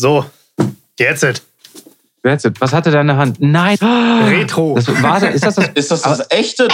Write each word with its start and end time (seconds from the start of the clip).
So, 0.00 0.24
jetzt 0.96 1.24
it. 1.24 1.42
That's 2.22 2.44
it. 2.44 2.60
Was 2.60 2.72
hatte 2.72 2.92
deine 2.92 3.16
Hand? 3.16 3.38
Nein. 3.40 3.76
Retro. 4.28 4.76
Das, 4.76 4.86
war, 5.02 5.20
ist 5.28 5.44
das 5.44 5.56
das? 5.56 5.70
Ist 5.74 5.90
das 5.90 6.02
das 6.02 6.24
echte? 6.30 6.68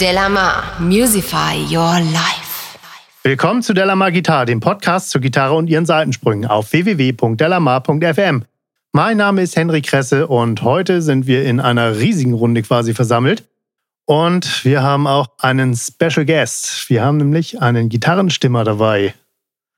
Delamar, 0.00 0.64
Musify 0.80 1.54
Your 1.70 2.00
Life. 2.00 2.76
Willkommen 3.22 3.62
zu 3.62 3.72
Delamar 3.72 4.10
Gitarre, 4.10 4.46
dem 4.46 4.58
Podcast 4.58 5.10
zur 5.10 5.20
Gitarre 5.20 5.54
und 5.54 5.70
ihren 5.70 5.86
Seitensprüngen 5.86 6.50
auf 6.50 6.72
www.delamar.fm. 6.72 8.44
Mein 8.90 9.16
Name 9.16 9.42
ist 9.42 9.54
Henry 9.54 9.80
Kresse 9.80 10.26
und 10.26 10.62
heute 10.62 11.02
sind 11.02 11.28
wir 11.28 11.44
in 11.44 11.60
einer 11.60 11.96
riesigen 11.98 12.34
Runde 12.34 12.62
quasi 12.62 12.94
versammelt. 12.94 13.44
Und 14.04 14.64
wir 14.64 14.82
haben 14.82 15.06
auch 15.06 15.28
einen 15.38 15.76
Special 15.76 16.24
Guest. 16.26 16.88
Wir 16.90 17.04
haben 17.04 17.18
nämlich 17.18 17.62
einen 17.62 17.88
Gitarrenstimmer 17.88 18.64
dabei. 18.64 19.14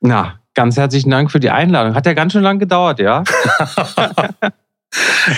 Na, 0.01 0.41
ganz 0.55 0.77
herzlichen 0.77 1.11
Dank 1.11 1.31
für 1.31 1.41
die 1.41 1.51
Einladung. 1.51 1.95
Hat 1.95 2.07
ja 2.07 2.15
ganz 2.15 2.33
schön 2.33 2.43
lang 2.43 2.59
gedauert, 2.59 3.01
ja? 3.01 3.25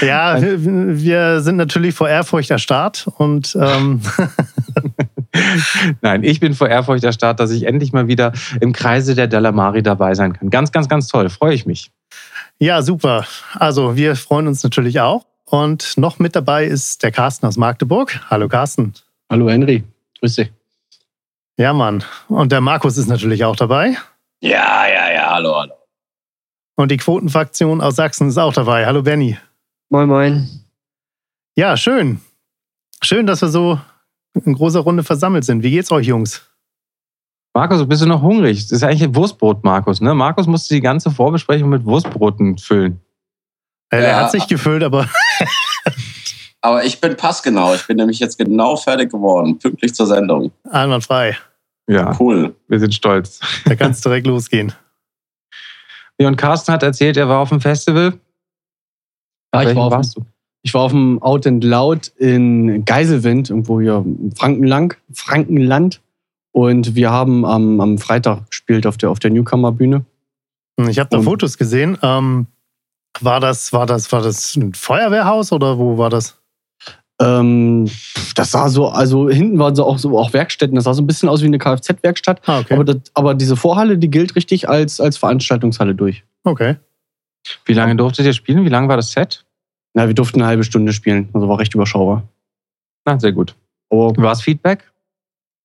Ja, 0.02 0.40
wir, 0.42 0.58
wir 1.00 1.40
sind 1.40 1.56
natürlich 1.56 1.94
vor 1.94 2.08
Ehrfurcht 2.08 2.50
erstarrt 2.50 3.08
und 3.16 3.56
ähm, 3.58 4.02
Nein, 6.00 6.24
ich 6.24 6.40
bin 6.40 6.54
vor 6.54 6.68
Ehrfurcht 6.68 7.04
erstarrt, 7.04 7.40
dass 7.40 7.50
ich 7.50 7.64
endlich 7.64 7.92
mal 7.92 8.08
wieder 8.08 8.32
im 8.60 8.72
Kreise 8.72 9.14
der 9.14 9.26
Delamari 9.26 9.82
dabei 9.82 10.14
sein 10.14 10.32
kann. 10.32 10.50
Ganz, 10.50 10.72
ganz, 10.72 10.88
ganz 10.88 11.08
toll. 11.08 11.28
Freue 11.28 11.54
ich 11.54 11.66
mich. 11.66 11.90
ja, 12.58 12.82
super. 12.82 13.26
Also 13.54 13.96
wir 13.96 14.16
freuen 14.16 14.46
uns 14.46 14.62
natürlich 14.62 15.00
auch. 15.00 15.24
Und 15.48 15.96
noch 15.96 16.18
mit 16.18 16.34
dabei 16.34 16.64
ist 16.64 17.02
der 17.02 17.12
Carsten 17.12 17.46
aus 17.46 17.56
Magdeburg. 17.56 18.20
Hallo 18.28 18.48
Carsten. 18.48 18.94
Hallo 19.30 19.48
Henry, 19.48 19.84
grüß 20.20 20.34
dich. 20.34 20.52
Ja, 21.56 21.72
Mann. 21.72 22.04
Und 22.28 22.52
der 22.52 22.60
Markus 22.60 22.98
ist 22.98 23.06
natürlich 23.06 23.44
auch 23.44 23.56
dabei. 23.56 23.96
Ja, 24.40 24.86
ja, 24.86 25.12
ja, 25.12 25.30
hallo, 25.30 25.54
hallo. 25.54 25.74
Und 26.74 26.90
die 26.90 26.98
Quotenfraktion 26.98 27.80
aus 27.80 27.96
Sachsen 27.96 28.28
ist 28.28 28.38
auch 28.38 28.52
dabei. 28.52 28.86
Hallo 28.86 29.02
Benny. 29.02 29.38
Moin 29.88 30.08
Moin. 30.08 30.48
Ja, 31.54 31.76
schön. 31.76 32.20
Schön, 33.02 33.26
dass 33.26 33.40
wir 33.40 33.48
so 33.48 33.80
in 34.34 34.54
großer 34.54 34.80
Runde 34.80 35.04
versammelt 35.04 35.44
sind. 35.44 35.62
Wie 35.62 35.70
geht's 35.70 35.90
euch, 35.90 36.06
Jungs? 36.06 36.42
Markus, 37.54 37.88
bist 37.88 38.02
du 38.02 38.06
noch 38.06 38.20
hungrig? 38.20 38.60
Das 38.64 38.72
ist 38.72 38.82
eigentlich 38.82 39.04
ein 39.04 39.14
Wurstbrot, 39.14 39.64
Markus. 39.64 40.02
Ne? 40.02 40.14
Markus 40.14 40.46
musste 40.46 40.74
die 40.74 40.82
ganze 40.82 41.10
Vorbesprechung 41.10 41.70
mit 41.70 41.86
Wurstbroten 41.86 42.58
füllen. 42.58 43.00
Äh, 43.90 43.96
Er 43.98 44.08
Ja. 44.08 44.16
hat 44.22 44.30
sich 44.32 44.46
gefüllt, 44.46 44.82
aber 44.82 45.08
Aber 46.62 46.84
ich 46.84 47.00
bin 47.00 47.16
passgenau. 47.16 47.74
Ich 47.74 47.86
bin 47.86 47.96
nämlich 47.96 48.18
jetzt 48.18 48.38
genau 48.38 48.76
fertig 48.76 49.10
geworden. 49.12 49.58
Pünktlich 49.58 49.94
zur 49.94 50.06
Sendung. 50.06 50.50
einwandfrei. 50.68 51.36
Ja, 51.88 52.16
Cool. 52.18 52.56
wir 52.66 52.80
sind 52.80 52.92
stolz. 52.94 53.38
Da 53.64 53.76
kann 53.76 53.92
es 53.92 54.00
direkt 54.00 54.26
losgehen. 54.26 54.72
Ja, 56.18 56.28
und 56.28 56.36
Carsten 56.36 56.72
hat 56.72 56.82
erzählt, 56.82 57.18
er 57.18 57.28
war 57.28 57.40
auf 57.40 57.50
dem 57.50 57.60
Festival. 57.60 58.14
Ja, 59.54 59.62
ich 59.68 59.76
war, 59.76 59.84
auf, 59.84 59.92
warst 59.92 60.16
dem- 60.16 60.22
du? 60.22 60.28
ich 60.62 60.72
war 60.72 60.80
auf 60.80 60.92
dem 60.92 61.20
Out 61.22 61.46
and 61.46 61.62
Loud 61.62 62.06
in 62.16 62.86
Geiselwind, 62.86 63.50
irgendwo 63.50 63.82
hier 63.82 63.96
im 63.96 64.32
Frankenland. 64.34 64.96
Frankenland. 65.12 66.00
Und 66.52 66.94
wir 66.94 67.10
haben 67.10 67.44
am, 67.44 67.82
am 67.82 67.98
Freitag 67.98 68.48
gespielt 68.48 68.86
auf 68.86 68.96
der, 68.96 69.10
auf 69.10 69.18
der 69.18 69.30
Newcomer-Bühne. 69.30 70.06
Ich 70.88 70.98
habe 70.98 71.10
da 71.10 71.20
Fotos 71.20 71.58
gesehen. 71.58 71.98
Ähm, 72.00 72.46
war 73.24 73.40
das, 73.40 73.72
war 73.72 73.86
das, 73.86 74.10
war 74.12 74.22
das 74.22 74.56
ein 74.56 74.74
Feuerwehrhaus 74.74 75.52
oder 75.52 75.78
wo 75.78 75.98
war 75.98 76.10
das? 76.10 76.38
Ähm, 77.20 77.90
das 78.34 78.50
sah 78.50 78.68
so, 78.68 78.88
also 78.88 79.30
hinten 79.30 79.58
waren 79.58 79.74
so 79.74 79.86
auch 79.86 79.98
so 79.98 80.18
auch 80.18 80.32
Werkstätten, 80.34 80.74
das 80.74 80.84
sah 80.84 80.92
so 80.92 81.02
ein 81.02 81.06
bisschen 81.06 81.28
aus 81.28 81.40
wie 81.40 81.46
eine 81.46 81.58
Kfz-Werkstatt. 81.58 82.42
Ah, 82.46 82.60
okay. 82.60 82.74
Aber, 82.74 82.84
das, 82.84 82.96
aber 83.14 83.34
diese 83.34 83.56
Vorhalle, 83.56 83.96
die 83.96 84.10
gilt 84.10 84.36
richtig 84.36 84.68
als, 84.68 85.00
als 85.00 85.16
Veranstaltungshalle 85.16 85.94
durch. 85.94 86.24
okay. 86.44 86.76
Wie 87.64 87.74
lange 87.74 87.94
durftet 87.94 88.26
ihr 88.26 88.32
spielen? 88.32 88.64
Wie 88.64 88.68
lange 88.68 88.88
war 88.88 88.96
das 88.96 89.12
Set? 89.12 89.44
Na, 89.94 90.08
wir 90.08 90.14
durften 90.14 90.40
eine 90.40 90.48
halbe 90.48 90.64
Stunde 90.64 90.92
spielen, 90.92 91.28
also 91.32 91.48
war 91.48 91.60
recht 91.60 91.72
überschaubar. 91.74 92.24
Na, 93.04 93.20
sehr 93.20 93.30
gut. 93.30 93.54
Aber 93.88 94.16
War 94.16 94.32
es 94.32 94.42
Feedback? 94.42 94.90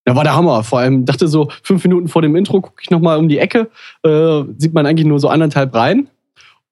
Ja, 0.06 0.14
war 0.14 0.22
der 0.22 0.34
Hammer. 0.36 0.62
Vor 0.62 0.78
allem 0.78 1.04
dachte 1.04 1.26
so, 1.26 1.50
fünf 1.62 1.82
Minuten 1.84 2.06
vor 2.06 2.22
dem 2.22 2.36
Intro 2.36 2.60
gucke 2.60 2.80
ich 2.82 2.90
nochmal 2.90 3.18
um 3.18 3.28
die 3.28 3.38
Ecke, 3.38 3.68
äh, 4.04 4.42
sieht 4.58 4.74
man 4.74 4.86
eigentlich 4.86 5.06
nur 5.06 5.18
so 5.18 5.28
anderthalb 5.28 5.74
rein. 5.74 6.06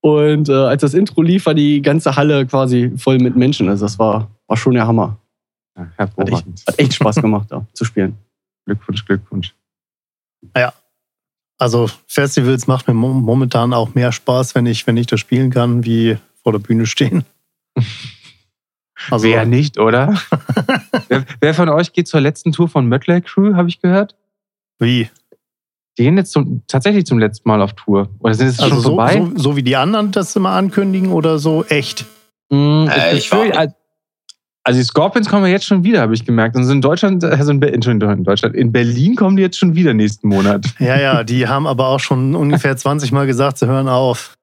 Und 0.03 0.49
äh, 0.49 0.53
als 0.53 0.81
das 0.81 0.95
Intro 0.95 1.23
lief, 1.23 1.45
war 1.47 1.55
die 1.55 1.83
ganze 1.83 2.17
Halle 2.17 2.47
quasi 2.47 2.91
voll 2.97 3.19
mit 3.19 3.37
Menschen. 3.37 3.69
Also 3.69 3.85
das 3.85 3.99
war, 3.99 4.31
war 4.47 4.57
schon 4.57 4.75
der 4.75 4.87
Hammer. 4.87 5.19
Ja, 5.77 5.89
Hat 5.99 6.13
echt, 6.29 6.47
hat 6.67 6.79
echt 6.79 6.95
Spaß 6.95 7.17
gemacht, 7.17 7.47
da 7.51 7.67
zu 7.75 7.85
spielen. 7.85 8.17
Glückwunsch, 8.67 9.05
Glückwunsch. 9.05 9.55
Also 11.59 11.91
Festivals 12.07 12.67
macht 12.67 12.89
mir 12.89 12.95
mo- 12.95 13.13
momentan 13.13 13.75
auch 13.75 13.95
mehr 13.95 14.13
Spaß, 14.13 14.55
wenn 14.55 14.65
ich, 14.65 14.87
wenn 14.87 14.97
ich 14.97 15.07
das 15.07 15.21
spielen 15.21 15.51
kann, 15.51 15.85
wie 15.85 16.17
vor 16.43 16.53
der 16.53 16.61
Bühne 16.61 16.87
stehen. 16.87 17.25
Also, 19.09 19.27
Wer 19.27 19.47
nicht, 19.47 19.79
oder? 19.79 20.21
wer, 21.09 21.25
wer 21.41 21.55
von 21.55 21.71
euch 21.71 21.95
geht 21.95 22.07
zur 22.07 22.21
letzten 22.21 22.53
Tour 22.53 22.69
von 22.69 22.87
Mötley 22.87 23.23
Crew, 23.23 23.55
habe 23.55 23.67
ich 23.71 23.81
gehört? 23.81 24.15
wie? 24.79 25.09
Die 25.99 26.05
gehen 26.05 26.17
jetzt 26.17 26.33
zum, 26.33 26.63
tatsächlich 26.69 27.05
zum 27.07 27.19
letzten 27.19 27.49
Mal 27.49 27.61
auf 27.61 27.73
Tour. 27.75 28.09
Oder 28.21 28.35
sind 28.35 28.49
es 28.49 28.59
Also 28.61 28.75
schon 28.75 28.83
so, 28.83 28.89
vorbei? 28.91 29.23
so, 29.37 29.43
so 29.43 29.57
wie 29.57 29.63
die 29.63 29.77
anderen 29.77 30.11
das 30.13 30.35
immer 30.37 30.51
ankündigen 30.51 31.11
oder 31.13 31.39
so 31.39 31.65
echt? 31.65 32.07
Mm, 32.51 32.87
Äh, 32.89 33.13
ich 33.13 33.19
ich 33.27 33.33
war- 33.33 33.43
also- 33.57 33.75
also 34.63 34.79
die 34.79 34.85
Scorpions 34.85 35.29
kommen 35.29 35.47
ja 35.47 35.53
jetzt 35.53 35.65
schon 35.65 35.85
wieder, 35.85 36.01
habe 36.03 36.15
ich 36.15 36.25
gemerkt. 36.25 36.55
Und 36.55 36.65
so 36.65 36.73
in 36.73 36.81
Deutschland, 36.83 37.25
also 37.25 37.51
in, 37.51 37.61
Be- 37.61 37.69
in 37.69 37.81
Deutschland, 38.25 38.55
in 38.55 38.71
Berlin 38.73 39.17
kommen 39.17 39.37
die 39.37 39.43
jetzt 39.43 39.59
schon 39.59 39.75
wieder 39.75 39.95
nächsten 39.95 40.29
Monat. 40.29 40.65
Ja, 40.79 40.99
ja, 41.01 41.25
die 41.25 41.49
haben 41.49 41.67
aber 41.67 41.89
auch 41.89 42.01
schon 42.01 42.35
ungefähr 42.35 42.77
20 42.77 43.11
Mal 43.11 43.27
gesagt, 43.27 43.59
sie 43.59 43.67
hören 43.67 43.89
auf. 43.89 44.37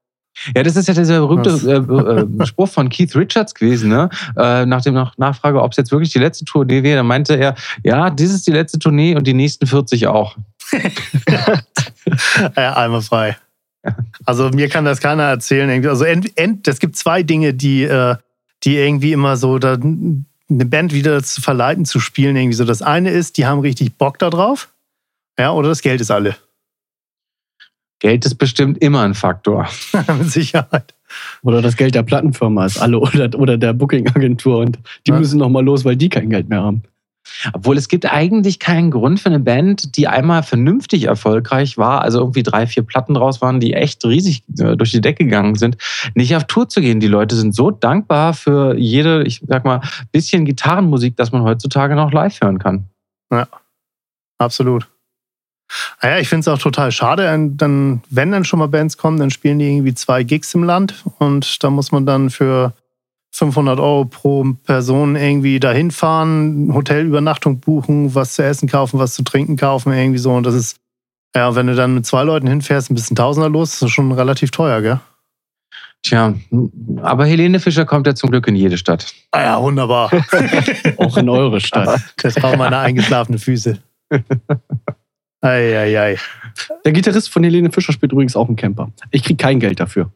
Ja, 0.56 0.62
das 0.62 0.76
ist 0.76 0.88
ja 0.88 0.94
dieser 0.94 1.20
berühmte 1.20 1.52
Was? 1.54 1.64
äh, 1.64 2.44
äh, 2.44 2.46
Spruch 2.46 2.68
von 2.70 2.90
Keith 2.90 3.16
Richards 3.16 3.56
gewesen, 3.56 3.90
ne? 3.90 4.10
Äh, 4.38 4.68
nach 4.68 4.82
dem 4.84 4.94
nach 4.94 5.18
Nachfrage, 5.18 5.60
ob 5.62 5.72
es 5.72 5.78
jetzt 5.78 5.92
wirklich 5.92 6.12
die 6.14 6.20
letzte 6.20 6.46
Tournee 6.46 6.84
wäre, 6.84 6.98
dann 6.98 7.08
meinte 7.08 7.36
er, 7.36 7.56
ja, 7.84 8.12
dies 8.12 8.32
ist 8.32 8.46
die 8.46 8.52
letzte 8.52 8.78
Tournee 8.78 9.16
und 9.16 9.26
die 9.26 9.34
nächsten 9.34 9.66
40 9.66 10.06
auch. 10.06 10.36
Ja, 12.56 12.74
einmal 12.76 13.02
frei. 13.02 13.38
Also 14.26 14.50
mir 14.50 14.70
kann 14.70 14.86
das 14.86 15.00
keiner 15.00 15.24
erzählen. 15.24 15.86
Also 15.88 16.04
ent, 16.06 16.38
ent, 16.38 16.68
es 16.68 16.80
gibt 16.80 16.96
zwei 16.96 17.24
Dinge, 17.24 17.54
die, 17.54 17.84
äh, 17.84 18.16
die 18.64 18.78
irgendwie 18.78 19.12
immer 19.14 19.38
so 19.38 19.60
da, 19.60 19.74
eine 19.74 20.66
Band 20.66 20.94
wieder 20.94 21.22
zu 21.24 21.42
verleiten 21.42 21.86
zu 21.86 22.00
spielen. 22.00 22.36
Irgendwie 22.36 22.56
so. 22.56 22.66
Das 22.66 22.82
eine 22.82 23.12
ist, 23.12 23.38
die 23.38 23.46
haben 23.46 23.60
richtig 23.60 23.98
Bock 23.98 24.20
da 24.20 24.30
drauf. 24.30 24.70
Ja, 25.38 25.52
oder 25.52 25.70
das 25.70 25.82
Geld 25.82 26.02
ist 26.02 26.12
alle. 26.12 26.36
Geld 28.00 28.26
ist 28.26 28.36
bestimmt 28.36 28.78
immer 28.82 29.02
ein 29.04 29.14
Faktor. 29.16 29.68
Mit 30.18 30.32
Sicherheit. 30.32 30.94
Oder 31.42 31.62
das 31.62 31.78
Geld 31.78 31.96
der 31.96 32.04
Plattenfirma 32.04 32.66
ist 32.66 32.78
alle 32.80 33.00
oder, 33.02 33.38
oder 33.38 33.58
der 33.58 33.74
Booking-Agentur. 33.74 34.60
Und 34.60 34.80
die 35.06 35.12
Ja. 35.12 35.20
müssen 35.20 35.40
nochmal 35.40 35.64
los, 35.66 35.84
weil 35.86 35.96
die 35.96 36.10
kein 36.10 36.30
Geld 36.30 36.50
mehr 36.50 36.62
haben. 36.62 36.84
Obwohl 37.54 37.78
es 37.78 37.88
gibt 37.88 38.12
eigentlich 38.12 38.60
keinen 38.60 38.92
Grund 38.92 39.20
für 39.20 39.30
eine 39.30 39.40
Band, 39.40 39.98
die 39.98 40.08
einmal 40.08 40.44
vernünftig 40.44 41.06
erfolgreich 41.06 41.78
war, 41.78 42.02
also 42.02 42.20
irgendwie 42.20 42.44
drei, 42.44 42.68
vier 42.68 42.84
Platten 42.84 43.14
draus 43.14 43.42
waren, 43.42 43.60
die 43.60 43.74
echt 43.74 44.04
riesig 44.06 44.44
äh, 44.60 44.76
durch 44.76 44.92
die 44.92 45.02
Decke 45.02 45.26
gegangen 45.26 45.56
sind, 45.56 45.78
nicht 46.16 46.36
auf 46.36 46.46
Tour 46.46 46.70
zu 46.70 46.82
gehen. 46.82 47.00
Die 47.00 47.08
Leute 47.08 47.36
sind 47.36 47.54
so 47.54 47.72
dankbar 47.72 48.34
für 48.34 48.78
jede, 48.78 49.24
ich 49.24 49.42
sag 49.48 49.66
mal, 49.66 49.82
bisschen 50.12 50.46
Gitarrenmusik, 50.46 51.16
dass 51.18 51.32
man 51.32 51.44
heutzutage 51.44 51.96
noch 51.96 52.12
live 52.12 52.40
hören 52.42 52.60
kann. 52.60 52.88
Absolut. 54.38 54.88
Naja, 56.02 56.20
ich 56.20 56.30
finde 56.30 56.42
es 56.42 56.48
auch 56.48 56.62
total 56.62 56.92
schade, 56.92 57.24
dann, 57.56 58.02
wenn 58.10 58.32
dann 58.32 58.46
schon 58.46 58.60
mal 58.60 58.68
Bands 58.68 58.98
kommen, 58.98 59.20
dann 59.20 59.32
spielen 59.32 59.60
die 59.60 59.66
irgendwie 59.66 59.94
zwei 59.94 60.24
Gigs 60.24 60.54
im 60.54 60.64
Land 60.64 61.04
und 61.20 61.62
da 61.64 61.70
muss 61.70 61.92
man 61.92 62.06
dann 62.06 62.30
für 62.30 62.74
500 63.38 63.80
Euro 63.80 64.06
pro 64.06 64.44
Person 64.64 65.16
irgendwie 65.16 65.60
dahin 65.60 65.92
fahren, 65.92 66.72
Hotelübernachtung 66.74 67.60
buchen, 67.60 68.16
was 68.16 68.34
zu 68.34 68.44
essen 68.44 68.68
kaufen, 68.68 69.00
was 69.00 69.14
zu 69.14 69.24
trinken 69.24 69.58
kaufen, 69.58 69.94
irgendwie 69.94 70.18
so. 70.18 70.34
Und 70.34 70.46
das 70.46 70.56
ist, 70.56 70.80
ja, 71.36 71.54
wenn 71.56 71.68
du 71.68 71.76
dann 71.76 71.94
mit 71.94 72.06
zwei 72.06 72.24
Leuten 72.24 72.48
hinfährst, 72.48 72.90
ein 72.90 72.96
bisschen 72.96 73.16
Tausender 73.16 73.50
los, 73.50 73.74
ist 73.74 73.82
das 73.84 73.92
schon 73.92 74.12
relativ 74.12 74.50
teuer, 74.50 74.82
gell? 74.82 75.00
Tja, 76.04 76.34
aber 77.02 77.26
Helene 77.26 77.60
Fischer 77.60 77.86
kommt 77.86 78.08
ja 78.08 78.16
zum 78.16 78.32
Glück 78.32 78.48
in 78.48 78.56
jede 78.56 78.78
Stadt. 78.78 79.14
Ah 79.32 79.42
ja, 79.42 79.62
wunderbar. 79.62 80.12
Auch 80.98 81.18
in 81.18 81.30
eure 81.30 81.60
Stadt. 81.60 82.02
das 82.18 82.36
brauchen 82.36 82.60
meine 82.60 82.78
eingeschlafene 82.78 83.40
Füße. 83.40 83.80
Eieiei. 85.42 86.18
Der 86.86 86.92
Gitarrist 86.92 87.30
von 87.30 87.44
Helene 87.44 87.72
Fischer 87.72 87.94
spielt 87.94 88.12
übrigens 88.12 88.36
auch 88.36 88.48
einen 88.48 88.56
Camper. 88.56 88.92
Ich 89.12 89.24
krieg 89.24 89.38
kein 89.38 89.60
Geld 89.60 89.80
dafür. 89.80 90.12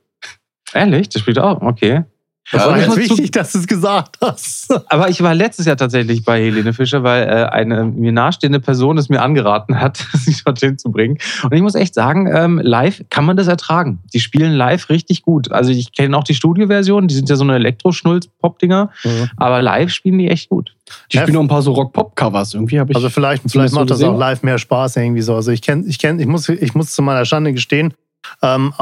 Ehrlich? 0.74 1.10
Das 1.10 1.22
spielt 1.22 1.38
auch? 1.38 1.62
Okay. 1.62 2.04
Das 2.52 2.66
war 2.66 2.78
jetzt 2.78 2.98
wichtig, 2.98 3.32
dass 3.32 3.54
du 3.54 3.60
es 3.60 3.68
gesagt 3.68 4.18
hast. 4.22 4.74
Aber 4.92 5.10
ich 5.10 5.22
war 5.22 5.34
letztes 5.34 5.66
Jahr 5.66 5.78
tatsächlich 5.78 6.26
bei 6.26 6.42
Helene 6.42 6.74
Fischer, 6.74 7.04
weil 7.04 7.24
äh, 7.24 7.46
eine 7.46 7.86
mir 7.86 8.12
nahestehende 8.12 8.60
Person 8.60 8.98
es 8.98 9.10
mir 9.10 9.22
angeraten 9.22 9.80
hat, 9.80 9.98
sich 10.14 10.44
dorthin 10.44 10.78
zu 10.78 10.92
bringen. 10.92 11.18
Und 11.44 11.54
ich 11.54 11.62
muss 11.62 11.76
echt 11.76 11.94
sagen, 11.94 12.30
ähm, 12.34 12.60
live 12.62 13.04
kann 13.10 13.26
man 13.26 13.38
das 13.38 13.48
ertragen. 13.48 14.00
Die 14.14 14.20
spielen 14.20 14.54
live 14.54 14.90
richtig 14.90 15.22
gut. 15.22 15.52
Also 15.52 15.72
ich 15.72 15.94
kenne 15.94 16.18
auch 16.18 16.24
die 16.24 16.34
Studioversion, 16.34 17.08
die 17.08 17.16
sind 17.16 17.30
ja 17.30 17.36
so 17.36 17.44
eine 17.44 17.56
Elektroschnulz-Pop-Dinger, 17.56 18.92
aber 19.38 19.62
live 19.62 19.92
spielen 19.92 20.18
die 20.18 20.28
echt 20.28 20.50
gut. 20.50 20.76
Die 21.12 21.18
spielen 21.18 21.36
noch 21.36 21.42
ein 21.42 21.48
paar 21.48 21.62
so 21.62 21.72
Rock-Pop-Covers. 21.72 22.54
Irgendwie 22.54 22.80
habe 22.80 22.92
ich. 22.92 22.96
Also 22.96 23.10
vielleicht, 23.10 23.44
vielleicht 23.44 23.66
das 23.66 23.72
so 23.72 23.80
macht 23.80 23.90
das 23.90 24.00
gesehen? 24.00 24.14
auch 24.14 24.20
live 24.20 24.44
mehr 24.44 24.58
Spaß 24.58 24.98
irgendwie 24.98 25.22
so. 25.22 25.36
Also 25.36 25.52
ich 25.52 25.62
kenne, 25.62 25.86
ich 25.88 26.00
kenne, 26.00 26.22
ich 26.22 26.28
muss, 26.28 26.50
ich 26.50 26.74
muss 26.74 26.92
zu 26.92 27.02
meiner 27.02 27.24
Schande 27.26 27.54
gestehen, 27.54 27.94
ähm, 28.42 28.74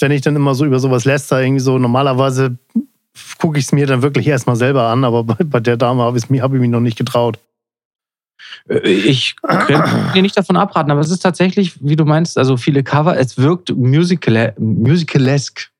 wenn 0.00 0.12
ich 0.12 0.22
dann 0.22 0.36
immer 0.36 0.54
so 0.54 0.64
über 0.64 0.78
sowas 0.78 1.04
läster 1.04 1.42
irgendwie 1.42 1.60
so, 1.60 1.78
normalerweise 1.78 2.56
gucke 3.38 3.58
ich 3.58 3.66
es 3.66 3.72
mir 3.72 3.86
dann 3.86 4.02
wirklich 4.02 4.26
erstmal 4.26 4.56
selber 4.56 4.84
an, 4.88 5.04
aber 5.04 5.24
bei, 5.24 5.36
bei 5.44 5.60
der 5.60 5.76
Dame 5.76 6.02
habe 6.02 6.16
ich, 6.18 6.30
mich- 6.30 6.40
hab 6.40 6.54
ich 6.54 6.60
mich 6.60 6.70
noch 6.70 6.80
nicht 6.80 6.96
getraut. 6.96 7.38
Äh, 8.68 8.78
Ich 8.88 9.36
kann 9.42 10.12
dir 10.14 10.22
nicht 10.22 10.36
davon 10.36 10.56
abraten, 10.56 10.90
aber 10.90 11.00
es 11.00 11.10
ist 11.10 11.20
tatsächlich, 11.20 11.74
wie 11.86 11.96
du 11.96 12.04
meinst, 12.04 12.38
also 12.38 12.56
viele 12.56 12.82
Cover, 12.82 13.18
es 13.18 13.36
wirkt 13.38 13.70
musical 13.76 14.54
musicalesk, 14.58 15.70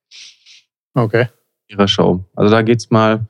Okay. 0.95 1.29
ihre 1.69 1.89
Show. 1.89 2.23
Also 2.37 2.51
da 2.51 2.61
geht's 2.63 2.91
mal 2.91 3.27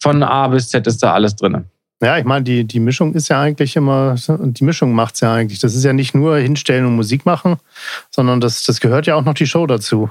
von 0.00 0.22
A 0.22 0.48
bis 0.48 0.68
Z 0.68 0.86
ist 0.86 1.02
da 1.02 1.12
alles 1.12 1.36
drin. 1.36 1.64
Ja, 2.00 2.16
ich 2.16 2.24
meine, 2.24 2.44
die, 2.44 2.64
die 2.64 2.78
Mischung 2.78 3.12
ist 3.14 3.28
ja 3.28 3.40
eigentlich 3.40 3.74
immer, 3.74 4.14
die 4.28 4.64
Mischung 4.64 4.92
macht 4.94 5.14
es 5.16 5.20
ja 5.20 5.32
eigentlich. 5.34 5.58
Das 5.58 5.74
ist 5.74 5.84
ja 5.84 5.92
nicht 5.92 6.14
nur 6.14 6.36
hinstellen 6.38 6.86
und 6.86 6.94
Musik 6.94 7.26
machen, 7.26 7.56
sondern 8.10 8.40
das, 8.40 8.62
das 8.62 8.78
gehört 8.80 9.06
ja 9.06 9.16
auch 9.16 9.24
noch 9.24 9.34
die 9.34 9.46
Show 9.48 9.66
dazu. 9.66 10.08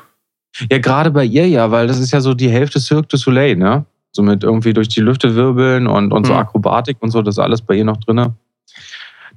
Ja, 0.70 0.80
gerade 0.80 1.12
bei 1.12 1.24
ihr 1.24 1.48
ja, 1.48 1.72
weil 1.72 1.88
das 1.88 2.00
ist 2.00 2.12
ja 2.12 2.20
so 2.20 2.34
die 2.34 2.50
Hälfte 2.50 2.80
Cirque 2.80 3.08
du 3.08 3.18
Soleil, 3.18 3.56
ne? 3.56 3.86
So 4.12 4.22
mit 4.24 4.44
irgendwie 4.44 4.74
durch 4.74 4.90
die 4.90 5.00
Lüfte 5.02 5.36
wirbeln 5.36 5.88
und, 5.88 6.12
und 6.12 6.26
so 6.26 6.34
Mhm. 6.34 6.40
Akrobatik 6.40 6.98
und 7.00 7.12
so, 7.12 7.22
das 7.22 7.36
ist 7.36 7.40
alles 7.40 7.62
bei 7.62 7.76
ihr 7.76 7.86
noch 7.86 7.98
drin. 7.98 8.34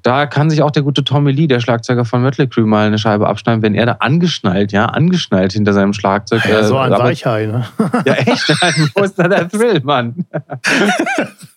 Da 0.02 0.24
kann 0.24 0.48
sich 0.48 0.62
auch 0.62 0.70
der 0.70 0.82
gute 0.82 1.04
Tommy 1.04 1.30
Lee, 1.30 1.46
der 1.46 1.60
Schlagzeuger 1.60 2.06
von 2.06 2.22
Mötley 2.22 2.46
Crüe, 2.48 2.64
mal 2.64 2.86
eine 2.86 2.96
Scheibe 2.98 3.28
abschneiden, 3.28 3.60
wenn 3.62 3.74
er 3.74 3.84
da 3.84 3.92
angeschnallt, 4.00 4.72
ja, 4.72 4.86
angeschnallt 4.86 5.52
hinter 5.52 5.74
seinem 5.74 5.92
Schlagzeug. 5.92 6.42
Ja, 6.46 6.64
so 6.64 6.76
äh, 6.76 6.78
ein 6.78 6.92
aber- 6.94 7.04
Weichei, 7.04 7.44
ne? 7.46 7.66
Ja, 8.06 8.14
echt? 8.14 8.48
Wo 8.94 9.02
ist 9.02 9.18
da 9.18 9.28
der 9.28 9.46
Thrill, 9.48 9.80
Mann? 9.84 10.24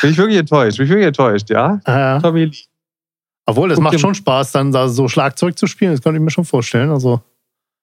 Bin 0.00 0.10
ich 0.10 0.18
wirklich 0.18 0.38
enttäuscht, 0.38 0.76
bin 0.78 0.86
ich 0.86 0.90
wirklich 0.90 1.06
enttäuscht, 1.06 1.50
ja? 1.50 1.80
Ja. 1.86 2.20
Tommy 2.20 2.44
Lee. 2.46 2.56
Obwohl, 3.46 3.70
es 3.70 3.76
Guck 3.76 3.84
macht 3.84 4.00
schon 4.00 4.14
Spaß, 4.14 4.52
dann 4.52 4.70
da 4.70 4.88
so 4.88 5.08
Schlagzeug 5.08 5.58
zu 5.58 5.66
spielen. 5.66 5.90
Das 5.92 6.02
könnte 6.02 6.18
ich 6.18 6.22
mir 6.22 6.30
schon 6.30 6.44
vorstellen. 6.44 6.90
Also, 6.90 7.20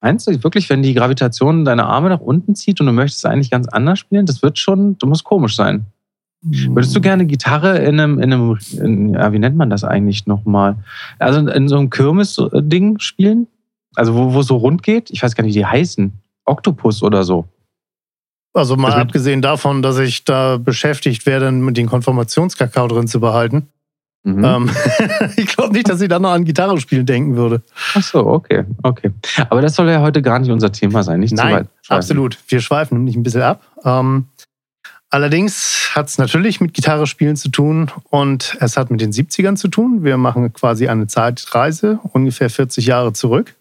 Meinst 0.02 0.28
du 0.28 0.44
wirklich, 0.44 0.70
wenn 0.70 0.84
die 0.84 0.94
Gravitation 0.94 1.66
deine 1.66 1.86
Arme 1.86 2.10
nach 2.10 2.20
unten 2.20 2.56
zieht 2.56 2.80
und 2.80 2.86
du 2.86 2.94
möchtest 2.94 3.26
eigentlich 3.26 3.50
ganz 3.50 3.68
anders 3.68 3.98
spielen, 4.00 4.28
das 4.28 4.44
wird 4.44 4.60
schon, 4.60 4.98
du 4.98 5.08
musst 5.08 5.24
komisch 5.24 5.56
sein. 5.56 5.88
Würdest 6.44 6.96
du 6.96 7.02
gerne 7.02 7.26
Gitarre 7.26 7.80
in 7.80 8.00
einem, 8.00 8.20
in 8.20 8.32
einem 8.32 8.58
in, 8.74 9.14
ja, 9.16 9.34
wie 9.34 9.40
nennt 9.40 9.58
man 9.58 9.72
das 9.72 9.84
eigentlich 9.84 10.28
nochmal? 10.28 10.76
Also 11.18 11.40
in 11.40 11.68
so 11.68 11.78
einem 11.78 11.90
Kirmes-Ding 11.90 13.00
spielen? 13.00 13.48
Also 13.96 14.14
wo, 14.14 14.34
wo 14.34 14.42
es 14.42 14.48
so 14.48 14.58
rund 14.58 14.84
geht? 14.84 15.10
Ich 15.10 15.24
weiß 15.24 15.36
gar 15.36 15.44
nicht, 15.44 15.56
wie 15.56 15.60
die 15.60 15.66
heißen. 15.66 16.14
Oktopus 16.46 17.02
oder 17.02 17.24
so. 17.24 17.46
Also 18.58 18.76
mal 18.76 18.90
mit- 18.90 18.98
abgesehen 18.98 19.42
davon, 19.42 19.82
dass 19.82 19.98
ich 20.00 20.24
da 20.26 20.58
beschäftigt 20.58 21.26
werde, 21.26 21.52
mit 21.52 21.78
den 21.78 21.88
Konfirmationskakao 21.88 22.88
drin 22.88 23.08
zu 23.08 23.20
behalten. 23.20 23.68
Mhm. 24.24 24.44
Ähm, 24.44 24.70
ich 25.38 25.48
glaube 25.48 25.74
nicht, 25.74 25.88
dass 25.90 26.02
ich 26.02 26.10
da 26.10 26.20
noch 26.20 26.32
an 26.32 26.44
Gitarre 26.44 26.80
spielen 26.80 27.06
denken 27.06 27.36
würde. 27.36 27.62
Ach 27.94 28.02
so, 28.04 28.26
okay, 28.26 28.66
okay. 28.84 29.12
Aber 29.50 29.62
das 29.62 29.76
soll 29.76 29.88
ja 29.90 30.02
heute 30.02 30.22
gar 30.22 30.40
nicht 30.40 30.50
unser 30.52 30.72
Thema 30.72 31.04
sein, 31.04 31.20
nicht 31.20 31.38
zu 31.38 31.44
Nein, 31.44 31.54
weit. 31.56 31.68
absolut. 31.88 32.38
Wir 32.48 32.60
schweifen 32.60 32.98
nämlich 32.98 33.16
ein 33.16 33.24
bisschen 33.24 33.44
ab. 33.44 33.62
Ähm, 33.86 34.26
allerdings 35.10 35.92
hat 35.94 36.08
es 36.08 36.18
natürlich 36.18 36.60
mit 36.60 36.74
Gitarre 36.74 37.08
spielen 37.08 37.36
zu 37.36 37.50
tun 37.50 37.92
und 38.10 38.58
es 38.60 38.76
hat 38.76 38.92
mit 38.92 39.00
den 39.02 39.12
70ern 39.14 39.56
zu 39.56 39.68
tun. 39.68 40.04
Wir 40.04 40.18
machen 40.18 40.52
quasi 40.52 40.88
eine 40.88 41.08
Zeitreise, 41.08 42.00
ungefähr 42.12 42.50
40 42.50 42.86
Jahre 42.88 43.14
zurück. 43.14 43.56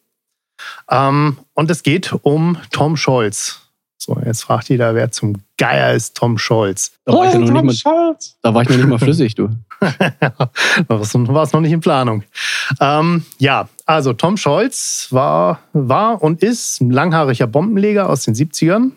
Ähm, 0.90 1.36
und 1.54 1.70
es 1.70 1.82
geht 1.82 2.12
um 2.22 2.56
Tom 2.70 2.96
Scholz. 2.96 3.65
So, 3.98 4.18
jetzt 4.24 4.42
fragt 4.42 4.68
jeder, 4.68 4.94
wer 4.94 5.10
zum 5.10 5.36
Geier 5.56 5.94
ist 5.94 6.16
Tom 6.16 6.38
Scholz. 6.38 6.92
da, 7.04 7.12
war 7.14 7.26
ich 7.26 7.32
ja 7.32 7.38
noch 7.38 7.62
nicht 7.62 7.84
mal, 7.84 8.16
da 8.42 8.54
war 8.54 8.62
ich 8.62 8.68
noch 8.68 8.76
nicht 8.76 8.88
mal 8.88 8.98
flüssig, 8.98 9.34
du. 9.34 9.48
War 10.88 11.42
es 11.42 11.52
noch 11.52 11.60
nicht 11.60 11.72
in 11.72 11.80
Planung. 11.80 12.22
Ähm, 12.80 13.24
ja, 13.38 13.68
also 13.84 14.12
Tom 14.12 14.36
Scholz 14.36 15.08
war, 15.10 15.60
war 15.72 16.22
und 16.22 16.42
ist 16.42 16.80
ein 16.80 16.90
langhaariger 16.90 17.46
Bombenleger 17.46 18.08
aus 18.08 18.24
den 18.24 18.34
70ern, 18.34 18.92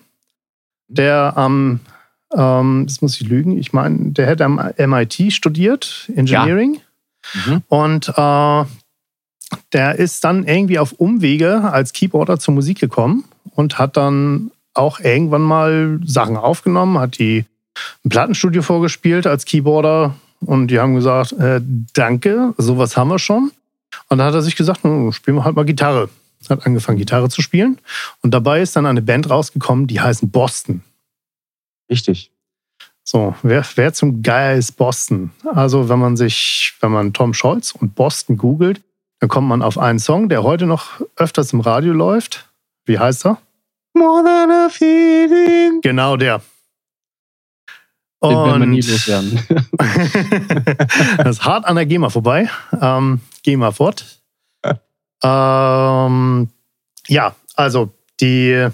der 0.87 1.33
am, 1.35 1.81
ähm, 2.33 2.85
das 2.87 3.01
muss 3.01 3.19
ich 3.19 3.27
lügen, 3.27 3.57
ich 3.57 3.73
meine, 3.73 4.11
der 4.11 4.27
hätte 4.27 4.45
am 4.45 4.55
MIT 4.77 5.33
studiert, 5.33 6.09
Engineering. 6.15 6.79
Mhm. 7.45 7.61
Und 7.67 8.09
äh, 8.09 8.65
der 9.73 9.95
ist 9.95 10.23
dann 10.23 10.45
irgendwie 10.45 10.79
auf 10.79 10.93
Umwege 10.93 11.71
als 11.71 11.93
Keyboarder 11.93 12.39
zur 12.39 12.53
Musik 12.53 12.79
gekommen 12.79 13.25
und 13.55 13.77
hat 13.77 13.97
dann 13.97 14.51
auch 14.73 14.99
irgendwann 14.99 15.41
mal 15.41 15.99
Sachen 16.05 16.37
aufgenommen, 16.37 16.99
hat 16.99 17.19
die 17.19 17.45
im 18.03 18.09
Plattenstudio 18.09 18.61
vorgespielt 18.61 19.27
als 19.27 19.45
Keyboarder 19.45 20.15
und 20.41 20.67
die 20.67 20.79
haben 20.79 20.95
gesagt, 20.95 21.33
äh, 21.33 21.61
danke, 21.93 22.53
sowas 22.57 22.95
haben 22.97 23.09
wir 23.09 23.19
schon. 23.19 23.51
Und 24.07 24.17
dann 24.17 24.27
hat 24.27 24.33
er 24.33 24.41
sich 24.41 24.55
gesagt, 24.55 24.83
hm, 24.83 25.11
spielen 25.11 25.37
wir 25.37 25.43
halt 25.43 25.55
mal 25.55 25.65
Gitarre. 25.65 26.09
Hat 26.47 26.65
angefangen, 26.65 26.97
Gitarre 26.97 27.29
zu 27.29 27.41
spielen. 27.41 27.79
Und 28.21 28.33
dabei 28.33 28.61
ist 28.61 28.75
dann 28.75 28.85
eine 28.85 29.01
Band 29.01 29.29
rausgekommen, 29.29 29.87
die 29.87 29.99
heißen 29.99 30.31
Boston. 30.31 30.81
Richtig. 31.89 32.31
So, 33.03 33.35
wer, 33.43 33.65
wer 33.75 33.93
zum 33.93 34.21
Geier 34.21 34.55
ist 34.55 34.73
Boston? 34.73 35.31
Also, 35.53 35.89
wenn 35.89 35.99
man 35.99 36.15
sich, 36.15 36.75
wenn 36.79 36.91
man 36.91 37.11
Tom 37.11 37.33
Scholz 37.33 37.71
und 37.71 37.95
Boston 37.95 38.37
googelt, 38.37 38.81
dann 39.19 39.29
kommt 39.29 39.47
man 39.47 39.61
auf 39.61 39.77
einen 39.77 39.99
Song, 39.99 40.29
der 40.29 40.43
heute 40.43 40.65
noch 40.65 41.01
öfters 41.17 41.51
im 41.51 41.59
Radio 41.59 41.91
läuft. 41.91 42.49
Wie 42.85 42.99
heißt 42.99 43.25
er? 43.25 43.37
More 43.99 44.23
than 44.23 44.49
a 44.49 44.69
feeling. 44.69 45.81
Genau 45.81 46.15
der. 46.15 46.41
Den 48.23 48.31
werden 48.31 48.61
wir 48.61 48.67
nie 48.67 48.77
Und 48.77 48.87
loswerden. 48.87 49.39
das 51.17 51.37
ist 51.37 51.45
hart 51.45 51.65
an 51.65 51.75
der 51.75 51.85
GEMA 51.85 52.09
vorbei. 52.09 52.49
Ähm, 52.79 53.19
GEMA 53.43 53.71
fort. 53.71 54.21
Ähm, 55.21 56.47
ja, 57.07 57.35
also 57.55 57.91
die 58.21 58.69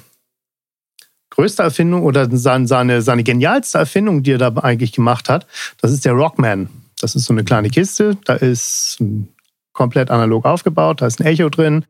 größte 1.32 1.64
Erfindung 1.64 2.04
oder 2.04 2.28
seine, 2.32 2.68
seine, 2.68 3.02
seine 3.02 3.24
genialste 3.24 3.80
Erfindung, 3.80 4.22
die 4.22 4.34
er 4.34 4.38
da 4.38 4.54
eigentlich 4.62 4.92
gemacht 4.92 5.28
hat, 5.28 5.48
das 5.82 5.92
ist 5.92 6.06
der 6.06 6.14
Rockman. 6.14 6.70
Das 7.02 7.16
ist 7.16 7.26
so 7.26 7.34
eine 7.34 7.44
kleine 7.44 7.70
Kiste, 7.70 8.16
da 8.26 8.36
ist 8.36 8.98
ein 9.02 9.28
komplett 9.74 10.12
analog 10.12 10.46
aufgebaut, 10.46 11.02
da 11.02 11.08
ist 11.08 11.20
ein 11.20 11.26
Echo 11.26 11.50
drin, 11.50 11.86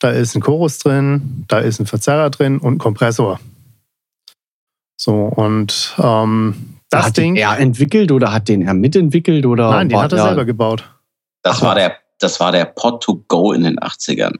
da 0.00 0.10
ist 0.10 0.34
ein 0.34 0.40
Chorus 0.40 0.78
drin, 0.78 1.44
da 1.48 1.58
ist 1.58 1.80
ein 1.80 1.86
Verzerrer 1.86 2.30
drin 2.30 2.58
und 2.58 2.74
ein 2.74 2.78
Kompressor. 2.78 3.40
So, 5.00 5.14
und 5.14 5.94
ähm, 5.98 6.78
das 6.90 7.06
hat 7.06 7.16
Ding. 7.16 7.34
den 7.34 7.42
er 7.42 7.58
entwickelt 7.58 8.10
oder 8.10 8.32
hat 8.32 8.48
den 8.48 8.62
er 8.62 8.74
mitentwickelt? 8.74 9.46
Oder 9.46 9.70
Nein, 9.70 9.88
den 9.88 9.98
hat 9.98 10.12
er 10.12 10.22
selber 10.22 10.44
gebaut. 10.44 10.88
Das 11.42 11.62
war 11.62 11.74
der, 11.74 11.96
das 12.18 12.40
war 12.40 12.52
der 12.52 12.64
Pod 12.64 13.02
to 13.02 13.24
go 13.28 13.52
in 13.52 13.62
den 13.62 13.78
80ern. 13.78 14.36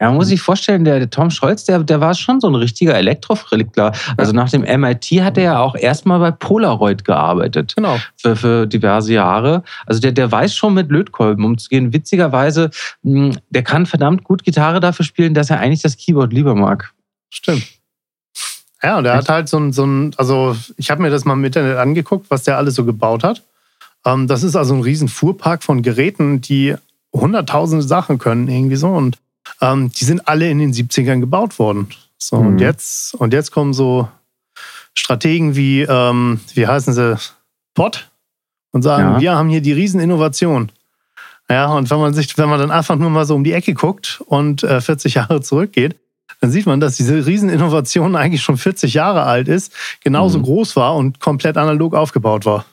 Ja, 0.00 0.08
man 0.08 0.16
muss 0.16 0.28
sich 0.28 0.40
vorstellen, 0.40 0.84
der, 0.84 0.98
der 0.98 1.10
Tom 1.10 1.30
Scholz, 1.30 1.64
der, 1.64 1.80
der 1.80 2.00
war 2.00 2.14
schon 2.14 2.40
so 2.40 2.46
ein 2.46 2.54
richtiger 2.54 2.94
Elektrofrickler. 2.94 3.92
Also 4.16 4.32
nach 4.32 4.48
dem 4.48 4.62
MIT 4.62 5.06
hat 5.22 5.36
er 5.36 5.42
ja 5.44 5.58
auch 5.58 5.74
erstmal 5.74 6.20
bei 6.20 6.30
Polaroid 6.30 7.04
gearbeitet 7.04 7.74
Genau. 7.74 7.98
für, 8.16 8.36
für 8.36 8.66
diverse 8.66 9.12
Jahre. 9.12 9.64
Also 9.86 10.00
der, 10.00 10.12
der 10.12 10.30
weiß 10.30 10.54
schon 10.54 10.74
mit 10.74 10.90
Lötkolben 10.90 11.44
umzugehen. 11.44 11.92
Witzigerweise, 11.92 12.70
mh, 13.02 13.36
der 13.50 13.62
kann 13.64 13.86
verdammt 13.86 14.22
gut 14.22 14.44
Gitarre 14.44 14.78
dafür 14.78 15.04
spielen, 15.04 15.34
dass 15.34 15.50
er 15.50 15.58
eigentlich 15.58 15.82
das 15.82 15.96
Keyboard 15.96 16.32
lieber 16.32 16.54
mag. 16.54 16.92
Stimmt. 17.30 17.66
Ja, 18.82 18.98
und 18.98 19.04
der 19.04 19.16
hat 19.16 19.28
halt 19.28 19.48
so 19.48 19.58
ein, 19.58 19.72
so 19.72 19.84
ein 19.84 20.12
also 20.16 20.54
ich 20.76 20.90
habe 20.92 21.02
mir 21.02 21.10
das 21.10 21.24
mal 21.24 21.32
im 21.32 21.44
Internet 21.44 21.76
angeguckt, 21.78 22.30
was 22.30 22.44
der 22.44 22.56
alles 22.56 22.76
so 22.76 22.84
gebaut 22.84 23.24
hat. 23.24 23.42
Ähm, 24.06 24.28
das 24.28 24.44
ist 24.44 24.54
also 24.54 24.74
ein 24.74 24.82
riesen 24.82 25.08
Fuhrpark 25.08 25.64
von 25.64 25.82
Geräten, 25.82 26.40
die 26.40 26.76
hunderttausende 27.12 27.82
Sachen 27.84 28.18
können 28.18 28.46
irgendwie 28.46 28.76
so 28.76 28.88
und 28.90 29.18
ähm, 29.60 29.90
die 29.92 30.04
sind 30.04 30.26
alle 30.28 30.50
in 30.50 30.58
den 30.58 30.72
70ern 30.72 31.20
gebaut 31.20 31.58
worden. 31.58 31.88
So, 32.18 32.36
und 32.36 32.54
Mhm. 32.54 32.58
jetzt, 32.58 33.14
und 33.14 33.32
jetzt 33.32 33.50
kommen 33.52 33.72
so 33.74 34.08
Strategen 34.94 35.54
wie, 35.56 35.82
ähm, 35.82 36.40
wie 36.54 36.66
heißen 36.66 36.92
sie, 36.92 37.16
Pott 37.74 38.10
und 38.72 38.82
sagen, 38.82 39.14
Ja. 39.14 39.20
wir 39.20 39.34
haben 39.36 39.48
hier 39.48 39.60
die 39.60 39.72
Rieseninnovation. 39.72 40.72
Ja, 41.50 41.66
und 41.72 41.88
wenn 41.90 41.98
man 42.00 42.12
sich, 42.12 42.36
wenn 42.36 42.48
man 42.48 42.58
dann 42.60 42.70
einfach 42.70 42.96
nur 42.96 43.08
mal 43.10 43.24
so 43.24 43.34
um 43.34 43.44
die 43.44 43.52
Ecke 43.52 43.72
guckt 43.74 44.20
und 44.26 44.62
äh, 44.64 44.80
40 44.80 45.14
Jahre 45.14 45.40
zurückgeht, 45.40 45.96
dann 46.40 46.50
sieht 46.50 46.66
man, 46.66 46.78
dass 46.80 46.96
diese 46.96 47.24
Rieseninnovation 47.26 48.16
eigentlich 48.16 48.42
schon 48.42 48.58
40 48.58 48.94
Jahre 48.94 49.22
alt 49.22 49.48
ist, 49.48 49.72
genauso 50.02 50.38
Mhm. 50.38 50.42
groß 50.42 50.76
war 50.76 50.96
und 50.96 51.20
komplett 51.20 51.56
analog 51.56 51.94
aufgebaut 51.94 52.44
war. 52.44 52.64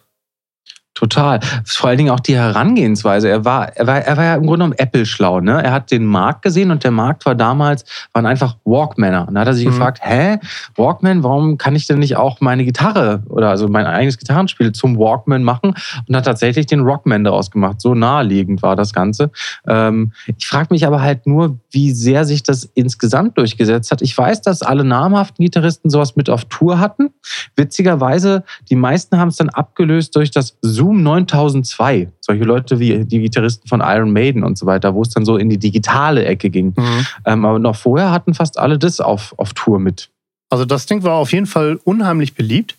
Total. 0.95 1.41
Vor 1.65 1.89
allen 1.89 1.97
Dingen 1.97 2.09
auch 2.09 2.21
die 2.21 2.37
Herangehensweise. 2.37 3.27
Er 3.27 3.43
war, 3.43 3.67
er 3.75 3.85
war, 3.85 3.97
er 3.97 4.15
war 4.15 4.23
ja 4.23 4.35
im 4.35 4.43
Grunde 4.43 4.59
genommen 4.59 4.75
Apple 4.77 5.05
schlau. 5.05 5.41
Ne? 5.41 5.61
Er 5.61 5.73
hat 5.73 5.91
den 5.91 6.05
Markt 6.05 6.41
gesehen 6.41 6.71
und 6.71 6.85
der 6.85 6.91
Markt 6.91 7.25
war 7.25 7.35
damals, 7.35 7.83
waren 8.13 8.25
einfach 8.25 8.55
Walkmaner. 8.63 9.27
Und 9.27 9.35
da 9.35 9.41
hat 9.41 9.47
er 9.47 9.53
sich 9.53 9.65
mhm. 9.65 9.71
gefragt, 9.71 9.99
hä, 10.01 10.37
Walkman, 10.77 11.21
warum 11.21 11.57
kann 11.57 11.75
ich 11.75 11.85
denn 11.85 11.99
nicht 11.99 12.15
auch 12.15 12.39
meine 12.39 12.63
Gitarre 12.63 13.23
oder 13.27 13.49
also 13.49 13.67
mein 13.67 13.85
eigenes 13.85 14.17
Gitarrenspiel 14.17 14.71
zum 14.71 14.97
Walkman 14.97 15.43
machen? 15.43 15.73
Und 16.07 16.15
hat 16.15 16.23
tatsächlich 16.23 16.65
den 16.65 16.79
Rockman 16.79 17.25
daraus 17.25 17.51
gemacht. 17.51 17.81
So 17.81 17.93
naheliegend 17.93 18.63
war 18.63 18.77
das 18.77 18.93
Ganze. 18.93 19.31
Ähm, 19.67 20.13
ich 20.37 20.47
frage 20.47 20.67
mich 20.69 20.87
aber 20.87 21.01
halt 21.01 21.27
nur, 21.27 21.59
wie 21.71 21.91
sehr 21.91 22.23
sich 22.23 22.41
das 22.41 22.71
insgesamt 22.73 23.37
durchgesetzt 23.37 23.91
hat. 23.91 24.01
Ich 24.01 24.17
weiß, 24.17 24.43
dass 24.43 24.61
alle 24.61 24.85
namhaften 24.85 25.43
Gitarristen 25.43 25.89
sowas 25.89 26.15
mit 26.15 26.29
auf 26.29 26.45
Tour 26.45 26.79
hatten. 26.79 27.09
Witzigerweise, 27.57 28.45
die 28.69 28.77
meisten 28.77 29.17
haben 29.17 29.27
es 29.27 29.35
dann 29.35 29.49
abgelöst 29.49 30.15
durch 30.15 30.31
das 30.31 30.57
Zoom 30.61 30.84
Zoom 30.85 31.01
9002, 31.01 32.11
solche 32.21 32.43
Leute 32.43 32.79
wie 32.79 33.05
die 33.05 33.19
Gitarristen 33.19 33.67
von 33.67 33.81
Iron 33.81 34.11
Maiden 34.11 34.43
und 34.43 34.57
so 34.57 34.67
weiter, 34.67 34.93
wo 34.93 35.01
es 35.01 35.09
dann 35.09 35.25
so 35.25 35.37
in 35.37 35.49
die 35.49 35.57
digitale 35.57 36.25
Ecke 36.25 36.51
ging. 36.51 36.73
Mhm. 36.77 37.07
Ähm, 37.25 37.45
aber 37.45 37.59
noch 37.59 37.75
vorher 37.75 38.11
hatten 38.11 38.35
fast 38.35 38.59
alle 38.59 38.77
das 38.77 38.99
auf, 38.99 39.33
auf 39.37 39.53
Tour 39.53 39.79
mit. 39.79 40.11
Also 40.51 40.63
das 40.63 40.85
Ding 40.85 41.03
war 41.03 41.15
auf 41.15 41.33
jeden 41.33 41.47
Fall 41.47 41.79
unheimlich 41.83 42.35
beliebt. 42.35 42.75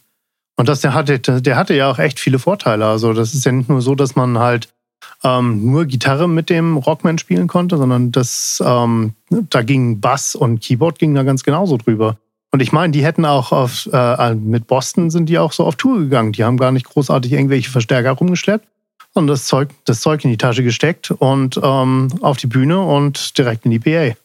Und 0.57 0.69
das, 0.69 0.81
der, 0.81 0.95
hatte, 0.95 1.19
der 1.19 1.57
hatte 1.57 1.75
ja 1.75 1.91
auch 1.91 1.99
echt 1.99 2.21
viele 2.21 2.39
Vorteile. 2.39 2.87
Also 2.87 3.13
das 3.13 3.35
ist 3.35 3.45
ja 3.45 3.53
nicht 3.53 3.69
nur 3.69 3.83
so, 3.83 3.95
dass 3.95 4.15
man 4.15 4.39
halt 4.39 4.69
ähm, 5.25 5.71
nur 5.71 5.85
Gitarre 5.85 6.29
mit 6.29 6.49
dem 6.49 6.77
Rockman 6.77 7.19
spielen 7.19 7.49
konnte, 7.49 7.77
sondern 7.77 8.13
das, 8.13 8.63
ähm, 8.65 9.15
da 9.51 9.63
ging 9.63 10.01
Bass 10.01 10.35
und 10.37 10.61
Keyboard 10.61 10.99
ging 10.99 11.15
da 11.15 11.25
ganz 11.25 11.43
genauso 11.43 11.77
drüber. 11.77 12.17
Und 12.57 12.63
ich 12.63 12.73
meine, 12.73 12.91
die 12.91 13.05
hätten 13.05 13.27
auch 13.27 13.53
auf, 13.53 13.87
äh, 13.93 14.35
mit 14.35 14.67
Boston 14.67 15.11
sind 15.11 15.29
die 15.29 15.39
auch 15.39 15.53
so 15.53 15.67
auf 15.67 15.77
Tour 15.77 15.99
gegangen. 15.99 16.33
Die 16.33 16.43
haben 16.43 16.57
gar 16.57 16.73
nicht 16.73 16.87
großartig 16.89 17.31
irgendwelche 17.31 17.71
Verstärker 17.71 18.13
rumgeschleppt, 18.13 18.67
sondern 19.13 19.35
das 19.35 19.45
Zeug, 19.45 19.69
das 19.85 20.01
Zeug 20.01 20.25
in 20.25 20.31
die 20.31 20.39
Tasche 20.39 20.63
gesteckt 20.63 21.11
und 21.11 21.61
ähm, 21.63 22.09
auf 22.23 22.39
die 22.39 22.47
Bühne 22.47 22.81
und 22.81 23.37
direkt 23.37 23.67
in 23.67 23.73
die 23.73 23.79
PA. 23.79 24.17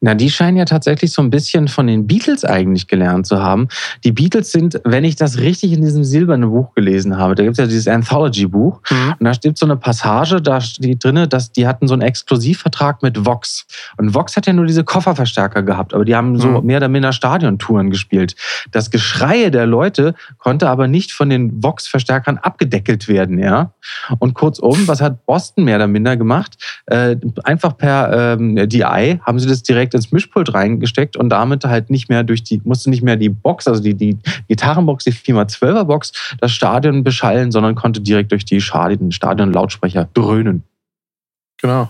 Na, 0.00 0.14
die 0.14 0.30
scheinen 0.30 0.56
ja 0.56 0.64
tatsächlich 0.64 1.12
so 1.12 1.22
ein 1.22 1.30
bisschen 1.30 1.68
von 1.68 1.86
den 1.86 2.06
Beatles 2.06 2.44
eigentlich 2.44 2.86
gelernt 2.86 3.26
zu 3.26 3.42
haben. 3.42 3.68
Die 4.04 4.12
Beatles 4.12 4.52
sind, 4.52 4.80
wenn 4.84 5.04
ich 5.04 5.16
das 5.16 5.38
richtig 5.38 5.72
in 5.72 5.82
diesem 5.82 6.04
silbernen 6.04 6.50
Buch 6.50 6.74
gelesen 6.74 7.16
habe, 7.16 7.34
da 7.34 7.42
gibt 7.42 7.54
es 7.54 7.58
ja 7.58 7.66
dieses 7.66 7.88
Anthology-Buch 7.88 8.80
mhm. 8.90 9.14
und 9.18 9.24
da 9.24 9.34
steht 9.34 9.58
so 9.58 9.66
eine 9.66 9.76
Passage, 9.76 10.40
da 10.40 10.60
steht 10.60 11.04
drin, 11.04 11.28
dass 11.28 11.52
die 11.52 11.66
hatten 11.66 11.88
so 11.88 11.94
einen 11.94 12.02
Exklusivvertrag 12.02 13.02
mit 13.02 13.24
Vox. 13.24 13.66
Und 13.96 14.14
Vox 14.14 14.36
hat 14.36 14.46
ja 14.46 14.52
nur 14.52 14.66
diese 14.66 14.84
Kofferverstärker 14.84 15.62
gehabt, 15.62 15.94
aber 15.94 16.04
die 16.04 16.14
haben 16.14 16.38
so 16.38 16.48
mhm. 16.48 16.66
mehr 16.66 16.78
oder 16.78 16.88
minder 16.88 17.12
Stadiontouren 17.12 17.90
gespielt. 17.90 18.34
Das 18.70 18.90
Geschreie 18.90 19.50
der 19.50 19.66
Leute 19.66 20.14
konnte 20.38 20.68
aber 20.68 20.88
nicht 20.88 21.12
von 21.12 21.30
den 21.30 21.62
Vox-Verstärkern 21.62 22.38
abgedeckelt 22.38 23.08
werden, 23.08 23.38
ja. 23.38 23.72
Und 24.18 24.34
kurzum, 24.34 24.86
was 24.86 25.00
hat 25.00 25.26
Boston 25.26 25.64
mehr 25.64 25.76
oder 25.76 25.86
minder 25.86 26.16
gemacht? 26.16 26.56
Äh, 26.86 27.16
einfach 27.44 27.76
per 27.76 28.36
ähm, 28.38 28.68
DI 28.68 29.20
haben 29.22 29.38
sie 29.38 29.48
das 29.48 29.57
direkt 29.62 29.94
ins 29.94 30.12
Mischpult 30.12 30.52
reingesteckt 30.54 31.16
und 31.16 31.30
damit 31.30 31.64
halt 31.64 31.90
nicht 31.90 32.08
mehr 32.08 32.22
durch 32.22 32.42
die, 32.42 32.60
musste 32.64 32.90
nicht 32.90 33.02
mehr 33.02 33.16
die 33.16 33.28
Box, 33.28 33.66
also 33.66 33.82
die, 33.82 33.94
die 33.94 34.18
Gitarrenbox, 34.48 35.04
die 35.04 35.12
4x12er 35.12 35.84
Box, 35.84 36.12
das 36.40 36.52
Stadion 36.52 37.04
beschallen, 37.04 37.50
sondern 37.50 37.74
konnte 37.74 38.00
direkt 38.00 38.32
durch 38.32 38.44
die 38.44 38.60
Stadion-Lautsprecher 38.60 40.08
dröhnen. 40.14 40.62
Genau. 41.60 41.88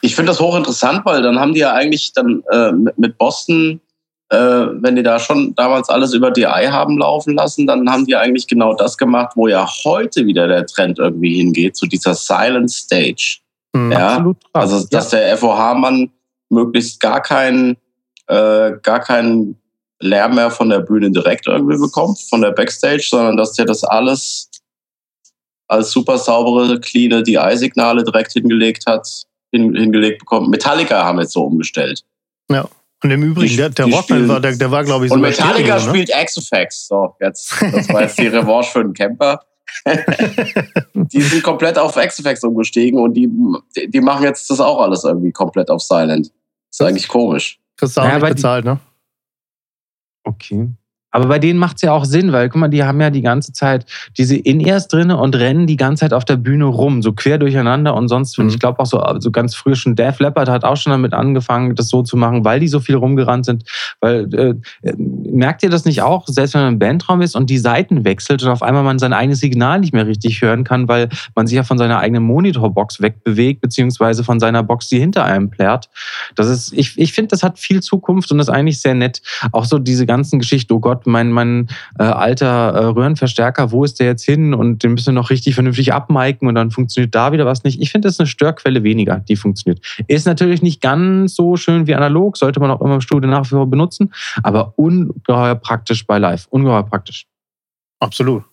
Ich 0.00 0.14
finde 0.14 0.30
das 0.30 0.40
hochinteressant, 0.40 1.04
weil 1.04 1.22
dann 1.22 1.38
haben 1.38 1.54
die 1.54 1.60
ja 1.60 1.72
eigentlich 1.72 2.12
dann 2.12 2.42
äh, 2.50 2.72
mit 2.96 3.18
Boston, 3.18 3.80
äh, 4.28 4.36
wenn 4.36 4.96
die 4.96 5.02
da 5.02 5.18
schon 5.18 5.54
damals 5.54 5.88
alles 5.88 6.12
über 6.12 6.30
DI 6.30 6.68
haben 6.70 6.98
laufen 6.98 7.34
lassen, 7.34 7.66
dann 7.66 7.88
haben 7.90 8.06
die 8.06 8.16
eigentlich 8.16 8.46
genau 8.46 8.74
das 8.74 8.96
gemacht, 8.96 9.32
wo 9.36 9.48
ja 9.48 9.66
heute 9.84 10.26
wieder 10.26 10.48
der 10.48 10.66
Trend 10.66 10.98
irgendwie 10.98 11.36
hingeht, 11.36 11.76
zu 11.76 11.86
dieser 11.86 12.14
Silent 12.14 12.70
Stage. 12.70 13.38
Mhm, 13.72 13.92
ja, 13.92 14.08
absolut. 14.08 14.36
Also, 14.52 14.86
dass 14.90 15.12
ja. 15.12 15.18
der 15.18 15.36
FOH-Mann 15.38 16.10
möglichst 16.48 17.00
gar 17.00 17.22
keinen 17.22 17.76
äh, 18.28 18.72
gar 18.82 19.00
keinen 19.00 19.60
Lärm 20.00 20.34
mehr 20.34 20.50
von 20.50 20.68
der 20.68 20.80
Bühne 20.80 21.10
direkt 21.10 21.46
irgendwie 21.46 21.78
bekommt, 21.78 22.18
von 22.28 22.42
der 22.42 22.50
Backstage, 22.50 23.06
sondern 23.08 23.36
dass 23.36 23.54
der 23.54 23.64
das 23.64 23.82
alles 23.84 24.50
als 25.68 25.90
super 25.90 26.18
saubere, 26.18 26.80
cleane 26.80 27.22
DI-Signale 27.22 28.04
direkt 28.04 28.32
hingelegt 28.32 28.84
hat, 28.86 29.08
hin, 29.52 29.74
hingelegt 29.74 30.20
bekommen. 30.20 30.50
Metallica 30.50 31.04
haben 31.04 31.18
jetzt 31.18 31.32
so 31.32 31.44
umgestellt. 31.44 32.04
Ja. 32.50 32.68
Und 33.02 33.10
im 33.10 33.22
Übrigen, 33.22 33.56
der, 33.56 33.68
der 33.70 33.86
Rockman 33.86 34.28
war, 34.28 34.40
der, 34.40 34.56
der 34.56 34.70
war, 34.70 34.82
glaube 34.82 35.04
ich, 35.04 35.10
so. 35.10 35.16
Und 35.16 35.20
Metallica 35.20 35.78
Stereo, 35.78 35.92
ne? 35.92 36.06
spielt 36.06 36.22
X-Effects. 36.22 36.88
So, 36.88 37.14
jetzt, 37.20 37.54
das 37.60 37.88
war 37.90 38.02
jetzt 38.02 38.18
die 38.18 38.26
Revanche 38.26 38.70
für 38.70 38.82
den 38.82 38.94
Camper. 38.94 39.40
die 40.94 41.20
sind 41.20 41.42
komplett 41.42 41.78
auf 41.78 41.96
X-Effects 41.96 42.42
umgestiegen 42.44 42.98
und 42.98 43.14
die, 43.14 43.28
die 43.88 44.00
machen 44.00 44.22
jetzt 44.22 44.48
das 44.48 44.60
auch 44.60 44.80
alles 44.80 45.04
irgendwie 45.04 45.32
komplett 45.32 45.70
auf 45.70 45.82
Silent. 45.82 46.30
Ist 46.78 46.82
eigentlich 46.82 47.08
komisch. 47.08 47.58
Kriegst 47.78 47.96
du 47.96 48.02
auch 48.02 48.04
ja, 48.04 48.18
nicht 48.18 48.28
bezahlt, 48.34 48.66
ne? 48.66 48.78
Okay. 50.24 50.68
Aber 51.16 51.28
bei 51.28 51.38
denen 51.38 51.58
macht 51.58 51.76
es 51.76 51.82
ja 51.82 51.92
auch 51.92 52.04
Sinn, 52.04 52.30
weil 52.32 52.50
guck 52.50 52.60
mal, 52.60 52.68
die 52.68 52.84
haben 52.84 53.00
ja 53.00 53.08
die 53.08 53.22
ganze 53.22 53.50
Zeit 53.54 53.86
diese 54.18 54.36
In-Ears 54.36 54.86
drin 54.88 55.10
und 55.10 55.34
rennen 55.34 55.66
die 55.66 55.78
ganze 55.78 56.00
Zeit 56.00 56.12
auf 56.12 56.26
der 56.26 56.36
Bühne 56.36 56.66
rum, 56.66 57.00
so 57.00 57.14
quer 57.14 57.38
durcheinander 57.38 57.94
und 57.94 58.08
sonst, 58.08 58.38
mhm. 58.38 58.48
ich 58.48 58.58
glaube 58.58 58.80
auch 58.80 58.84
so, 58.86 59.02
so 59.20 59.30
ganz 59.30 59.54
früh 59.54 59.74
schon 59.74 59.96
Def 59.96 60.20
Leppard 60.20 60.50
hat 60.50 60.62
auch 60.62 60.76
schon 60.76 60.90
damit 60.90 61.14
angefangen, 61.14 61.74
das 61.74 61.88
so 61.88 62.02
zu 62.02 62.18
machen, 62.18 62.44
weil 62.44 62.60
die 62.60 62.68
so 62.68 62.80
viel 62.80 62.96
rumgerannt 62.96 63.46
sind. 63.46 63.64
Weil 64.02 64.28
äh, 64.34 64.92
merkt 64.98 65.62
ihr 65.62 65.70
das 65.70 65.86
nicht 65.86 66.02
auch, 66.02 66.26
selbst 66.28 66.52
wenn 66.52 66.60
man 66.60 66.72
im 66.74 66.78
Bandraum 66.78 67.22
ist 67.22 67.34
und 67.34 67.48
die 67.48 67.56
Seiten 67.56 68.04
wechselt 68.04 68.42
und 68.42 68.50
auf 68.50 68.62
einmal 68.62 68.82
man 68.82 68.98
sein 68.98 69.14
eigenes 69.14 69.40
Signal 69.40 69.80
nicht 69.80 69.94
mehr 69.94 70.06
richtig 70.06 70.42
hören 70.42 70.64
kann, 70.64 70.86
weil 70.86 71.08
man 71.34 71.46
sich 71.46 71.56
ja 71.56 71.62
von 71.62 71.78
seiner 71.78 71.98
eigenen 71.98 72.24
Monitorbox 72.24 73.00
wegbewegt, 73.00 73.62
beziehungsweise 73.62 74.22
von 74.22 74.38
seiner 74.38 74.62
Box, 74.62 74.88
die 74.88 74.98
hinter 74.98 75.24
einem 75.24 75.48
plärt. 75.48 75.88
Das 76.34 76.48
ist, 76.48 76.74
ich, 76.74 76.98
ich 76.98 77.14
finde, 77.14 77.28
das 77.28 77.42
hat 77.42 77.58
viel 77.58 77.80
Zukunft 77.80 78.30
und 78.30 78.38
ist 78.38 78.50
eigentlich 78.50 78.82
sehr 78.82 78.94
nett. 78.94 79.22
Auch 79.52 79.64
so 79.64 79.78
diese 79.78 80.04
ganzen 80.04 80.38
Geschichten, 80.38 80.74
oh 80.74 80.80
Gott, 80.80 81.05
mein, 81.06 81.30
mein 81.30 81.68
äh, 81.98 82.04
alter 82.04 82.46
äh, 82.46 82.84
Röhrenverstärker, 82.86 83.70
wo 83.70 83.84
ist 83.84 84.00
der 84.00 84.06
jetzt 84.06 84.24
hin? 84.24 84.54
Und 84.54 84.82
den 84.82 84.92
müssen 84.92 85.06
wir 85.06 85.12
noch 85.12 85.30
richtig 85.30 85.54
vernünftig 85.54 85.92
abmiken 85.92 86.48
und 86.48 86.54
dann 86.54 86.70
funktioniert 86.70 87.14
da 87.14 87.32
wieder 87.32 87.46
was 87.46 87.64
nicht. 87.64 87.80
Ich 87.80 87.90
finde, 87.90 88.08
das 88.08 88.14
ist 88.14 88.20
eine 88.20 88.26
Störquelle 88.26 88.82
weniger, 88.82 89.20
die 89.20 89.36
funktioniert. 89.36 89.84
Ist 90.08 90.26
natürlich 90.26 90.62
nicht 90.62 90.80
ganz 90.80 91.34
so 91.34 91.56
schön 91.56 91.86
wie 91.86 91.94
analog, 91.94 92.36
sollte 92.36 92.60
man 92.60 92.70
auch 92.70 92.80
immer 92.80 92.94
im 92.94 93.00
Studio 93.00 93.30
nach 93.30 93.44
wie 93.44 93.50
vor 93.50 93.66
benutzen, 93.66 94.12
aber 94.42 94.74
ungeheuer 94.76 95.54
praktisch 95.54 96.06
bei 96.06 96.18
Live. 96.18 96.46
Ungeheuer 96.50 96.84
praktisch. 96.84 97.26
Absolut. 98.00 98.44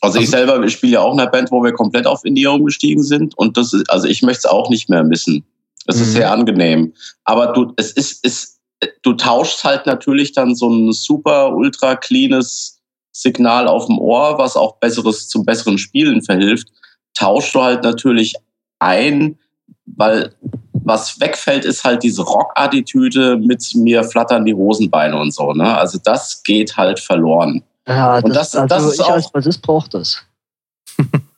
Also 0.00 0.18
ich 0.18 0.32
also 0.32 0.46
selber 0.46 0.68
spiele 0.68 0.94
ja 0.94 1.00
auch 1.00 1.12
in 1.12 1.20
einer 1.20 1.30
Band, 1.30 1.50
wo 1.50 1.62
wir 1.62 1.72
komplett 1.72 2.06
auf 2.06 2.24
Indie 2.24 2.46
umgestiegen 2.46 3.02
sind 3.02 3.36
und 3.36 3.56
das 3.56 3.72
ist, 3.72 3.90
also 3.90 4.08
ich 4.08 4.22
möchte 4.22 4.38
es 4.38 4.46
auch 4.46 4.70
nicht 4.70 4.88
mehr 4.88 5.04
missen. 5.04 5.44
Es 5.86 5.96
mhm. 5.96 6.02
ist 6.02 6.12
sehr 6.12 6.32
angenehm. 6.32 6.94
Aber 7.24 7.48
du, 7.48 7.72
es 7.76 7.92
ist, 7.92 8.24
ist 8.24 8.49
du 9.02 9.12
tauschst 9.14 9.64
halt 9.64 9.86
natürlich 9.86 10.32
dann 10.32 10.54
so 10.54 10.68
ein 10.68 10.92
super 10.92 11.52
ultra 11.52 11.96
cleanes 11.96 12.80
Signal 13.12 13.68
auf 13.68 13.86
dem 13.86 13.98
Ohr, 13.98 14.38
was 14.38 14.56
auch 14.56 14.76
besseres 14.76 15.28
zum 15.28 15.44
besseren 15.44 15.78
Spielen 15.78 16.22
verhilft, 16.22 16.68
tauschst 17.14 17.54
du 17.54 17.62
halt 17.62 17.82
natürlich 17.82 18.34
ein, 18.78 19.38
weil 19.86 20.34
was 20.84 21.20
wegfällt, 21.20 21.64
ist 21.64 21.84
halt 21.84 22.02
diese 22.02 22.22
Rock-Attitüde 22.22 23.36
mit 23.36 23.62
mir 23.74 24.02
flattern 24.04 24.44
die 24.44 24.54
Hosenbeine 24.54 25.18
und 25.18 25.32
so. 25.32 25.52
Ne? 25.52 25.76
Also 25.76 25.98
das 26.02 26.42
geht 26.42 26.76
halt 26.76 26.98
verloren. 26.98 27.62
Ja, 27.86 28.18
und 28.18 28.34
das, 28.34 28.52
das, 28.52 28.62
also 28.62 28.74
das 28.74 28.84
ist 28.84 28.94
ich 28.94 29.00
auch, 29.00 29.10
als 29.10 29.30
Bassist 29.30 29.62
braucht 29.62 29.94
das. 29.94 30.22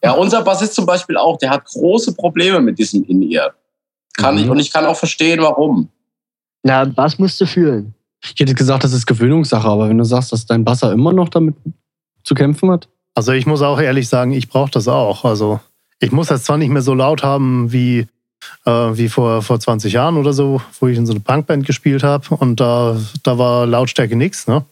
ja, 0.02 0.12
unser 0.12 0.42
Bassist 0.42 0.74
zum 0.74 0.86
Beispiel 0.86 1.16
auch, 1.16 1.38
der 1.38 1.50
hat 1.50 1.64
große 1.64 2.14
Probleme 2.14 2.60
mit 2.60 2.78
diesem 2.78 3.04
In-Ear. 3.04 3.54
Kann 4.16 4.36
mhm. 4.36 4.40
ich, 4.42 4.50
und 4.50 4.58
ich 4.58 4.72
kann 4.72 4.86
auch 4.86 4.96
verstehen, 4.96 5.40
warum. 5.40 5.88
Na, 6.62 6.84
Bass 6.84 7.18
musst 7.18 7.40
du 7.40 7.46
fühlen. 7.46 7.94
Ich 8.22 8.38
hätte 8.38 8.54
gesagt, 8.54 8.84
das 8.84 8.92
ist 8.92 9.06
Gewöhnungssache, 9.06 9.66
aber 9.66 9.88
wenn 9.88 9.98
du 9.98 10.04
sagst, 10.04 10.32
dass 10.32 10.46
dein 10.46 10.64
Basser 10.64 10.92
immer 10.92 11.12
noch 11.12 11.28
damit 11.28 11.56
zu 12.22 12.34
kämpfen 12.34 12.70
hat. 12.70 12.88
Also 13.14 13.32
ich 13.32 13.46
muss 13.46 13.62
auch 13.62 13.80
ehrlich 13.80 14.08
sagen, 14.08 14.32
ich 14.32 14.48
brauche 14.48 14.70
das 14.70 14.88
auch. 14.88 15.24
Also 15.24 15.60
ich 15.98 16.12
muss 16.12 16.28
das 16.28 16.44
zwar 16.44 16.56
nicht 16.56 16.70
mehr 16.70 16.82
so 16.82 16.94
laut 16.94 17.22
haben 17.22 17.72
wie, 17.72 18.06
äh, 18.64 18.70
wie 18.70 19.08
vor, 19.08 19.42
vor 19.42 19.58
20 19.58 19.92
Jahren 19.92 20.16
oder 20.16 20.32
so, 20.32 20.62
wo 20.80 20.86
ich 20.86 20.96
in 20.96 21.06
so 21.06 21.12
einer 21.12 21.20
Punkband 21.20 21.66
gespielt 21.66 22.04
habe 22.04 22.34
und 22.36 22.60
da, 22.60 22.96
da 23.22 23.38
war 23.38 23.66
Lautstärke 23.66 24.16
nichts. 24.16 24.46
Ne? 24.46 24.64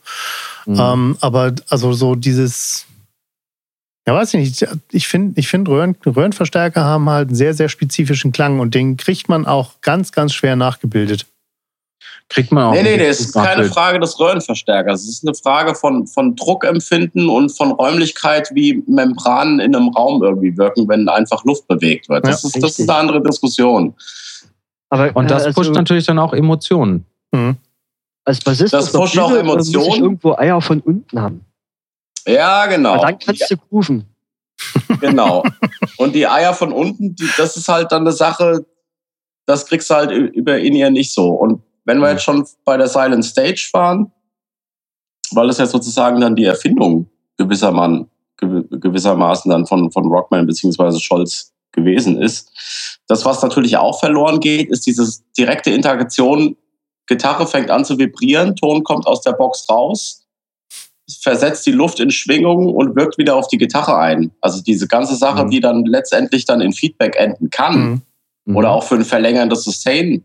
Mhm. 0.66 0.76
Ähm, 0.78 1.16
aber 1.20 1.54
also 1.68 1.92
so 1.92 2.14
dieses, 2.14 2.86
ja 4.06 4.14
weiß 4.14 4.34
ich 4.34 4.40
nicht, 4.40 4.68
ich 4.92 5.08
finde, 5.08 5.38
ich 5.38 5.48
find 5.48 5.68
Röhren, 5.68 5.96
Röhrenverstärker 6.06 6.84
haben 6.84 7.10
halt 7.10 7.28
einen 7.28 7.36
sehr, 7.36 7.54
sehr 7.54 7.68
spezifischen 7.68 8.32
Klang 8.32 8.60
und 8.60 8.74
den 8.74 8.96
kriegt 8.96 9.28
man 9.28 9.44
auch 9.44 9.80
ganz, 9.82 10.12
ganz 10.12 10.32
schwer 10.34 10.56
nachgebildet. 10.56 11.26
Kriegt 12.30 12.52
man 12.52 12.64
auch. 12.64 12.72
Nee, 12.72 12.84
nee, 12.84 12.96
nee, 12.96 13.06
es 13.06 13.18
ist 13.18 13.34
keine 13.34 13.64
Frage 13.64 13.98
des 13.98 14.18
Röhrenverstärkers. 14.18 15.02
Es 15.02 15.08
ist 15.08 15.26
eine 15.26 15.34
Frage 15.34 15.74
von, 15.74 16.06
von 16.06 16.36
Druckempfinden 16.36 17.28
und 17.28 17.50
von 17.50 17.72
Räumlichkeit, 17.72 18.48
wie 18.54 18.84
Membranen 18.86 19.58
in 19.58 19.74
einem 19.74 19.88
Raum 19.88 20.22
irgendwie 20.22 20.56
wirken, 20.56 20.88
wenn 20.88 21.08
einfach 21.08 21.44
Luft 21.44 21.66
bewegt 21.66 22.08
wird. 22.08 22.24
Das, 22.24 22.44
ja, 22.44 22.48
ist, 22.48 22.62
das 22.62 22.78
ist 22.78 22.88
eine 22.88 23.00
andere 23.00 23.20
Diskussion. 23.20 23.94
Aber, 24.90 25.14
und 25.16 25.28
das 25.28 25.42
äh, 25.42 25.52
pusht 25.52 25.70
also, 25.70 25.72
natürlich 25.72 26.06
dann 26.06 26.20
auch 26.20 26.32
Emotionen. 26.32 27.04
Mhm. 27.32 27.56
Als 28.24 28.38
Bassist 28.38 28.72
das 28.72 28.92
pusht 28.92 29.18
auch 29.18 29.32
Emotionen. 29.32 29.86
Muss 29.86 29.96
ich 29.96 30.00
irgendwo 30.02 30.36
Eier 30.36 30.60
von 30.60 30.80
unten 30.80 31.20
haben. 31.20 31.44
Ja, 32.28 32.66
genau. 32.66 32.94
Aber 32.94 33.06
dann 33.06 33.18
kannst 33.18 33.50
du 33.50 33.56
grooven. 33.56 34.04
Genau. 35.00 35.42
Und 35.96 36.14
die 36.14 36.28
Eier 36.28 36.54
von 36.54 36.72
unten, 36.72 37.16
die, 37.16 37.28
das 37.36 37.56
ist 37.56 37.66
halt 37.66 37.90
dann 37.90 38.02
eine 38.02 38.12
Sache, 38.12 38.64
das 39.46 39.66
kriegst 39.66 39.90
du 39.90 39.94
halt 39.94 40.12
über 40.12 40.58
in 40.58 40.76
ihr 40.76 40.90
nicht 40.90 41.12
so. 41.12 41.30
Und 41.30 41.62
wenn 41.90 41.98
wir 41.98 42.12
jetzt 42.12 42.22
schon 42.22 42.46
bei 42.64 42.76
der 42.76 42.86
Silent 42.86 43.24
Stage 43.24 43.68
waren, 43.72 44.12
weil 45.32 45.48
es 45.48 45.58
ja 45.58 45.66
sozusagen 45.66 46.20
dann 46.20 46.36
die 46.36 46.44
Erfindung 46.44 47.10
gewissermaßen, 47.36 48.08
gewissermaßen 48.36 49.50
dann 49.50 49.66
von, 49.66 49.90
von 49.90 50.06
Rockman 50.06 50.46
beziehungsweise 50.46 51.00
Scholz 51.00 51.52
gewesen 51.72 52.22
ist. 52.22 53.00
Das, 53.08 53.24
was 53.24 53.42
natürlich 53.42 53.76
auch 53.76 53.98
verloren 53.98 54.38
geht, 54.38 54.70
ist 54.70 54.86
diese 54.86 55.20
direkte 55.36 55.70
Interaktion. 55.70 56.56
Gitarre 57.08 57.48
fängt 57.48 57.70
an 57.70 57.84
zu 57.84 57.98
vibrieren, 57.98 58.54
Ton 58.54 58.84
kommt 58.84 59.08
aus 59.08 59.22
der 59.22 59.32
Box 59.32 59.68
raus, 59.68 60.28
versetzt 61.20 61.66
die 61.66 61.72
Luft 61.72 61.98
in 61.98 62.12
Schwingung 62.12 62.72
und 62.72 62.94
wirkt 62.94 63.18
wieder 63.18 63.34
auf 63.34 63.48
die 63.48 63.58
Gitarre 63.58 63.98
ein. 63.98 64.30
Also 64.40 64.62
diese 64.62 64.86
ganze 64.86 65.16
Sache, 65.16 65.44
mhm. 65.44 65.50
die 65.50 65.58
dann 65.58 65.84
letztendlich 65.86 66.44
dann 66.44 66.60
in 66.60 66.72
Feedback 66.72 67.16
enden 67.16 67.50
kann 67.50 68.02
mhm. 68.44 68.56
oder 68.56 68.70
auch 68.70 68.84
für 68.84 68.94
ein 68.94 69.04
verlängerndes 69.04 69.64
Sustain 69.64 70.22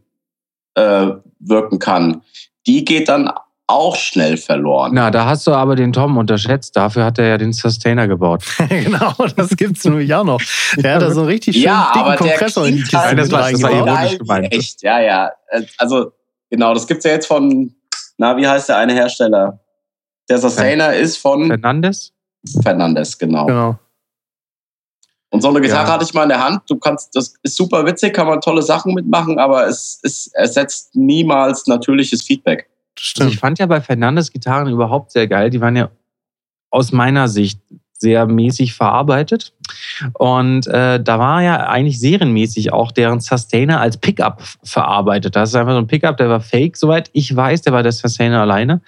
äh, 0.76 1.08
wirken 1.40 1.80
kann, 1.80 2.22
die 2.68 2.86
geht 2.86 3.10
dann 3.10 3.32
auch 3.68 3.96
schnell 3.96 4.38
verloren. 4.38 4.92
Na, 4.94 5.10
da 5.10 5.26
hast 5.26 5.48
du 5.48 5.52
aber 5.52 5.76
den 5.76 5.92
Tom 5.92 6.18
unterschätzt. 6.18 6.76
Dafür 6.76 7.04
hat 7.06 7.18
er 7.18 7.28
ja 7.28 7.38
den 7.38 7.52
Sustainer 7.52 8.08
gebaut. 8.08 8.44
genau, 8.70 9.14
das 9.36 9.50
gibt 9.58 9.78
es 9.78 9.86
nämlich 9.86 10.14
auch 10.14 10.24
noch. 10.24 10.42
Er 10.78 10.96
hat 10.96 11.02
da 11.02 11.12
so 11.12 11.22
einen 11.22 11.30
richtig 11.30 11.56
schönen 11.56 11.66
ja, 11.66 11.92
dicken 11.94 12.16
Kompressor 12.16 12.68
in 12.68 12.76
die 12.76 12.82
Kiste 12.82 13.00
halt, 13.00 13.18
das 13.18 13.32
war, 13.32 13.52
das 13.52 13.64
war 13.64 13.72
ironisch 13.72 14.20
gemeint. 14.20 14.54
Echt, 14.54 14.84
ja, 14.84 15.02
ja. 15.02 15.32
Also, 15.80 16.12
genau, 16.50 16.74
das 16.76 16.86
gibt 16.86 17.00
es 17.00 17.06
ja 17.06 17.12
jetzt 17.12 17.26
von, 17.26 17.74
na, 18.18 18.38
wie 18.38 18.48
heißt 18.48 18.70
der 18.70 18.78
eine 18.78 18.94
Hersteller? 18.94 19.60
Der 20.30 20.38
Sustainer 20.38 20.94
ist 20.94 21.18
von... 21.18 21.48
Fernandes? 21.48 22.14
Fernandes, 22.62 23.18
genau. 23.18 23.48
Genau. 23.48 23.80
Und 25.36 25.42
so 25.42 25.50
eine 25.50 25.60
Gitarre 25.60 25.86
ja. 25.86 25.94
hatte 25.96 26.06
ich 26.06 26.14
mal 26.14 26.24
in 26.24 26.30
der 26.30 26.42
Hand. 26.42 26.62
Du 26.70 26.78
kannst, 26.78 27.14
das 27.14 27.34
ist 27.44 27.58
super 27.58 27.86
witzig, 27.86 28.14
kann 28.14 28.26
man 28.26 28.40
tolle 28.40 28.62
Sachen 28.62 28.94
mitmachen, 28.94 29.38
aber 29.38 29.68
es, 29.68 30.00
es 30.02 30.28
ersetzt 30.28 30.96
niemals 30.96 31.68
natürliches 31.68 32.22
Feedback. 32.22 32.70
Also 33.20 33.30
ich 33.30 33.38
fand 33.38 33.60
ja 33.60 33.66
bei 33.66 33.82
Fernandes 33.82 34.32
Gitarren 34.32 34.70
überhaupt 34.70 35.12
sehr 35.12 35.28
geil. 35.28 35.50
Die 35.50 35.60
waren 35.60 35.76
ja 35.76 35.92
aus 36.72 36.94
meiner 36.94 37.28
Sicht 37.28 37.60
sehr 37.98 38.26
mäßig 38.26 38.74
verarbeitet. 38.74 39.54
Und 40.14 40.68
äh, 40.68 41.02
da 41.02 41.20
war 41.20 41.42
ja 41.42 41.68
eigentlich 41.68 42.00
serienmäßig 42.00 42.74
auch 42.74 42.92
deren 42.92 43.20
Sustainer 43.20 43.80
als 43.80 43.98
Pickup 43.98 44.44
verarbeitet. 44.64 45.36
Das 45.36 45.50
ist 45.50 45.56
einfach 45.56 45.74
so 45.74 45.80
ein 45.80 45.88
Pickup, 45.88 46.18
der 46.18 46.30
war 46.30 46.42
fake, 46.42 46.78
soweit 46.78 47.10
ich 47.14 47.36
weiß, 47.36 47.62
der 47.62 47.74
war 47.74 47.84
der 47.84 47.94
Sustainer 47.94 48.42
alleine. 48.42 48.82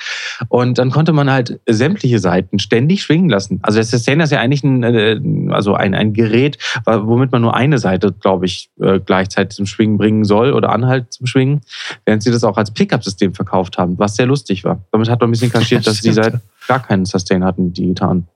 Und 0.49 0.77
dann 0.77 0.91
konnte 0.91 1.13
man 1.13 1.31
halt 1.31 1.59
sämtliche 1.67 2.19
Seiten 2.19 2.59
ständig 2.59 3.01
schwingen 3.01 3.29
lassen. 3.29 3.59
Also 3.63 3.77
der 3.77 3.85
Sustainer 3.85 4.25
ist 4.25 4.31
ja 4.31 4.39
eigentlich 4.39 4.63
ein, 4.63 4.83
äh, 4.83 5.19
also 5.51 5.73
ein, 5.73 5.95
ein 5.95 6.13
Gerät, 6.13 6.57
womit 6.85 7.31
man 7.31 7.41
nur 7.41 7.55
eine 7.55 7.79
Seite, 7.79 8.11
glaube 8.11 8.45
ich, 8.45 8.69
äh, 8.81 8.99
gleichzeitig 8.99 9.55
zum 9.55 9.65
Schwingen 9.65 9.97
bringen 9.97 10.25
soll 10.25 10.53
oder 10.53 10.69
anhalt 10.71 11.13
zum 11.13 11.27
Schwingen, 11.27 11.61
während 12.05 12.23
sie 12.23 12.31
das 12.31 12.43
auch 12.43 12.57
als 12.57 12.71
Pickup-System 12.71 13.33
verkauft 13.33 13.77
haben, 13.77 13.97
was 13.97 14.15
sehr 14.15 14.25
lustig 14.25 14.63
war. 14.63 14.83
Damit 14.91 15.09
hat 15.09 15.21
man 15.21 15.29
ein 15.29 15.31
bisschen 15.31 15.51
kaschiert, 15.51 15.87
dass 15.87 16.01
die 16.01 16.11
Seiten 16.11 16.41
gar 16.67 16.81
keinen 16.81 17.05
Sustain 17.05 17.43
hatten, 17.43 17.73
die 17.73 17.87
Gitarren. 17.87 18.27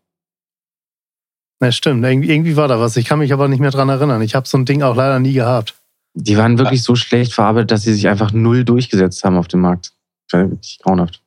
Ja, 1.62 1.72
stimmt. 1.72 2.03
Irgendwie 2.03 2.58
war 2.58 2.68
da 2.68 2.80
was. 2.80 2.98
Ich 2.98 3.06
kann 3.06 3.20
mich 3.20 3.32
aber 3.34 3.48
nicht 3.48 3.60
mehr 3.60 3.70
dran 3.70 3.89
erinnern. 3.89 4.22
Ich 4.22 4.34
habe 4.34 4.48
so 4.48 4.58
ein 4.58 4.65
Ding 4.65 4.82
auch 4.82 4.96
leider 4.96 5.20
nie 5.20 5.34
gehabt. 5.34 5.75
Die 6.13 6.38
waren 6.38 6.58
wirklich 6.58 6.84
so 6.84 6.96
schlecht 6.96 7.34
verarbeitet, 7.34 7.72
dass 7.72 7.84
sie 7.84 7.94
sich 7.94 8.08
einfach 8.08 8.32
null 8.34 8.65
durchgesetzt 8.65 9.24
haben 9.24 9.38
auf 9.38 9.48
dem 9.48 9.62
Markt. 9.62 9.94
Wirklich 10.32 10.80
grauenhaft. 10.82 11.22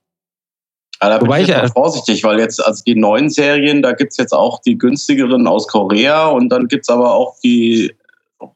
Ja, 1.00 1.08
da 1.08 1.18
bin 1.18 1.28
Wobei 1.28 1.42
ich 1.42 1.48
jetzt 1.48 1.58
mal 1.58 1.68
vorsichtig, 1.68 2.24
weil 2.24 2.38
jetzt, 2.38 2.64
also 2.64 2.82
die 2.84 2.94
neuen 2.94 3.30
Serien, 3.30 3.82
da 3.82 3.92
gibt 3.92 4.12
es 4.12 4.16
jetzt 4.16 4.32
auch 4.32 4.60
die 4.62 4.76
günstigeren 4.76 5.46
aus 5.46 5.68
Korea 5.68 6.26
und 6.26 6.48
dann 6.48 6.66
gibt 6.68 6.84
es 6.84 6.88
aber 6.88 7.14
auch 7.14 7.36
die 7.42 7.94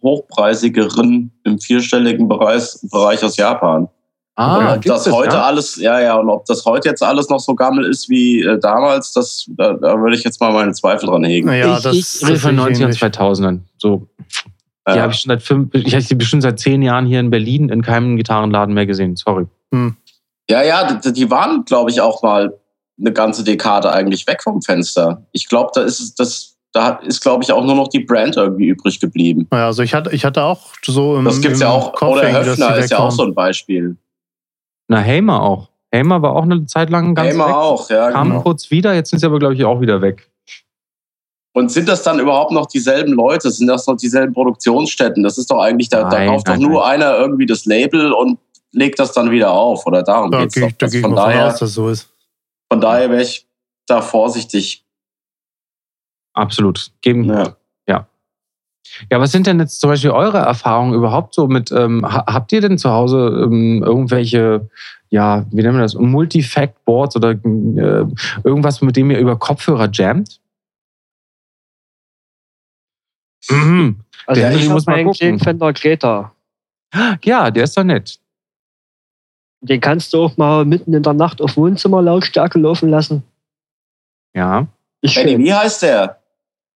hochpreisigeren 0.03 1.31
im 1.45 1.59
vierstelligen 1.59 2.29
Bereich, 2.29 2.65
Bereich 2.83 3.23
aus 3.23 3.37
Japan. 3.37 3.89
Ah, 4.41 4.75
und 4.75 4.89
das, 4.89 5.03
das 5.03 5.13
heute 5.13 5.35
ja? 5.35 5.43
alles, 5.43 5.75
ja, 5.77 6.01
ja, 6.01 6.15
und 6.15 6.31
ob 6.31 6.45
das 6.45 6.65
heute 6.65 6.89
jetzt 6.89 7.03
alles 7.03 7.29
noch 7.29 7.41
so 7.41 7.57
gammel 7.57 7.85
ist 7.85 8.09
wie 8.09 8.41
äh, 8.41 8.57
damals, 8.61 9.11
das, 9.11 9.47
da, 9.49 9.73
da 9.73 10.01
würde 10.01 10.15
ich 10.15 10.23
jetzt 10.23 10.41
mal 10.41 10.53
meine 10.53 10.73
Zweifel 10.75 11.09
dran 11.09 11.25
hegen. 11.25 11.49
Naja, 11.49 11.77
ich, 11.77 11.83
das 11.83 11.97
ich 11.97 12.29
rede 12.29 12.39
von 12.39 12.55
90 12.55 12.85
und 12.85 12.93
2000ern. 12.93 13.59
So. 13.79 14.07
Die 14.87 14.95
ja. 14.95 15.03
habe 15.03 15.13
ich 15.13 15.19
schon 15.19 15.31
seit 15.31 15.43
fünf, 15.43 15.75
ich 15.75 15.93
habe 15.93 16.05
die 16.05 16.15
bestimmt 16.15 16.43
seit 16.43 16.61
zehn 16.61 16.83
Jahren 16.83 17.05
hier 17.05 17.19
in 17.19 17.31
Berlin 17.31 17.69
in 17.69 17.83
keinem 17.83 18.17
Gitarrenladen 18.17 18.75
mehr 18.75 18.87
gesehen. 18.87 19.17
Sorry. 19.17 19.49
Hm. 19.73 19.97
Ja, 20.49 20.63
ja, 20.63 20.93
die, 20.93 21.13
die 21.13 21.29
waren, 21.33 21.65
glaube 21.65 21.91
ich, 21.91 22.01
auch 22.01 22.23
mal 22.23 22.55
eine 22.97 23.13
ganze 23.13 23.43
Dekade 23.43 23.91
eigentlich 23.91 24.25
weg 24.29 24.45
vom 24.45 24.63
Fenster. 24.63 25.27
Ich 25.33 25.49
glaube, 25.49 25.73
da 25.75 25.83
ist 25.83 26.15
das, 26.21 26.57
da 26.73 26.91
ist, 27.05 27.23
glaube 27.23 27.43
ich, 27.43 27.51
auch 27.51 27.65
nur 27.65 27.75
noch 27.75 27.89
die 27.89 28.05
Brand 28.05 28.37
irgendwie 28.37 28.69
übrig 28.69 29.01
geblieben. 29.01 29.49
Ja, 29.53 29.67
also 29.67 29.83
ich 29.83 29.95
hatte, 29.95 30.11
ich 30.15 30.25
hatte 30.25 30.45
auch 30.45 30.61
so 30.85 31.17
im 31.17 31.25
Das 31.25 31.41
gibt's 31.41 31.59
im 31.61 31.67
ja 31.67 31.73
auch, 31.73 31.93
Kopf 31.93 32.19
oder 32.19 32.45
Höfner 32.45 32.77
ist 32.77 32.93
ja 32.93 33.01
auch 33.01 33.11
so 33.11 33.25
ein 33.25 33.35
Beispiel. 33.35 33.97
Na, 34.89 35.03
Hamer 35.03 35.43
auch. 35.43 35.69
Hamer 35.95 36.21
war 36.23 36.35
auch 36.35 36.43
eine 36.43 36.67
Zeit 36.67 36.91
lang 36.91 37.15
ganz 37.15 37.33
Hamer 37.33 37.47
weg. 37.47 37.55
auch, 37.55 37.91
ja. 37.91 38.11
Kam 38.11 38.31
genau. 38.31 38.43
kurz 38.43 38.71
wieder, 38.71 38.95
jetzt 38.95 39.11
sind 39.11 39.21
sie 39.21 39.27
aber, 39.27 39.39
glaube 39.39 39.55
ich, 39.55 39.65
auch 39.65 39.81
wieder 39.81 40.03
weg. 40.03 40.31
Und 41.55 41.73
sind 41.73 41.89
das 41.89 42.03
dann 42.03 42.21
überhaupt 42.21 42.53
noch 42.53 42.67
dieselben 42.67 43.15
Leute? 43.15 43.51
Sind 43.51 43.67
das 43.67 43.87
noch 43.87 43.97
dieselben 43.97 44.33
Produktionsstätten? 44.33 45.23
Das 45.23 45.39
ist 45.39 45.51
doch 45.51 45.59
eigentlich, 45.59 45.89
da, 45.89 46.03
nein, 46.03 46.11
da 46.11 46.33
kauft 46.33 46.47
nein, 46.47 46.61
doch 46.61 46.69
nur 46.69 46.81
nein. 46.83 47.03
einer 47.03 47.19
irgendwie 47.19 47.47
das 47.47 47.65
Label 47.65 48.13
und 48.13 48.39
legt 48.73 48.99
das 48.99 49.13
dann 49.13 49.31
wieder 49.31 49.51
auf. 49.51 49.87
Oder 49.87 50.03
darum 50.03 50.31
da 50.31 50.41
geht 50.41 50.57
es 50.57 50.63
doch. 50.63 50.73
Da 50.79 50.87
gehe 50.87 51.01
ich 51.01 51.05
von 51.05 51.17
daher, 51.17 51.49
aus, 51.49 51.59
dass 51.59 51.75
so 51.75 51.89
ist. 51.89 52.13
Von 52.71 52.81
daher 52.81 53.11
wäre 53.11 53.23
ich 53.23 53.47
da 53.87 54.03
vorsichtig. 54.03 54.85
Absolut. 56.35 56.93
Geben, 57.01 57.25
ja. 57.25 57.57
Ja, 59.11 59.21
was 59.21 59.33
sind 59.33 59.47
denn 59.47 59.61
jetzt 59.61 59.81
zum 59.81 59.91
Beispiel 59.91 60.11
eure 60.11 60.39
Erfahrungen 60.39 60.95
überhaupt 60.95 61.35
so 61.35 61.47
mit, 61.47 61.71
ähm, 61.73 62.05
habt 62.05 62.53
ihr 62.53 62.61
denn 62.61 62.79
zu 62.79 62.91
Hause 62.91 63.43
ähm, 63.45 63.83
irgendwelche, 63.85 64.69
ja, 65.11 65.45
wie 65.51 65.63
nennen 65.63 65.77
wir 65.77 65.83
das, 65.83 65.95
Multifact-Boards 65.95 67.17
oder 67.17 67.31
äh, 67.31 68.07
irgendwas, 68.45 68.83
mit 68.83 68.97
dem 68.97 69.11
ihr 69.11 69.19
über 69.19 69.37
Kopfhörer 69.37 69.89
jammt? 69.93 70.41
Mhm. 73.51 74.01
Also 74.27 74.43
der 74.43 74.55
ich 74.55 74.69
muss 74.69 74.87
mal 74.87 75.05
gucken. 75.05 75.39
Fender 75.39 75.73
Greta. 75.73 76.33
Ja, 77.23 77.51
der 77.51 77.65
ist 77.65 77.77
doch 77.77 77.85
nett. 77.85 78.19
Den 79.61 79.81
kannst 79.81 80.13
du 80.13 80.25
auch 80.25 80.37
mal 80.37 80.65
mitten 80.65 80.95
in 80.95 81.03
der 81.03 81.15
Nacht 81.15 81.41
auf 81.41 81.57
Wohnzimmerlautstärke 81.57 82.59
laufen 82.59 82.91
lassen. 82.91 83.23
Ja. 84.35 84.67
Ist 85.01 85.15
Benny, 85.15 85.39
wie 85.39 85.53
heißt 85.53 85.83
der? 85.83 86.21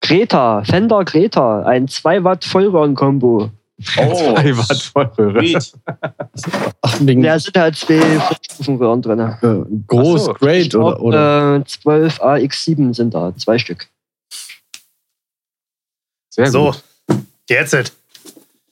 Greta, 0.02 0.64
Fender 0.64 1.06
Greta, 1.06 1.64
ein 1.64 1.88
2 1.88 2.24
Watt 2.24 2.44
Vollröhren-Kombo. 2.44 3.52
Oh, 3.98 4.36
2 4.36 4.58
Watt 4.58 4.82
Vollröhre. 4.82 5.60
Ach, 6.82 6.98
da 7.00 7.40
sind 7.40 7.58
halt 7.58 7.76
zwei 7.76 8.02
Stufenröhren 8.42 9.02
drin. 9.02 9.20
Äh, 9.20 9.64
groß, 9.88 10.26
so, 10.26 10.34
great, 10.34 10.72
glaub, 10.72 11.00
oder? 11.00 11.58
Äh, 11.58 11.64
12 11.66 12.22
AX7 12.22 12.94
sind 12.94 13.14
da, 13.14 13.34
zwei 13.38 13.58
Stück. 13.58 13.88
Sehr 16.30 16.48
so, 16.48 16.72
gut. 16.72 16.84
jetzt. 17.50 17.94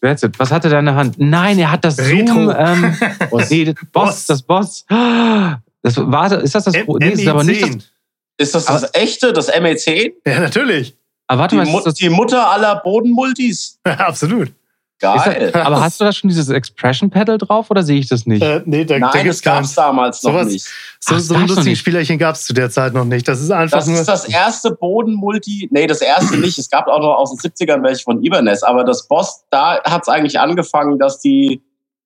That's 0.02 0.24
it. 0.24 0.40
Was 0.40 0.52
hatte 0.52 0.70
er 0.70 0.80
in 0.80 0.86
der 0.86 0.96
Hand? 0.96 1.16
Nein, 1.20 1.60
er 1.60 1.72
hat 1.72 1.84
das 1.84 2.00
Retro. 2.00 2.34
Zoom. 2.34 2.56
Ähm, 2.58 2.98
Boss. 3.30 3.50
Nee, 3.50 3.66
das 3.66 3.76
Boss, 3.92 4.26
das 4.28 4.42
Boss. 4.42 4.86
Das, 4.88 5.98
warte, 5.98 6.36
ist 6.36 6.56
das 6.56 6.64
das? 6.66 6.74
M 6.74 6.86
nee, 7.00 7.10
ist 7.10 7.28
aber 7.28 7.44
nicht 7.44 7.62
das. 7.62 7.90
Ist 8.38 8.56
das 8.56 8.66
das 8.66 8.94
echte, 8.94 9.34
das 9.34 9.52
ME10? 9.52 10.14
Ja, 10.26 10.40
natürlich. 10.40 10.96
Aber 11.30 11.42
warte 11.42 11.64
die, 11.64 11.72
mal, 11.72 11.82
das 11.84 11.94
die 11.94 12.10
Mutter 12.10 12.50
aller 12.50 12.78
Bodenmultis. 12.78 13.80
Absolut. 13.84 14.52
Geil. 14.98 15.52
Das, 15.54 15.66
aber 15.66 15.80
hast 15.80 16.02
du 16.02 16.04
da 16.04 16.12
schon 16.12 16.28
dieses 16.28 16.50
Expression 16.50 17.10
Pedal 17.10 17.38
drauf 17.38 17.70
oder 17.70 17.84
sehe 17.84 18.00
ich 18.00 18.10
das 18.10 18.26
nicht? 18.26 18.42
Äh, 18.42 18.64
nee, 18.66 18.84
da, 18.84 19.00
Nein, 19.00 19.12
da 19.14 19.24
das 19.24 19.42
gab 19.42 19.64
es 19.64 19.74
damals 19.74 20.22
noch 20.24 20.34
sowas, 20.34 20.48
nicht. 20.48 20.66
So, 21.00 21.16
Ach, 21.16 21.20
so 21.20 21.36
ein 21.36 21.48
lustiges 21.48 21.80
Spielerchen 21.80 22.18
gab 22.18 22.36
es 22.36 22.46
zu 22.46 22.54
der 22.54 22.70
Zeit 22.70 22.94
noch 22.94 23.06
nicht. 23.06 23.28
Das 23.28 23.40
ist 23.40 23.52
einfach 23.52 23.78
das 23.78 23.88
nur. 23.88 23.96
Das 23.96 24.08
ist 24.08 24.26
das 24.26 24.34
erste 24.34 24.72
Bodenmulti. 24.72 25.70
Nee, 25.72 25.88
das 25.88 26.02
erste 26.02 26.36
nicht. 26.38 26.58
Es 26.58 26.70
gab 26.70 26.88
auch 26.88 27.00
noch 27.00 27.16
aus 27.16 27.34
den 27.34 27.40
70ern 27.40 27.82
welche 27.84 28.04
von 28.04 28.22
Ibanez. 28.24 28.64
Aber 28.64 28.84
das 28.84 29.08
Boss, 29.08 29.46
da 29.52 29.82
hat 29.84 30.02
es 30.02 30.10
eigentlich 30.10 30.40
angefangen, 30.40 30.98
dass 30.98 31.22
die 31.22 31.62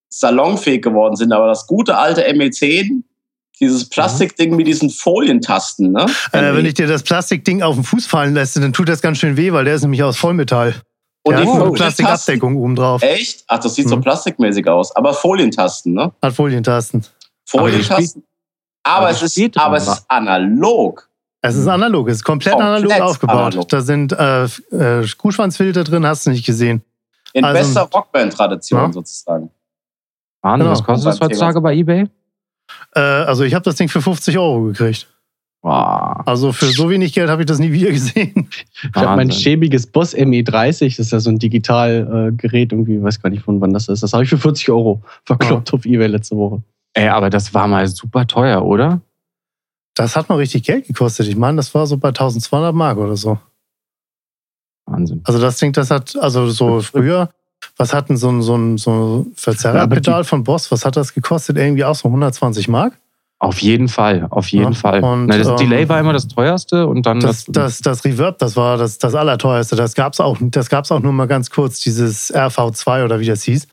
salonfähig 0.09 0.83
geworden 0.83 1.15
sind. 1.15 1.31
Aber 1.31 1.47
das 1.47 1.65
gute 1.65 1.97
alte 1.97 2.29
ME10 2.29 3.03
dieses 3.59 3.87
Plastikding 3.89 4.55
mit 4.55 4.67
diesen 4.67 4.89
Folientasten, 4.89 5.91
ne? 5.91 6.05
Äh, 6.31 6.53
wenn 6.53 6.65
ich 6.65 6.73
dir 6.73 6.87
das 6.87 7.03
Plastikding 7.03 7.61
auf 7.61 7.75
den 7.75 7.83
Fuß 7.83 8.05
fallen 8.05 8.33
lässt, 8.33 8.57
dann 8.57 8.73
tut 8.73 8.89
das 8.89 9.01
ganz 9.01 9.19
schön 9.19 9.37
weh, 9.37 9.51
weil 9.53 9.65
der 9.65 9.75
ist 9.75 9.81
nämlich 9.81 10.03
aus 10.03 10.17
Vollmetall. 10.17 10.75
Und 11.23 11.37
der 11.37 11.45
die 11.45 11.51
hat 11.51 11.73
Plastikabdeckung 11.73 12.57
oben 12.57 12.75
drauf. 12.75 13.01
Echt? 13.01 13.45
Ach, 13.47 13.59
das 13.59 13.75
sieht 13.75 13.85
mhm. 13.85 13.91
so 13.91 14.01
plastikmäßig 14.01 14.67
aus. 14.67 14.93
Aber 14.95 15.13
Folientasten, 15.13 15.93
ne? 15.93 16.11
Hat 16.21 16.33
Folientasten. 16.33 17.05
Folientasten. 17.45 18.23
Aber, 18.83 19.07
aber, 19.07 19.09
es, 19.11 19.21
ist, 19.21 19.57
aber 19.57 19.77
es 19.77 19.87
ist 19.87 20.03
analog. 20.09 21.09
Es 21.41 21.55
ist 21.55 21.67
analog, 21.67 22.09
es 22.09 22.17
ist 22.17 22.23
komplett, 22.23 22.53
komplett 22.53 22.91
analog 22.91 23.01
aufgebaut. 23.01 23.37
Analog. 23.37 23.69
Da 23.69 23.81
sind 23.81 24.11
äh, 24.13 24.43
äh, 24.43 25.07
Kuhschwanzfilter 25.17 25.83
drin, 25.83 26.05
hast 26.05 26.25
du 26.25 26.31
nicht 26.31 26.45
gesehen. 26.45 26.83
In 27.33 27.43
also, 27.43 27.59
bester 27.59 27.89
Rockband-Tradition 27.93 28.81
ja. 28.81 28.91
sozusagen. 28.91 29.49
Wahnsinn, 30.41 30.59
genau. 30.59 30.71
was 30.71 30.83
kostet 30.83 31.07
das 31.07 31.21
heutzutage 31.21 31.61
bei 31.61 31.73
eBay? 31.75 32.07
Äh, 32.95 32.99
also 32.99 33.43
ich 33.43 33.53
habe 33.53 33.63
das 33.63 33.75
Ding 33.75 33.89
für 33.89 34.01
50 34.01 34.37
Euro 34.37 34.63
gekriegt. 34.63 35.07
Boah, 35.61 36.21
Also 36.25 36.51
für 36.51 36.65
so 36.65 36.89
wenig 36.89 37.13
Geld 37.13 37.29
habe 37.29 37.43
ich 37.43 37.45
das 37.45 37.57
nie 37.57 37.71
wieder 37.71 37.89
gesehen. 37.91 38.49
Ich 38.83 38.95
habe 38.95 39.15
mein 39.15 39.31
schäbiges 39.31 39.87
Boss 39.87 40.13
ME30, 40.13 40.97
das 40.97 40.99
ist 40.99 41.11
ja 41.13 41.21
so 41.21 41.29
ein 41.29 41.39
Digitalgerät, 41.39 42.73
irgendwie, 42.73 43.01
weiß 43.01 43.21
gar 43.21 43.29
nicht 43.29 43.43
von 43.43 43.61
wann 43.61 43.71
das 43.71 43.87
ist. 43.87 44.03
Das 44.03 44.11
habe 44.11 44.25
ich 44.25 44.29
für 44.29 44.37
40 44.37 44.69
Euro 44.69 45.01
verkloppt 45.23 45.73
auf 45.73 45.85
Ebay 45.85 46.07
letzte 46.07 46.35
Woche. 46.35 46.61
Ey, 46.93 47.07
aber 47.07 47.29
das 47.29 47.53
war 47.53 47.67
mal 47.67 47.87
super 47.87 48.27
teuer, 48.27 48.63
oder? 48.63 48.99
Das 49.95 50.15
hat 50.17 50.27
mal 50.27 50.35
richtig 50.35 50.63
Geld 50.63 50.85
gekostet. 50.85 51.27
Ich 51.27 51.37
meine, 51.37 51.57
das 51.57 51.73
war 51.73 51.87
so 51.87 51.97
bei 51.97 52.09
1200 52.09 52.75
Mark 52.75 52.97
oder 52.97 53.15
so. 53.15 53.39
Wahnsinn. 54.85 55.21
Also 55.23 55.39
das 55.39 55.57
Ding, 55.57 55.71
das 55.71 55.89
hat, 55.91 56.15
also 56.17 56.49
so 56.49 56.81
früher, 56.81 57.29
was 57.77 57.93
hat 57.93 58.09
denn 58.09 58.17
so 58.17 58.29
ein, 58.29 58.41
so 58.41 58.55
ein, 58.55 58.77
so 58.77 58.91
ein 58.91 59.33
Verzerrerpedal 59.35 60.23
von 60.23 60.43
Boss, 60.43 60.71
was 60.71 60.85
hat 60.85 60.95
das 60.95 61.13
gekostet? 61.13 61.57
Irgendwie 61.57 61.83
auch 61.85 61.95
so 61.95 62.07
120 62.07 62.67
Mark? 62.67 62.93
Auf 63.39 63.59
jeden 63.61 63.89
Fall, 63.89 64.27
auf 64.29 64.47
jeden 64.49 64.71
Ja, 64.71 64.79
Fall. 64.79 65.03
und, 65.03 65.25
Na, 65.25 65.37
das 65.37 65.47
ähm, 65.47 65.55
Delay 65.57 65.89
war 65.89 65.99
immer 65.99 66.13
das 66.13 66.27
teuerste 66.29 66.87
und 66.87 67.05
dann 67.05 67.19
Das, 67.19 67.43
das, 67.45 67.79
das 67.79 68.05
Reverb, 68.05 68.37
das 68.37 68.55
war 68.55 68.77
das, 68.77 68.99
das 68.99 69.15
Allerteuerste. 69.15 69.75
Das 69.75 69.95
gab's 69.95 70.21
auch, 70.21 70.37
das 70.39 70.69
gab's 70.69 70.91
auch 70.93 71.01
nur 71.01 71.11
mal 71.11 71.25
ganz 71.27 71.49
kurz, 71.49 71.81
dieses 71.81 72.33
RV2 72.33 73.03
oder 73.03 73.19
wie 73.19 73.25
das 73.25 73.43
hieß. 73.43 73.67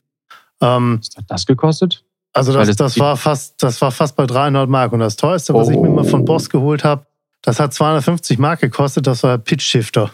Ähm, 0.61 0.99
was 0.99 1.15
hat 1.17 1.23
das 1.27 1.45
gekostet? 1.45 2.03
also 2.33 2.51
das, 2.53 2.67
das- 2.69 2.75
das, 2.77 2.99
war 2.99 3.15
fast, 3.17 3.61
das 3.63 3.81
war 3.81 3.91
fast 3.91 4.15
bei 4.15 4.25
300 4.25 4.69
Mark. 4.69 4.91
Und 4.93 4.99
das 4.99 5.15
teuerste, 5.15 5.53
was 5.53 5.69
ich 5.69 5.77
mir 5.77 5.89
mal 5.89 6.03
von 6.03 6.21
Oh. 6.21 6.25
Boss 6.25 6.49
geholt 6.49 6.83
habe, 6.83 7.05
das 7.41 7.59
hat 7.59 7.73
250 7.73 8.39
Mark 8.39 8.59
gekostet. 8.61 9.07
Das 9.07 9.23
war 9.23 9.37
Pitch 9.37 9.63
Shifter. 9.63 10.11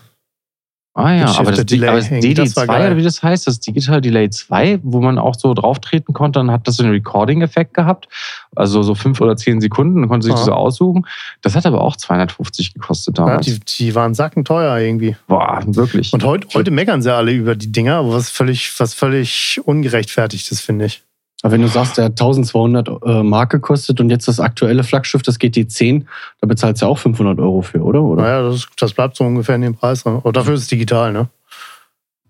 Ah 1.00 1.14
ja, 1.14 1.26
aber 1.38 1.52
das, 1.52 1.66
Delay 1.68 1.88
aber 1.90 1.98
das 1.98 2.10
irgendwie, 2.10 2.34
das 2.34 2.56
war 2.56 2.64
DD2 2.64 2.68
geil. 2.68 2.86
oder 2.88 2.98
wie 2.98 3.04
das 3.04 3.22
heißt, 3.22 3.46
das 3.46 3.60
Digital 3.60 4.02
Delay 4.02 4.32
2, 4.32 4.80
wo 4.82 5.00
man 5.00 5.20
auch 5.20 5.36
so 5.36 5.54
drauf 5.54 5.80
treten 5.80 6.12
konnte, 6.14 6.40
dann 6.40 6.50
hat 6.50 6.68
das 6.68 6.78
so 6.78 6.84
einen 6.84 6.92
Recording-Effekt 6.94 7.76
gehabt. 7.76 8.08
Also 8.56 8.82
so 8.82 8.96
fünf 8.96 9.22
oder 9.22 9.36
zehn 9.38 9.62
Sekunden, 9.62 10.02
dann 10.02 10.10
konnte 10.10 10.26
sich 10.26 10.34
Ah. 10.34 10.38
das 10.38 10.46
so 10.46 10.54
aussuchen. 10.54 11.06
Das 11.44 11.54
hat 11.56 11.68
aber 11.68 11.82
auch 11.82 11.96
250 11.98 12.74
gekostet 12.74 13.18
Ja, 13.20 13.26
damals. 13.26 13.46
die, 13.46 13.60
die 13.60 13.94
waren 13.94 14.16
sackenteuer 14.16 14.80
irgendwie. 14.80 15.16
Boah, 15.28 15.62
wirklich. 15.68 16.12
Und 16.14 16.24
heute, 16.24 16.48
heute 16.56 16.72
meckern 16.72 17.04
sie 17.04 17.14
alle 17.14 17.32
über 17.32 17.56
die 17.56 17.72
Dinger, 17.72 18.12
was 18.12 18.32
völlig, 18.32 18.74
was 18.80 18.96
völlig 18.96 19.62
ungerechtfertigtes, 19.66 20.62
finde 20.62 20.86
ich. 20.86 21.04
Aber 21.44 21.54
wenn 21.54 21.62
du 21.62 21.68
sagst, 21.68 21.98
der 21.98 22.06
hat 22.06 22.14
1200 22.14 22.90
äh, 23.06 23.24
Mark 23.24 23.52
gekostet 23.52 24.00
und 24.00 24.10
jetzt 24.10 24.28
das 24.28 24.40
aktuelle 24.40 24.84
Flaggschiff, 24.84 25.22
das 25.22 25.40
GT10, 25.40 26.06
da 26.42 26.48
bezahlst 26.48 26.82
du 26.82 26.86
ja 26.88 26.92
auch 26.92 26.98
500 26.98 27.40
Euro 27.40 27.62
für, 27.62 27.84
oder? 27.84 28.02
oder? 28.02 28.24
Naja, 28.24 28.50
das, 28.50 28.68
das 28.78 28.94
bleibt 28.94 29.16
so 29.16 29.24
ungefähr 29.24 29.56
in 29.56 29.62
dem 29.62 29.76
Preis. 29.76 30.04
ne? 30.04 30.14
Aber 30.14 30.32
dafür 30.32 30.56
ist 30.56 30.62
es 30.62 30.68
digital, 30.68 31.14
ne? 31.14 31.30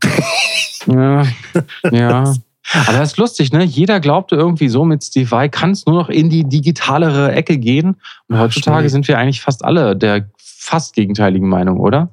Ja, 0.87 1.23
ja. 1.91 2.33
Aber 2.73 2.97
das 2.97 3.11
ist 3.11 3.17
lustig, 3.17 3.51
ne? 3.51 3.63
Jeder 3.63 3.99
glaubte 3.99 4.35
irgendwie 4.35 4.69
so, 4.69 4.85
mit 4.85 5.03
Steve 5.03 5.29
Vai 5.29 5.49
kann 5.49 5.71
es 5.71 5.85
nur 5.85 5.95
noch 5.95 6.09
in 6.09 6.29
die 6.29 6.43
digitalere 6.45 7.33
Ecke 7.33 7.57
gehen. 7.57 7.97
Und 8.27 8.39
heutzutage 8.39 8.79
stimmt. 8.79 8.91
sind 8.91 9.07
wir 9.07 9.17
eigentlich 9.17 9.41
fast 9.41 9.65
alle 9.65 9.95
der 9.95 10.29
fast 10.37 10.95
gegenteiligen 10.95 11.47
Meinung, 11.47 11.79
oder? 11.79 12.09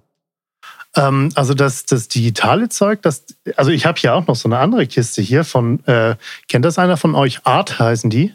Ähm, 0.97 1.31
also 1.35 1.55
das, 1.55 1.87
das 1.87 2.09
digitale 2.09 2.69
Zeug, 2.69 3.03
das, 3.03 3.25
also 3.57 3.71
ich 3.71 3.87
habe 3.87 3.99
hier 3.99 4.15
auch 4.15 4.27
noch 4.27 4.37
so 4.37 4.49
eine 4.49 4.59
andere 4.59 4.87
Kiste 4.87 5.23
hier 5.23 5.45
von, 5.45 5.85
äh, 5.87 6.17
kennt 6.49 6.65
das 6.65 6.79
einer 6.79 6.97
von 6.97 7.15
euch? 7.15 7.45
Art 7.45 7.79
heißen 7.79 8.11
die? 8.11 8.35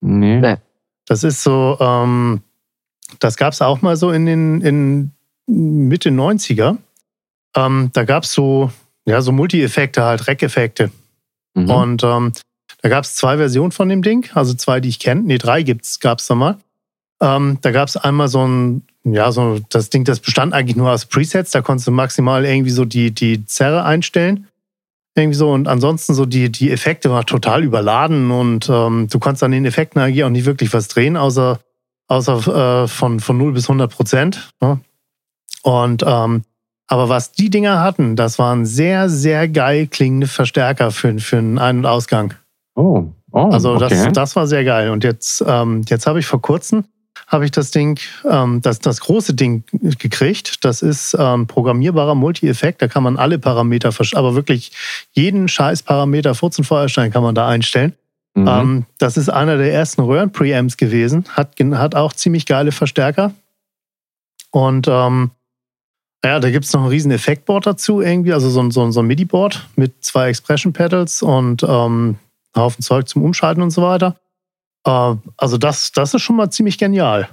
Nee. 0.00 0.40
Nee. 0.40 0.56
Das 1.06 1.24
ist 1.24 1.42
so, 1.42 1.76
ähm, 1.80 2.42
das 3.20 3.36
gab 3.36 3.52
es 3.52 3.62
auch 3.62 3.82
mal 3.82 3.96
so 3.96 4.10
in 4.10 4.26
den 4.26 4.60
in 4.60 5.12
Mitte 5.46 6.10
90er. 6.10 6.76
Ähm, 7.56 7.90
da 7.94 8.04
gab 8.04 8.24
es 8.24 8.32
so, 8.32 8.70
ja, 9.06 9.22
so 9.22 9.32
Multi-Effekte, 9.32 10.04
halt 10.04 10.28
Rack-Effekte. 10.28 10.90
Mhm. 11.54 11.70
Und 11.70 12.04
ähm, 12.04 12.32
da 12.82 12.88
gab 12.88 13.04
es 13.04 13.14
zwei 13.14 13.38
Versionen 13.38 13.72
von 13.72 13.88
dem 13.88 14.02
Ding, 14.02 14.28
also 14.34 14.54
zwei, 14.54 14.80
die 14.80 14.90
ich 14.90 14.98
kenne. 14.98 15.22
Nee, 15.22 15.38
drei 15.38 15.62
gibt's, 15.62 16.00
gab's 16.00 16.26
da 16.26 16.34
mal. 16.34 16.58
Ähm, 17.20 17.58
da 17.62 17.72
gab 17.72 17.88
es 17.88 17.96
einmal 17.96 18.28
so 18.28 18.46
ein, 18.46 18.86
ja, 19.04 19.32
so 19.32 19.60
das 19.70 19.90
Ding, 19.90 20.04
das 20.04 20.20
bestand 20.20 20.52
eigentlich 20.52 20.76
nur 20.76 20.90
aus 20.90 21.06
Presets. 21.06 21.50
Da 21.50 21.62
konntest 21.62 21.86
du 21.86 21.92
maximal 21.92 22.44
irgendwie 22.44 22.70
so 22.70 22.84
die, 22.84 23.12
die 23.12 23.44
Zerre 23.46 23.84
einstellen. 23.84 24.48
Irgendwie 25.16 25.36
so. 25.36 25.50
Und 25.50 25.68
ansonsten 25.68 26.14
so 26.14 26.26
die, 26.26 26.50
die 26.50 26.70
Effekte 26.70 27.10
waren 27.10 27.26
total 27.26 27.64
überladen 27.64 28.30
und 28.30 28.68
ähm, 28.68 29.08
du 29.10 29.18
konntest 29.18 29.42
an 29.42 29.50
den 29.50 29.64
Effekten 29.64 30.00
eigentlich 30.00 30.24
auch 30.24 30.30
nicht 30.30 30.46
wirklich 30.46 30.72
was 30.72 30.88
drehen, 30.88 31.16
außer, 31.16 31.58
außer 32.08 32.82
äh, 32.84 32.88
von, 32.88 33.20
von 33.20 33.38
0 33.38 33.52
bis 33.52 33.64
100 33.64 33.90
Prozent. 33.90 34.50
Ne? 34.60 34.80
Und 35.62 36.04
ähm, 36.06 36.44
aber 36.88 37.10
was 37.10 37.32
die 37.32 37.50
Dinger 37.50 37.82
hatten, 37.82 38.16
das 38.16 38.38
waren 38.38 38.64
sehr, 38.64 39.10
sehr 39.10 39.46
geil 39.48 39.86
klingende 39.86 40.26
Verstärker 40.26 40.90
für, 40.90 41.18
für 41.18 41.36
einen 41.36 41.58
Ein- 41.58 41.78
und 41.78 41.86
Ausgang. 41.86 42.34
oh, 42.74 43.12
oh, 43.30 43.50
Also 43.50 43.74
okay. 43.74 43.88
das, 43.90 44.12
das 44.12 44.36
war 44.36 44.46
sehr 44.46 44.64
geil. 44.64 44.90
Und 44.90 45.04
jetzt, 45.04 45.44
ähm, 45.46 45.82
jetzt 45.86 46.06
habe 46.06 46.18
ich 46.18 46.26
vor 46.26 46.40
kurzem 46.40 46.84
habe 47.28 47.44
ich 47.44 47.50
das 47.50 47.70
Ding, 47.70 48.00
ähm, 48.28 48.60
das, 48.62 48.80
das 48.80 49.00
große 49.00 49.34
Ding 49.34 49.62
gekriegt. 49.98 50.64
Das 50.64 50.82
ist 50.82 51.14
ähm, 51.18 51.46
programmierbarer 51.46 52.14
Multi-Effekt. 52.14 52.82
Da 52.82 52.88
kann 52.88 53.02
man 53.02 53.18
alle 53.18 53.38
Parameter, 53.38 53.92
aber 54.14 54.34
wirklich 54.34 54.72
jeden 55.12 55.46
scheiß 55.46 55.82
Parameter, 55.82 56.34
Furzen 56.34 56.64
Feuerstein 56.64 57.12
kann 57.12 57.22
man 57.22 57.34
da 57.34 57.46
einstellen. 57.46 57.92
Mhm. 58.34 58.48
Ähm, 58.48 58.86
das 58.96 59.18
ist 59.18 59.28
einer 59.28 59.58
der 59.58 59.72
ersten 59.72 60.00
Röhren-Preamps 60.02 60.78
gewesen. 60.78 61.26
Hat, 61.30 61.52
hat 61.60 61.94
auch 61.94 62.14
ziemlich 62.14 62.46
geile 62.46 62.72
Verstärker. 62.72 63.34
Und 64.50 64.88
ähm, 64.88 65.30
ja, 66.24 66.40
da 66.40 66.50
gibt 66.50 66.64
es 66.64 66.72
noch 66.72 66.82
ein 66.82 66.88
riesen 66.88 67.10
Effektboard 67.10 67.66
dazu 67.66 68.00
irgendwie, 68.00 68.32
also 68.32 68.48
so 68.48 68.60
ein, 68.60 68.70
so 68.70 68.90
so 68.90 69.00
ein 69.00 69.06
MIDI-Board 69.06 69.68
mit 69.76 70.02
zwei 70.02 70.30
Expression-Pedals 70.30 71.22
und 71.22 71.62
ähm, 71.62 72.16
einen 72.54 72.64
Haufen 72.64 72.82
Zeug 72.82 73.06
zum 73.06 73.22
Umschalten 73.22 73.62
und 73.62 73.70
so 73.70 73.82
weiter. 73.82 74.16
Äh, 74.88 75.16
also 75.36 75.58
das, 75.58 75.92
das 75.92 76.14
ist 76.14 76.22
schon 76.22 76.36
mal 76.36 76.50
ziemlich 76.50 76.78
genial. 76.78 77.28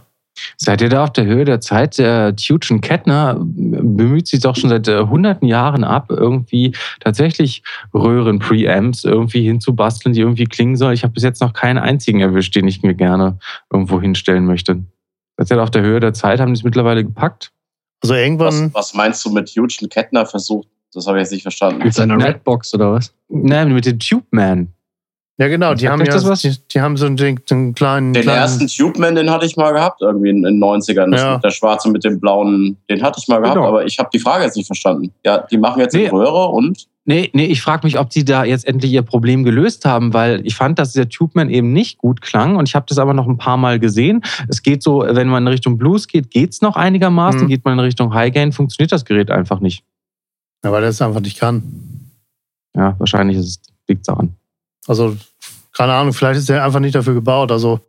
Seid 0.57 0.81
ihr 0.81 0.89
da 0.89 1.05
auf 1.05 1.13
der 1.13 1.25
Höhe 1.25 1.45
der 1.45 1.61
Zeit? 1.61 1.97
Der 1.97 2.35
Tuchin 2.35 2.81
Kettner 2.81 3.37
bemüht 3.39 4.27
sich 4.27 4.41
doch 4.41 4.57
schon 4.57 4.69
seit 4.69 4.85
äh, 4.89 5.05
hunderten 5.05 5.47
Jahren 5.47 5.85
ab, 5.85 6.07
irgendwie 6.09 6.75
tatsächlich 6.99 7.63
Röhren-Preamps 7.93 9.05
irgendwie 9.05 9.43
hinzubasteln, 9.45 10.13
die 10.13 10.19
irgendwie 10.19 10.43
klingen 10.43 10.75
sollen. 10.75 10.93
Ich 10.93 11.03
habe 11.03 11.13
bis 11.13 11.23
jetzt 11.23 11.39
noch 11.39 11.53
keinen 11.53 11.77
einzigen 11.77 12.19
erwischt, 12.19 12.53
den 12.53 12.67
ich 12.67 12.83
mir 12.83 12.95
gerne 12.95 13.39
irgendwo 13.71 14.01
hinstellen 14.01 14.45
möchte. 14.45 14.83
Seid 15.37 15.51
ihr 15.51 15.57
da 15.57 15.63
auf 15.63 15.71
der 15.71 15.83
Höhe 15.83 16.01
der 16.01 16.13
Zeit? 16.13 16.41
Haben 16.41 16.53
die 16.53 16.59
es 16.59 16.63
mittlerweile 16.65 17.05
gepackt? 17.05 17.53
Also 18.03 18.13
Was, 18.13 18.21
irgendwann, 18.21 18.73
was 18.73 18.93
meinst 18.93 19.23
du 19.25 19.29
mit 19.31 19.53
Eugene 19.57 19.87
Kettner 19.87 20.25
versucht? 20.25 20.67
Das 20.93 21.07
habe 21.07 21.17
ich 21.17 21.23
jetzt 21.23 21.31
nicht 21.31 21.43
verstanden. 21.43 21.81
Mit 21.81 21.93
seiner 21.93 22.17
Ne. 22.17 22.25
Redbox 22.25 22.73
oder 22.73 22.91
was? 22.91 23.13
Nein, 23.29 23.73
mit 23.73 23.85
dem 23.85 23.99
Tube 23.99 24.25
Man. 24.31 24.67
Ja 25.37 25.47
genau, 25.47 25.73
die 25.73 25.89
haben 25.89 25.99
ja, 25.99 26.05
das 26.13 26.25
was? 26.27 26.41
die, 26.41 26.55
die 26.73 26.79
haben 26.81 26.95
so 26.97 27.05
einen, 27.05 27.17
Ding- 27.17 27.41
einen 27.51 27.73
kleinen, 27.75 28.13
Den 28.13 28.23
kleinen 28.23 28.37
ersten 28.39 28.67
Tubeman, 28.67 29.15
den 29.15 29.29
hatte 29.29 29.45
ich 29.45 29.57
mal 29.57 29.71
gehabt, 29.73 30.01
irgendwie 30.01 30.29
in 30.29 30.43
den 30.43 30.59
90ern. 30.59 31.11
Das 31.11 31.21
Ja. 31.21 31.37
der 31.39 31.51
schwarze 31.51 31.89
mit 31.89 32.03
dem 32.03 32.19
blauen, 32.19 32.77
den 32.89 33.01
hatte 33.03 33.19
ich 33.21 33.27
mal 33.27 33.39
gehabt, 33.39 33.55
Genau. 33.55 33.67
aber 33.67 33.85
ich 33.85 33.99
habe 33.99 34.09
die 34.13 34.19
Frage 34.19 34.43
jetzt 34.45 34.55
nicht 34.57 34.67
verstanden. 34.67 35.11
Ja, 35.25 35.39
die 35.39 35.57
machen 35.57 35.79
jetzt 35.81 35.93
Nee. 35.93 36.07
eine 36.07 36.13
Röhre 36.13 36.47
und 36.47 36.87
Nee, 37.07 37.29
nee, 37.33 37.45
ich 37.45 37.61
frage 37.61 37.85
mich, 37.85 37.99
ob 37.99 38.09
die 38.09 38.25
da 38.25 38.43
jetzt 38.45 38.67
endlich 38.67 38.91
ihr 38.91 39.03
Problem 39.03 39.43
gelöst 39.43 39.85
haben, 39.85 40.15
weil 40.15 40.41
ich 40.43 40.55
fand, 40.55 40.79
dass 40.79 40.93
der 40.93 41.07
Tubeman 41.07 41.51
eben 41.51 41.71
nicht 41.71 41.99
gut 41.99 42.19
klang 42.21 42.55
und 42.55 42.67
ich 42.67 42.73
habe 42.73 42.87
das 42.89 42.97
aber 42.97 43.13
noch 43.13 43.27
ein 43.27 43.37
paar 43.37 43.57
Mal 43.57 43.77
gesehen. 43.77 44.23
Es 44.47 44.63
geht 44.63 44.81
so, 44.81 45.01
wenn 45.07 45.27
man 45.27 45.43
in 45.43 45.49
Richtung 45.49 45.77
Blues 45.77 46.07
geht, 46.07 46.31
geht's 46.31 46.61
noch 46.63 46.75
einigermaßen. 46.75 47.41
Mhm. 47.43 47.47
Geht 47.47 47.63
man 47.63 47.73
in 47.75 47.79
Richtung 47.81 48.11
High 48.15 48.33
Gain, 48.33 48.51
funktioniert 48.53 48.91
das 48.91 49.05
Gerät 49.05 49.29
einfach 49.29 49.59
nicht. 49.59 49.83
ja, 50.63 50.71
weil 50.71 50.81
der 50.81 50.89
es 50.89 50.99
einfach 50.99 51.19
nicht 51.21 51.37
kann. 51.39 51.61
Ja, 52.75 52.95
wahrscheinlich 52.97 53.37
ist 53.37 53.45
es, 53.45 53.61
liegt 53.87 54.07
daran. 54.07 54.34
Also, 54.87 55.15
keine 55.73 55.93
Ahnung, 55.93 56.13
vielleicht 56.13 56.39
ist 56.39 56.49
der 56.49 56.63
einfach 56.63 56.79
nicht 56.79 56.95
dafür 56.95 57.13
gebaut, 57.13 57.51
also 57.51 57.79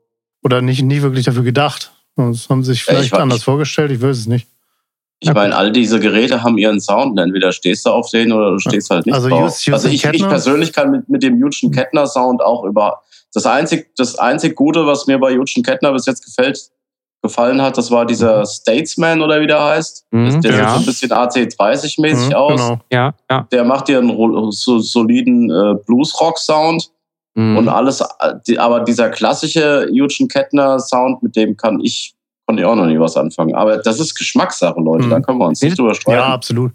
oder 0.42 0.62
nicht, 0.62 0.82
nie 0.82 1.02
wirklich 1.02 1.24
dafür 1.24 1.42
gedacht. 1.42 1.92
Das 2.16 2.48
haben 2.48 2.62
sie 2.64 2.72
sich 2.72 2.86
Ja, 2.86 2.92
ich 2.92 2.98
vielleicht 2.98 3.12
war- 3.12 3.20
anders 3.20 3.42
vorgestellt, 3.42 3.90
ich 3.90 4.00
weiß 4.00 4.16
es 4.16 4.26
nicht. 4.26 4.46
ich 5.20 5.32
meine, 5.32 5.56
all 5.56 5.72
diese 5.72 5.98
Geräte 6.00 6.42
haben 6.42 6.56
ihren 6.58 6.80
Sound. 6.80 7.18
Entweder 7.18 7.52
stehst 7.52 7.84
du 7.86 7.90
auf 7.90 8.10
denen 8.10 8.32
oder 8.32 8.52
du 8.52 8.58
stehst 8.58 8.90
halt 8.90 9.06
nicht 9.06 9.14
Also 9.14 9.28
drauf. 9.28 9.40
Just- 9.40 9.66
Just 9.66 9.74
also 9.74 9.88
ich, 9.88 10.04
ich 10.04 10.22
persönlich 10.28 10.72
kann 10.72 10.90
mit, 10.90 11.08
mit 11.08 11.22
dem 11.22 11.42
Eugene 11.42 11.72
Kettner 11.74 12.06
Sound 12.06 12.42
auch 12.42 12.64
über 12.64 13.00
das 13.34 13.44
einzig, 13.46 13.90
das 13.96 14.16
einzig 14.18 14.56
Gute, 14.56 14.86
was 14.86 15.06
mir 15.06 15.18
bei 15.18 15.32
Eugene 15.38 15.62
Kettner 15.62 15.92
bis 15.92 16.06
jetzt 16.06 16.24
gefällt, 16.24 16.70
gefallen 17.26 17.60
hat, 17.62 17.76
das 17.78 17.90
war 17.90 18.04
dieser 18.06 18.44
Statesman 18.46 19.20
oder 19.22 19.40
wie 19.40 19.46
der 19.46 19.62
heißt. 19.62 20.06
Mhm, 20.10 20.40
der 20.40 20.50
ja. 20.52 20.56
sieht 20.58 20.68
so 20.68 20.80
ein 20.80 20.86
bisschen 20.86 21.10
AC30-mäßig 21.12 22.28
Mhm, 22.28 22.34
aus. 22.34 22.60
Genau. 22.60 22.80
Ja, 22.92 23.14
ja. 23.30 23.46
Der 23.52 23.64
macht 23.64 23.88
dir 23.88 23.98
einen 23.98 24.52
so, 24.52 24.78
soliden 24.78 25.50
äh, 25.50 25.74
Blues-Rock-Sound. 25.86 26.90
Mhm. 27.34 27.56
Und 27.58 27.68
alles, 27.68 28.00
äh, 28.00 28.06
die, 28.46 28.58
aber 28.58 28.80
dieser 28.80 29.10
klassische 29.10 29.86
Eugene 29.92 30.28
Kettner 30.28 30.78
Sound, 30.78 31.22
mit 31.22 31.36
dem 31.36 31.56
kann 31.56 31.80
ich, 31.80 32.14
konnte 32.46 32.62
ich 32.62 32.66
auch 32.66 32.74
noch 32.76 32.86
nie 32.86 32.98
was 32.98 33.16
anfangen. 33.16 33.54
Aber 33.54 33.76
das 33.76 34.00
ist 34.00 34.14
Geschmackssache, 34.14 34.80
Leute. 34.80 35.04
Mhm. 35.04 35.10
Da 35.10 35.20
können 35.20 35.38
wir 35.38 35.46
uns 35.46 35.60
nicht 35.60 35.78
drüber 35.78 35.94
streiten. 35.94 36.18
Ja, 36.20 36.32
absolut. 36.32 36.72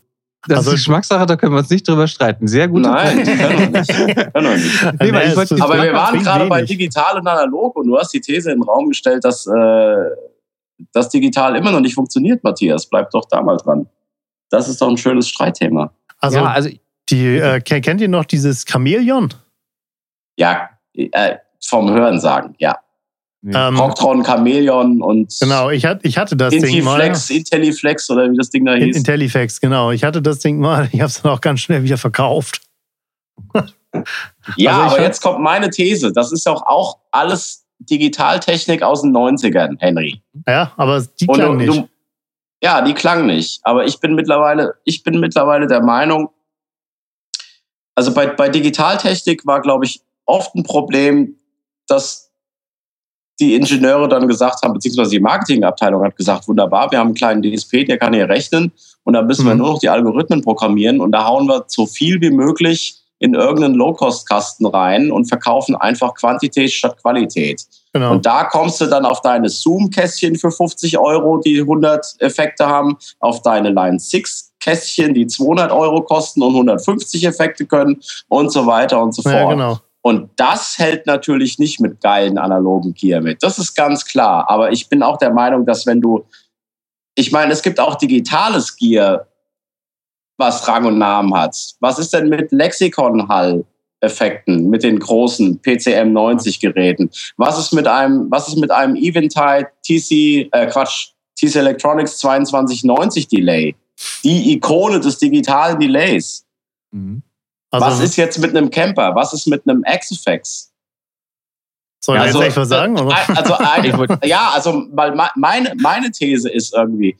das 0.47 0.59
also- 0.59 0.69
ist 0.71 0.75
Geschmackssache, 0.77 1.25
da 1.25 1.35
können 1.35 1.53
wir 1.53 1.59
uns 1.59 1.69
nicht 1.71 1.87
drüber 1.87 2.07
streiten. 2.07 2.47
Sehr 2.47 2.67
gut. 2.67 2.81
Nein, 2.83 3.23
die 3.25 3.31
können 3.35 3.59
wir 3.73 3.79
nicht. 3.79 3.89
Können 4.33 4.47
wir 4.47 4.55
nicht. 4.55 4.83
Nee, 5.01 5.07
ich 5.29 5.35
wollte- 5.35 5.55
ist- 5.55 5.61
Aber 5.61 5.81
wir 5.81 5.93
waren 5.93 6.21
gerade 6.23 6.45
bei 6.45 6.57
wenig. 6.57 6.69
digital 6.69 7.17
und 7.19 7.27
analog 7.27 7.75
und 7.77 7.87
du 7.87 7.97
hast 7.97 8.13
die 8.13 8.21
These 8.21 8.51
in 8.51 8.59
den 8.59 8.63
Raum 8.63 8.87
gestellt, 8.89 9.23
dass 9.23 9.47
äh, 9.47 9.51
das 10.93 11.09
digital 11.09 11.55
immer 11.55 11.71
noch 11.71 11.79
nicht 11.81 11.95
funktioniert, 11.95 12.43
Matthias. 12.43 12.87
Bleib 12.87 13.09
doch 13.11 13.25
da 13.29 13.41
mal 13.41 13.57
dran. 13.57 13.87
Das 14.49 14.67
ist 14.67 14.81
doch 14.81 14.89
ein 14.89 14.97
schönes 14.97 15.27
Streitthema. 15.29 15.93
Also, 16.19 16.37
ja, 16.39 16.45
also 16.45 16.69
die, 17.09 17.25
äh, 17.37 17.61
ke- 17.61 17.81
kennt 17.81 18.01
ihr 18.01 18.07
noch 18.07 18.25
dieses 18.25 18.65
Chamäleon? 18.67 19.33
Ja, 20.37 20.69
äh, 20.93 21.37
vom 21.63 21.91
Hören 21.91 22.19
sagen, 22.19 22.55
ja. 22.59 22.79
Ähm, 23.43 23.73
Proctron, 23.75 24.21
Chameleon 24.23 25.01
und 25.01 25.35
genau, 25.39 25.71
ich, 25.71 25.85
hat, 25.85 26.01
ich 26.03 26.19
hatte 26.19 26.35
das 26.35 26.51
Ding 26.51 26.83
mal. 26.83 26.99
Intiflex, 26.99 27.29
Intelliflex 27.31 28.09
oder 28.11 28.31
wie 28.31 28.37
das 28.37 28.51
Ding 28.51 28.65
da 28.65 28.75
hieß. 28.75 28.95
Intellifax, 28.95 29.59
genau. 29.59 29.89
Ich 29.89 30.03
hatte 30.03 30.21
das 30.21 30.37
Ding 30.39 30.59
mal, 30.59 30.89
ich 30.91 30.99
habe 31.01 31.07
es 31.07 31.21
dann 31.23 31.31
auch 31.31 31.41
ganz 31.41 31.61
schnell 31.61 31.83
wieder 31.83 31.97
verkauft. 31.97 32.61
ja, 34.57 34.83
Also 34.83 34.95
aber 34.95 35.01
jetzt 35.01 35.21
kommt 35.21 35.39
meine 35.39 35.71
These. 35.71 36.13
Das 36.13 36.31
ist 36.31 36.45
doch 36.45 36.61
auch 36.67 36.99
alles 37.09 37.61
Digitaltechnik 37.89 38.83
aus 38.83 39.01
den 39.01 39.11
90ern, 39.15 39.77
Henry. 39.79 40.21
Ja, 40.47 40.71
aber 40.77 41.01
die 41.19 41.27
klang 41.27 41.57
du- 41.57 41.65
nicht. 41.65 41.77
Du, 41.77 41.89
ja, 42.63 42.81
die 42.81 42.93
klang 42.93 43.25
nicht. 43.25 43.59
Aber 43.63 43.85
ich 43.85 43.99
bin 43.99 44.13
mittlerweile, 44.15 44.75
ich 44.85 45.03
bin 45.03 45.19
mittlerweile 45.19 45.67
der 45.67 45.81
Meinung, 45.81 46.29
also 47.95 48.13
bei, 48.13 48.27
bei 48.27 48.49
Digitaltechnik 48.49 49.45
war, 49.45 49.61
glaube 49.61 49.85
ich, 49.85 50.01
oft 50.25 50.55
ein 50.55 50.63
Problem, 50.63 51.35
dass 51.87 52.31
die 53.39 53.55
Ingenieure 53.55 54.07
dann 54.07 54.27
gesagt 54.27 54.61
haben, 54.63 54.73
beziehungsweise 54.73 55.09
die 55.11 55.19
Marketingabteilung 55.19 56.03
hat 56.03 56.15
gesagt, 56.15 56.47
wunderbar, 56.47 56.91
wir 56.91 56.99
haben 56.99 57.07
einen 57.07 57.15
kleinen 57.15 57.41
DSP, 57.41 57.85
der 57.85 57.97
kann 57.97 58.13
hier 58.13 58.29
rechnen 58.29 58.71
und 59.03 59.13
da 59.13 59.23
müssen 59.23 59.45
wir 59.45 59.53
Mhm. 59.55 59.59
nur 59.61 59.69
noch 59.71 59.79
die 59.79 59.89
Algorithmen 59.89 60.41
programmieren 60.43 61.01
und 61.01 61.11
da 61.11 61.25
hauen 61.25 61.47
wir 61.47 61.63
so 61.67 61.87
viel 61.87 62.21
wie 62.21 62.29
möglich 62.29 62.97
in 63.17 63.33
irgendeinen 63.33 63.75
Low-Cost-Kasten 63.75 64.65
rein 64.67 65.11
und 65.11 65.25
verkaufen 65.25 65.75
einfach 65.75 66.13
Quantität 66.13 66.71
statt 66.71 66.97
Qualität. 67.01 67.65
Genau. 67.93 68.13
Und 68.13 68.25
da 68.25 68.45
kommst 68.45 68.80
du 68.80 68.86
dann 68.86 69.06
auf 69.06 69.21
deine 69.21 69.49
Zoom-Kästchen 69.49 70.38
für 70.38 70.51
50 70.51 70.97
Euro, 70.97 71.38
die 71.39 71.60
100 71.60 72.15
Effekte 72.19 72.67
haben, 72.67 72.97
auf 73.19 73.41
deine 73.41 73.69
Line 73.69 73.99
6 73.99 74.51
Kästchen, 74.62 75.13
die 75.13 75.27
200 75.27 75.71
Euro 75.71 76.01
kosten 76.04 76.41
und 76.41 76.54
150 76.54 77.25
Effekte 77.25 77.65
können 77.65 77.99
und 78.30 78.51
so 78.51 78.65
weiter 78.65 79.01
und 79.01 79.13
so 79.13 79.23
fort. 79.23 79.34
ja, 79.34 79.49
genau. 79.49 79.80
Und 80.04 80.32
das 80.36 80.77
hält 80.77 81.06
natürlich 81.06 81.60
nicht 81.60 81.80
mit 81.80 82.01
geilen 82.01 82.38
analogen 82.38 82.93
Gear 82.93 83.21
mit. 83.21 83.43
Das 83.43 83.60
ist 83.60 83.75
ganz 83.75 84.06
klar. 84.06 84.49
Aber 84.49 84.71
ich 84.71 84.89
bin 84.89 85.04
auch 85.04 85.17
der 85.17 85.32
Meinung, 85.32 85.65
dass 85.65 85.86
wenn 85.86 86.01
du, 86.01 86.25
ich 87.13 87.32
meine, 87.32 87.54
es 87.54 87.62
gibt 87.62 87.80
auch 87.80 87.95
digitales 87.95 88.75
Gear, 88.75 89.27
was 90.38 90.67
Rang 90.67 90.86
und 90.86 90.97
Namen 90.97 91.36
hat. 91.36 91.56
Was 91.80 91.99
ist 91.99 92.13
denn 92.13 92.30
mit 92.30 92.51
Lexikon-Hall-Effekten, 94.01 94.69
mit 94.69 94.83
den 94.83 94.99
großen 94.99 95.61
PCM90-Geräten? 95.61 97.09
Was 97.37 97.59
ist 97.59 97.73
mit 97.73 97.87
einem, 97.87 98.27
was 98.29 98.47
ist 98.47 98.57
mit 98.57 98.71
einem 98.71 98.95
Eventide 98.95 99.67
TC, 99.85 100.49
äh, 100.51 100.67
Quatsch, 100.67 101.09
TC 101.39 101.55
Electronics 101.57 102.17
2290 102.19 103.27
Delay? 103.27 103.75
Die 104.23 104.53
Ikone 104.53 104.99
des 104.99 105.17
digitalen 105.19 105.79
Delays. 105.79 106.45
Mhm. 106.91 107.21
Also, 107.69 107.85
was 107.85 107.99
ist 108.01 108.15
jetzt 108.17 108.39
mit 108.39 108.49
einem 108.55 108.69
Camper? 108.69 109.15
Was 109.15 109.33
ist 109.33 109.47
mit 109.47 109.67
einem 109.67 109.83
X-Effects? 109.87 110.69
soll 112.03 112.15
ich 112.17 112.21
Also, 112.23 112.39
jetzt 112.39 112.47
echt 112.49 112.57
was 112.57 112.67
sagen? 112.69 112.99
Oder? 112.99 113.15
Ein- 113.15 113.37
Also 113.37 114.17
ja, 114.23 114.49
also 114.55 114.87
weil 114.91 115.15
me- 115.15 115.29
meine, 115.35 115.73
meine 115.79 116.09
These 116.11 116.49
ist 116.49 116.73
irgendwie, 116.73 117.15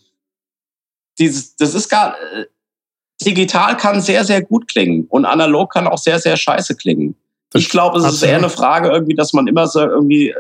dieses, 1.20 1.56
das 1.56 1.76
ist 1.76 1.88
gar 1.88 2.16
äh, 2.34 2.46
digital 3.22 3.78
kann 3.78 4.02
sehr, 4.02 4.24
sehr 4.24 4.42
gut 4.42 4.68
klingen 4.68 5.06
und 5.10 5.26
analog 5.26 5.72
kann 5.74 5.88
auch 5.88 5.98
sehr, 5.98 6.20
sehr 6.20 6.38
scheiße 6.38 6.76
klingen. 6.76 7.16
Ich 7.54 7.70
glaube, 7.70 8.00
es 8.00 8.06
ist 8.06 8.24
eher 8.24 8.38
eine 8.38 8.50
Frage 8.50 8.90
irgendwie, 8.90 9.16
dass 9.16 9.34
man 9.34 9.48
immer 9.48 9.68
so 9.68 9.82
irgendwie 9.82 10.34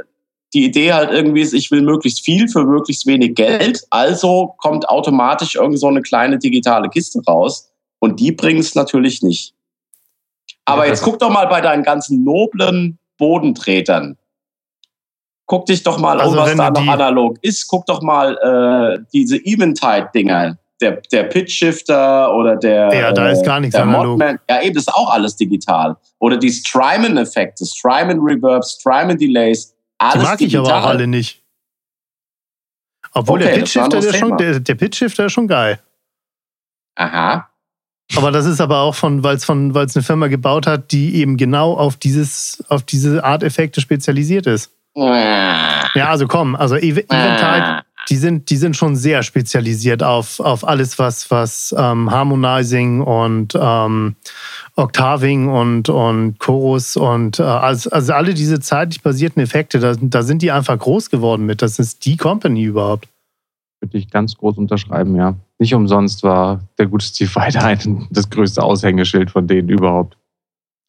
die 0.53 0.65
Idee 0.65 0.93
halt 0.93 1.11
irgendwie 1.11 1.41
ist, 1.41 1.53
ich 1.53 1.71
will 1.71 1.81
möglichst 1.81 2.23
viel 2.25 2.47
für 2.47 2.63
möglichst 2.65 3.05
wenig 3.07 3.35
Geld. 3.35 3.83
Also 3.89 4.53
kommt 4.57 4.87
automatisch 4.89 5.55
irgend 5.55 5.79
so 5.79 5.87
eine 5.87 6.01
kleine 6.01 6.37
digitale 6.39 6.89
Kiste 6.89 7.21
raus 7.27 7.69
und 7.99 8.19
die 8.19 8.31
bringen 8.31 8.59
es 8.59 8.75
natürlich 8.75 9.21
nicht. 9.21 9.53
Aber 10.65 10.83
Ja, 10.85 10.91
jetzt 10.91 11.01
guck 11.03 11.19
doch 11.19 11.29
mal 11.29 11.47
bei 11.47 11.61
deinen 11.61 11.83
ganzen 11.83 12.23
noblen 12.23 12.97
Bodentretern. 13.17 14.17
Guck 15.45 15.65
dich 15.65 15.83
doch 15.83 15.99
mal 15.99 16.19
Also 16.21 16.31
um, 16.31 16.37
was 16.37 16.55
da 16.55 16.69
noch 16.69 16.81
die- 16.81 16.87
analog 16.89 17.37
ist. 17.41 17.67
Guck 17.67 17.85
doch 17.85 18.01
mal 18.01 18.37
äh, 18.37 19.03
diese 19.13 19.37
Eventide-Dinger. 19.37 20.57
Der, 20.81 20.99
der 21.11 21.23
Pitch-Shifter 21.25 22.33
oder 22.33 22.55
der. 22.55 22.91
Ja, 22.93 23.11
da 23.11 23.29
ist 23.29 23.45
gar 23.45 23.59
nichts 23.59 23.75
analog. 23.75 24.17
Modman. 24.17 24.39
Ja, 24.49 24.61
eben, 24.63 24.73
das 24.73 24.83
ist 24.87 24.93
auch 24.93 25.11
alles 25.11 25.35
digital. 25.35 25.95
Oder 26.19 26.37
die 26.37 26.51
Strymon-Effekte, 26.51 27.65
Strymon-Reverbs, 27.65 28.79
Strymon-Delays. 28.79 29.69
Die 29.69 29.75
Alles 29.99 30.23
mag 30.23 30.41
ich 30.41 30.47
digital. 30.51 30.71
aber 30.71 30.83
auch 30.83 30.89
alle 30.89 31.05
nicht. 31.07 31.43
Obwohl 33.13 33.39
Okay, 33.41 33.51
der 33.51 33.59
Pitchshifter, 33.59 33.97
ist 33.99 34.17
schon, 34.17 34.37
der, 34.37 34.59
der 34.59 34.75
Pitchshifter 34.75 35.25
ist 35.25 35.33
schon 35.33 35.47
geil. 35.47 35.79
Aha. 36.95 37.47
Aber 38.15 38.31
das 38.31 38.45
ist 38.45 38.59
aber 38.59 38.79
auch 38.79 38.95
von, 38.95 39.23
weil 39.23 39.35
es 39.35 39.45
von, 39.45 39.73
weil 39.73 39.85
es 39.85 39.95
eine 39.95 40.03
Firma 40.03 40.27
gebaut 40.27 40.65
hat, 40.67 40.91
die 40.91 41.15
eben 41.15 41.37
genau 41.37 41.73
auf 41.77 41.95
dieses, 41.97 42.63
auf 42.69 42.83
diese 42.83 43.23
Art 43.23 43.43
Effekte 43.43 43.79
spezialisiert 43.81 44.47
ist. 44.47 44.71
Ja, 44.95 46.09
also 46.09 46.27
komm, 46.27 46.55
also 46.55 46.75
Ev- 46.75 47.05
Eventide, 47.09 47.83
die 48.09 48.17
sind, 48.17 48.49
die 48.49 48.57
sind 48.57 48.75
schon 48.75 48.95
sehr 48.95 49.23
spezialisiert 49.23 50.03
auf, 50.03 50.39
auf 50.39 50.67
alles, 50.67 50.97
was, 50.99 51.29
was 51.29 51.73
ähm, 51.77 52.09
Harmonizing 52.09 53.01
und 53.01 53.57
ähm, 53.59 54.15
Octaving 54.75 55.47
und, 55.49 55.89
und 55.89 56.39
Chorus 56.39 56.97
und 56.97 57.39
äh, 57.39 57.43
also, 57.43 57.89
also 57.91 58.13
alle 58.13 58.33
diese 58.33 58.59
zeitlich 58.59 59.01
basierten 59.01 59.41
Effekte, 59.41 59.79
da, 59.79 59.95
da 59.99 60.23
sind 60.23 60.41
die 60.41 60.51
einfach 60.51 60.77
groß 60.77 61.09
geworden 61.09 61.45
mit. 61.45 61.61
Das 61.61 61.79
ist 61.79 62.05
die 62.05 62.17
Company 62.17 62.63
überhaupt. 62.63 63.07
Würde 63.81 63.97
ich 63.97 64.09
ganz 64.09 64.35
groß 64.37 64.57
unterschreiben, 64.57 65.15
ja. 65.15 65.35
Nicht 65.59 65.73
umsonst 65.73 66.23
war 66.23 66.61
der 66.77 66.87
gute 66.87 67.05
Steve 67.05 67.33
weiterhin 67.35 68.07
das 68.09 68.29
größte 68.29 68.63
Aushängeschild 68.63 69.31
von 69.31 69.47
denen 69.47 69.69
überhaupt. 69.69 70.17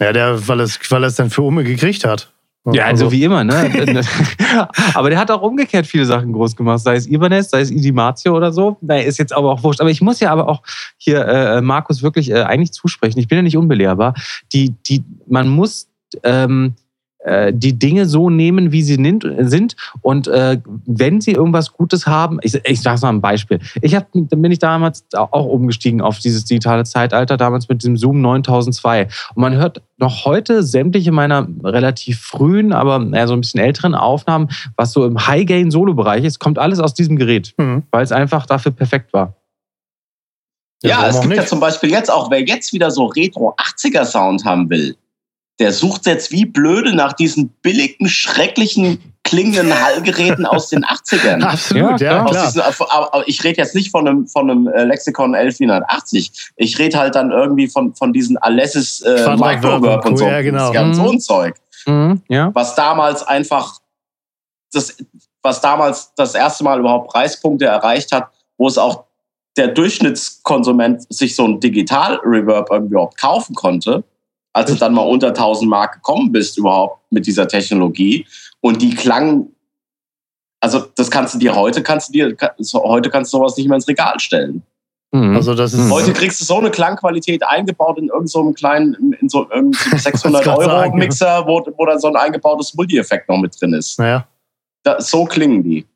Ja, 0.01 0.12
der, 0.12 0.48
weil 0.48 0.61
es, 0.61 0.79
weil 0.90 1.05
er 1.05 1.09
es 1.09 1.16
dann 1.16 1.31
für 1.31 1.42
Umme 1.42 1.64
gekriegt 1.64 2.05
hat. 2.05 2.33
Ja, 2.70 2.85
also 2.85 3.11
wie 3.11 3.25
immer, 3.25 3.42
ne? 3.42 3.72
aber 4.94 5.11
der 5.11 5.18
hat 5.18 5.33
auch 5.33 5.42
umgekehrt 5.42 5.85
viele 5.85 6.05
Sachen 6.05 6.33
groß 6.33 6.55
gemacht, 6.55 6.79
sei 6.79 6.94
es 6.94 7.09
Ibanez, 7.09 7.51
sei 7.51 7.61
es 7.61 7.72
Idimatio 7.72 8.37
oder 8.37 8.53
so. 8.53 8.77
Naja, 8.81 9.03
ist 9.03 9.18
jetzt 9.18 9.33
aber 9.33 9.51
auch 9.51 9.64
wurscht. 9.64 9.81
Aber 9.81 9.90
ich 9.90 10.01
muss 10.01 10.20
ja 10.20 10.31
aber 10.31 10.48
auch 10.48 10.62
hier 10.96 11.27
äh, 11.27 11.61
Markus 11.61 12.03
wirklich 12.03 12.31
äh, 12.31 12.42
eigentlich 12.42 12.72
zusprechen. 12.72 13.18
Ich 13.18 13.27
bin 13.27 13.37
ja 13.37 13.42
nicht 13.42 13.57
unbelehrbar. 13.57 14.14
Die, 14.53 14.75
die, 14.88 15.03
man 15.27 15.48
muss 15.48 15.88
ähm, 16.22 16.75
äh, 16.75 16.91
die 17.52 17.78
Dinge 17.78 18.06
so 18.06 18.30
nehmen, 18.30 18.72
wie 18.72 18.82
sie 18.82 18.96
sind. 19.40 19.76
Und 20.00 20.28
äh, 20.28 20.58
wenn 20.87 21.20
sie 21.20 21.32
irgendwas 21.32 21.72
Gutes 21.72 22.06
haben, 22.06 22.38
ich, 22.42 22.54
ich 22.64 22.80
sage 22.80 23.00
mal 23.02 23.11
ein 23.11 23.20
Beispiel. 23.20 23.61
Ich 23.80 23.94
hab, 23.94 24.08
dann 24.12 24.42
bin 24.42 24.50
ich 24.50 24.58
damals 24.58 25.04
auch 25.14 25.46
umgestiegen 25.46 26.00
auf 26.00 26.18
dieses 26.18 26.44
digitale 26.44 26.85
Zeitalter, 26.85 27.37
damals 27.37 27.68
mit 27.68 27.85
dem 27.85 27.96
Zoom 27.96 28.20
9002. 28.20 29.08
Und 29.35 29.40
man 29.40 29.54
hört 29.54 29.82
noch 29.98 30.24
heute 30.24 30.62
sämtliche 30.62 31.12
meiner 31.12 31.46
relativ 31.62 32.20
frühen, 32.20 32.72
aber 32.72 33.04
eher 33.12 33.28
so 33.28 33.35
ein 33.35 33.40
bisschen 33.40 33.61
älteren 33.61 33.94
Aufnahmen, 33.94 34.48
was 34.76 34.92
so 34.92 35.06
im 35.06 35.26
High-Gain-Solo-Bereich 35.26 36.24
ist, 36.24 36.38
kommt 36.40 36.58
alles 36.58 36.80
aus 36.80 36.94
diesem 36.94 37.16
Gerät, 37.16 37.54
Mhm. 37.56 37.85
weil 37.90 38.02
es 38.02 38.12
einfach 38.12 38.46
dafür 38.46 38.72
perfekt 38.72 39.12
war. 39.12 39.35
Ja, 40.82 40.96
warum 40.98 41.11
es 41.11 41.20
gibt 41.20 41.35
ja 41.35 41.40
nicht? 41.42 41.48
zum 41.48 41.61
Beispiel 41.61 41.90
jetzt 41.90 42.11
auch, 42.11 42.30
wer 42.30 42.42
jetzt 42.42 42.72
wieder 42.72 42.90
so 42.90 43.06
Retro-80er-Sound 43.06 44.44
haben 44.44 44.68
will, 44.68 44.96
der 45.60 45.72
sucht 45.72 46.06
jetzt 46.06 46.30
wie 46.32 46.44
blöde 46.44 46.94
nach 46.94 47.12
diesen 47.12 47.48
billigen, 47.62 48.08
schrecklichen 48.08 49.14
klingenden 49.24 49.72
Hallgeräten 49.84 50.44
aus 50.46 50.68
den 50.68 50.84
80ern. 50.84 51.42
Absolut, 51.44 52.00
Ja, 52.00 52.26
ja, 52.26 52.44
diesen, 52.46 52.60
aber 52.60 53.22
ich 53.26 53.42
rede 53.44 53.58
jetzt 53.58 53.74
nicht 53.74 53.90
von 53.90 54.06
einem, 54.08 54.26
von 54.26 54.50
einem 54.50 54.66
äh, 54.66 54.84
Lexikon 54.84 55.34
11480. 55.34 56.52
Ich 56.56 56.78
rede 56.78 56.98
halt 56.98 57.14
dann 57.14 57.30
irgendwie 57.30 57.68
von, 57.68 57.94
von 57.94 58.12
diesen 58.12 58.36
Alessis 58.38 59.00
äh, 59.02 59.36
Microverb 59.36 59.82
Verb 59.82 60.06
und 60.06 60.16
so. 60.16 60.26
ja, 60.26 60.42
genau. 60.42 60.72
Ja, 60.72 60.82
Mhm. 60.84 60.94
so 60.94 61.10
ein 61.10 61.20
Zeug. 61.20 61.54
Mhm, 61.86 62.22
ja. 62.28 62.50
Was 62.54 62.74
damals 62.74 63.22
einfach, 63.22 63.78
das, 64.72 64.96
was 65.42 65.60
damals 65.60 66.12
das 66.16 66.34
erste 66.34 66.64
Mal 66.64 66.80
überhaupt 66.80 67.10
Preispunkte 67.10 67.66
erreicht 67.66 68.10
hat, 68.12 68.28
wo 68.58 68.66
es 68.68 68.78
auch 68.78 69.04
der 69.56 69.68
Durchschnittskonsument 69.68 71.12
sich 71.12 71.36
so 71.36 71.44
ein 71.46 71.60
Digital-Reverb 71.60 72.70
irgendwie 72.70 72.92
überhaupt 72.92 73.18
kaufen 73.20 73.54
konnte, 73.54 74.02
als 74.52 74.70
du 74.70 74.76
dann 74.76 74.92
mal 74.94 75.02
unter 75.02 75.28
1000 75.28 75.68
Mark 75.70 75.94
gekommen 75.94 76.30
bist 76.32 76.58
überhaupt 76.58 77.00
mit 77.10 77.26
dieser 77.26 77.48
Technologie 77.48 78.26
und 78.60 78.82
die 78.82 78.94
klang, 78.94 79.48
also 80.60 80.86
das 80.96 81.10
kannst 81.10 81.34
du 81.34 81.38
dir 81.38 81.54
heute, 81.54 81.82
kannst 81.82 82.08
du 82.08 82.12
dir, 82.12 82.36
so- 82.58 82.82
heute 82.84 83.10
kannst 83.10 83.32
du 83.32 83.38
sowas 83.38 83.56
nicht 83.56 83.66
mehr 83.68 83.76
ins 83.76 83.88
Regal 83.88 84.18
stellen. 84.20 84.62
Mhm. 85.14 85.36
Also 85.36 85.54
das 85.54 85.72
ist 85.74 85.80
Mhm. 85.80 85.90
Heute 85.92 86.12
kriegst 86.12 86.40
du 86.40 86.44
so 86.44 86.58
eine 86.58 86.70
Klangqualität 86.70 87.42
eingebaut 87.46 87.98
in 87.98 88.04
irgendeinem 88.04 88.26
so 88.28 88.40
einem 88.40 88.54
kleinen, 88.54 89.12
in 89.20 89.28
so 89.28 89.48
einem 89.50 89.72
600 89.72 90.42
grad 90.44 90.58
Euro 90.58 90.70
sagen. 90.70 90.98
Mixer, 90.98 91.46
wo, 91.46 91.62
wo 91.76 91.86
dann 91.86 91.98
so 92.00 92.08
ein 92.08 92.16
eingebautes 92.16 92.72
Multi-Effekt 92.74 93.28
noch 93.28 93.38
mit 93.38 93.58
drin 93.60 93.74
ist. 93.74 93.98
naja. 93.98 94.26
Da, 94.84 95.00
so 95.00 95.24
klingen 95.26 95.62
die. 95.62 95.86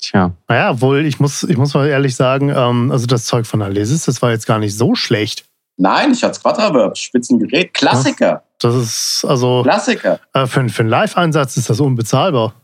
Tja. 0.00 0.32
Naja, 0.48 0.70
obwohl 0.70 1.04
ich 1.04 1.20
muss, 1.20 1.42
ich 1.44 1.56
muss 1.56 1.74
mal 1.74 1.86
ehrlich 1.86 2.16
sagen, 2.16 2.48
ähm, 2.48 2.90
also 2.90 3.06
das 3.06 3.26
Zeug 3.26 3.46
von 3.46 3.60
Alesis, 3.62 4.06
das 4.06 4.22
war 4.22 4.30
jetzt 4.30 4.46
gar 4.46 4.58
nicht 4.58 4.76
so 4.76 4.94
schlecht. 4.94 5.44
Nein, 5.80 6.12
ich 6.12 6.22
hatte 6.22 6.38
Quadraverb, 6.40 6.96
Spitzengerät, 6.98 7.72
Klassiker, 7.72 8.42
Das 8.58 8.74
ist, 8.74 9.24
also 9.26 9.62
Klassiker. 9.62 10.20
äh, 10.34 10.46
für, 10.46 10.68
für 10.68 10.80
einen 10.82 10.90
Live-Einsatz 10.90 11.56
ist 11.56 11.70
das 11.70 11.80
unbezahlbar. 11.80 12.54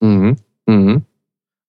Mhm. 0.00 0.36
Mhm. 0.66 1.02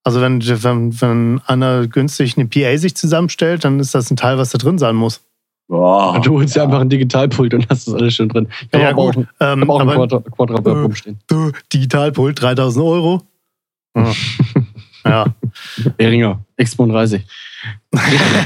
Also 0.04 0.20
wenn, 0.20 0.42
wenn, 0.64 1.02
wenn 1.02 1.42
einer 1.48 1.88
günstig 1.88 2.38
eine 2.38 2.48
PA 2.48 2.78
sich 2.78 2.96
zusammenstellt, 2.96 3.64
dann 3.64 3.80
ist 3.80 3.96
das 3.96 4.12
ein 4.12 4.18
Teil, 4.18 4.38
was 4.38 4.50
da 4.50 4.58
drin 4.58 4.78
sein 4.80 4.96
muss. 4.96 5.22
Ja. 5.70 6.20
Du 6.20 6.34
holst 6.40 6.56
ja 6.58 6.64
einfach 6.64 6.82
ein 6.82 6.90
Digitalpult 6.90 7.54
und 7.54 7.70
hast 7.70 7.88
das 7.88 7.94
alles 7.94 8.16
schon 8.16 8.28
drin. 8.28 8.50
Ich 8.50 8.74
habe 8.74 8.84
Ja, 8.84 8.96
auch, 8.96 9.14
gut. 9.14 9.28
Ähm, 9.40 9.62
hab 9.62 9.70
auch 9.70 9.80
einen 9.80 9.92
Quadra 9.92 10.20
Quadra 10.20 10.56
Äh. 10.70 10.82
rumstehen. 10.82 11.20
du, 11.28 11.52
Digitalpult 11.72 12.42
3000 12.42 12.84
Euro. 12.86 13.22
Ja. 13.96 14.12
Ja. 15.06 15.26
Behringer, 15.98 16.40
X32. 16.60 17.22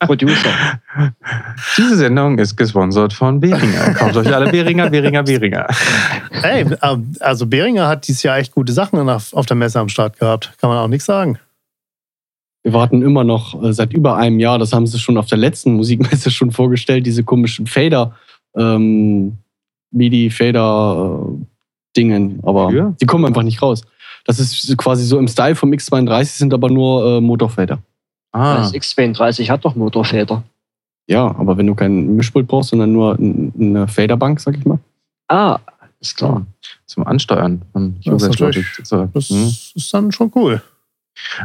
Producer. 0.00 0.50
Diese 1.76 1.96
Sendung 1.96 2.38
ist 2.38 2.56
gesponsert 2.56 3.12
von 3.12 3.40
Behringer. 3.40 3.94
Kauft 3.94 4.16
euch 4.16 4.32
alle 4.34 4.50
Behringer, 4.50 4.90
Behringer, 4.90 5.22
Behringer. 5.22 5.66
Ey, 6.42 6.66
ähm, 6.82 7.12
also 7.20 7.46
Behringer 7.46 7.88
hat 7.88 8.06
dieses 8.06 8.22
Jahr 8.22 8.38
echt 8.38 8.54
gute 8.54 8.72
Sachen 8.72 9.08
auf 9.08 9.46
der 9.46 9.56
Messe 9.56 9.80
am 9.80 9.88
Start 9.88 10.18
gehabt. 10.18 10.52
Kann 10.60 10.70
man 10.70 10.78
auch 10.78 10.88
nichts 10.88 11.06
sagen. 11.06 11.38
Wir 12.62 12.72
warten 12.72 13.02
immer 13.02 13.24
noch 13.24 13.62
äh, 13.62 13.72
seit 13.72 13.92
über 13.92 14.16
einem 14.16 14.38
Jahr, 14.40 14.58
das 14.58 14.72
haben 14.72 14.86
sie 14.86 14.98
schon 14.98 15.18
auf 15.18 15.26
der 15.26 15.38
letzten 15.38 15.74
Musikmesse 15.74 16.30
schon 16.30 16.50
vorgestellt, 16.50 17.04
diese 17.06 17.22
komischen 17.24 17.66
Fader, 17.66 18.14
ähm, 18.56 19.36
MIDI-Fader-Dingen, 19.90 22.40
aber 22.42 22.72
Ja. 22.72 22.94
die 23.00 23.06
kommen 23.06 23.24
einfach 23.26 23.42
nicht 23.42 23.60
raus. 23.62 23.82
Das 24.24 24.38
ist 24.38 24.76
quasi 24.78 25.04
so 25.04 25.18
im 25.18 25.28
Style 25.28 25.54
vom 25.54 25.70
X32, 25.70 26.24
sind 26.24 26.54
aber 26.54 26.70
nur 26.70 27.18
äh, 27.18 27.20
Motorfader. 27.20 27.78
Ah, 28.32 28.56
Das 28.56 28.72
X32 28.74 29.48
hat 29.50 29.64
doch 29.64 29.74
Motorväter. 29.76 30.42
Ja, 31.06 31.26
aber 31.38 31.56
wenn 31.58 31.66
du 31.66 31.74
kein 31.74 32.16
Mischpult 32.16 32.46
brauchst, 32.48 32.70
sondern 32.70 32.92
nur 32.92 33.18
n- 33.18 33.52
eine 33.58 33.86
Faderbank, 33.88 34.40
sag 34.40 34.56
ich 34.56 34.64
mal. 34.64 34.78
Ah, 35.28 35.58
ist 36.00 36.16
klar. 36.16 36.46
zum 36.86 37.06
Ansteuern 37.06 37.62
von 37.72 37.96
Das 38.04 38.22
ist. 38.22 38.86
So. 38.86 39.08
Das 39.12 39.28
Hm. 39.28 39.46
ist 39.74 39.92
dann 39.92 40.12
schon 40.12 40.32
cool. 40.34 40.62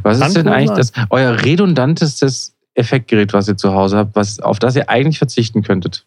Was 0.04 0.20
kann 0.20 0.28
ist 0.30 0.38
denn 0.38 0.48
eigentlich 0.48 0.78
das, 0.78 0.92
euer 1.10 1.44
redundantestes 1.44 2.56
Effektgerät, 2.74 3.34
was 3.34 3.48
ihr 3.48 3.58
zu 3.58 3.74
Hause 3.74 3.98
habt, 3.98 4.16
was, 4.16 4.40
auf 4.40 4.60
das 4.60 4.76
ihr 4.76 4.90
eigentlich 4.90 5.18
verzichten 5.18 5.62
könntet? 5.64 6.06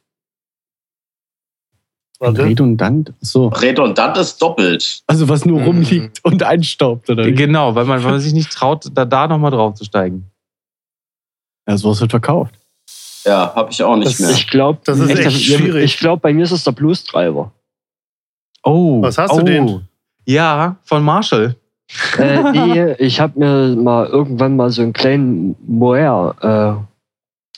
Redundant? 2.22 3.12
So. 3.20 3.48
Redundant 3.48 4.16
ist 4.16 4.40
doppelt. 4.40 5.02
Also 5.06 5.28
was 5.28 5.44
nur 5.44 5.61
Mhm. 5.61 5.66
rumliegt 5.66 6.24
und 6.24 6.42
einstaubt, 6.42 7.11
oder? 7.11 7.26
wie? 7.26 7.35
Genau, 7.35 7.74
weil 7.74 7.85
man, 7.85 8.02
weil 8.02 8.12
man 8.12 8.20
sich 8.20 8.32
nicht 8.32 8.52
traut, 8.52 8.87
da, 8.94 9.04
da 9.04 9.26
nochmal 9.26 9.50
drauf 9.50 9.74
zu 9.74 9.85
steigen. 9.85 10.30
Ja, 11.68 11.76
sowas 11.76 12.00
wird 12.00 12.11
verkauft. 12.11 12.54
Ja, 13.24 13.54
habe 13.54 13.70
ich 13.70 13.82
auch 13.82 13.96
nicht 13.96 14.08
Das- 14.12 14.20
mehr. 14.20 14.30
Ich 14.30 14.48
glaube, 14.48 14.80
Das 14.85 14.98
ist 14.98 15.11
echt 15.11 15.42
schwierig. 15.42 15.85
Ich 15.85 15.98
glaube, 15.98 16.20
bei 16.20 16.32
mir 16.32 16.42
ist 16.44 16.50
es 16.52 16.64
der 16.64 16.72
Blues-Treiber. 16.72 17.52
Oh. 18.64 19.02
Was 19.02 19.18
hast 19.18 19.32
du 19.32 19.40
oh. 19.40 19.44
denn? 19.44 19.88
Ja, 20.26 20.76
von 20.85 21.02
Marshall. 21.02 21.56
äh, 22.18 22.52
die, 22.52 22.94
ich 23.04 23.20
habe 23.20 23.38
mir 23.38 23.76
mal 23.76 24.06
irgendwann 24.06 24.56
mal 24.56 24.70
so 24.70 24.82
einen 24.82 24.92
kleinen 24.92 25.56
Moer 25.66 26.35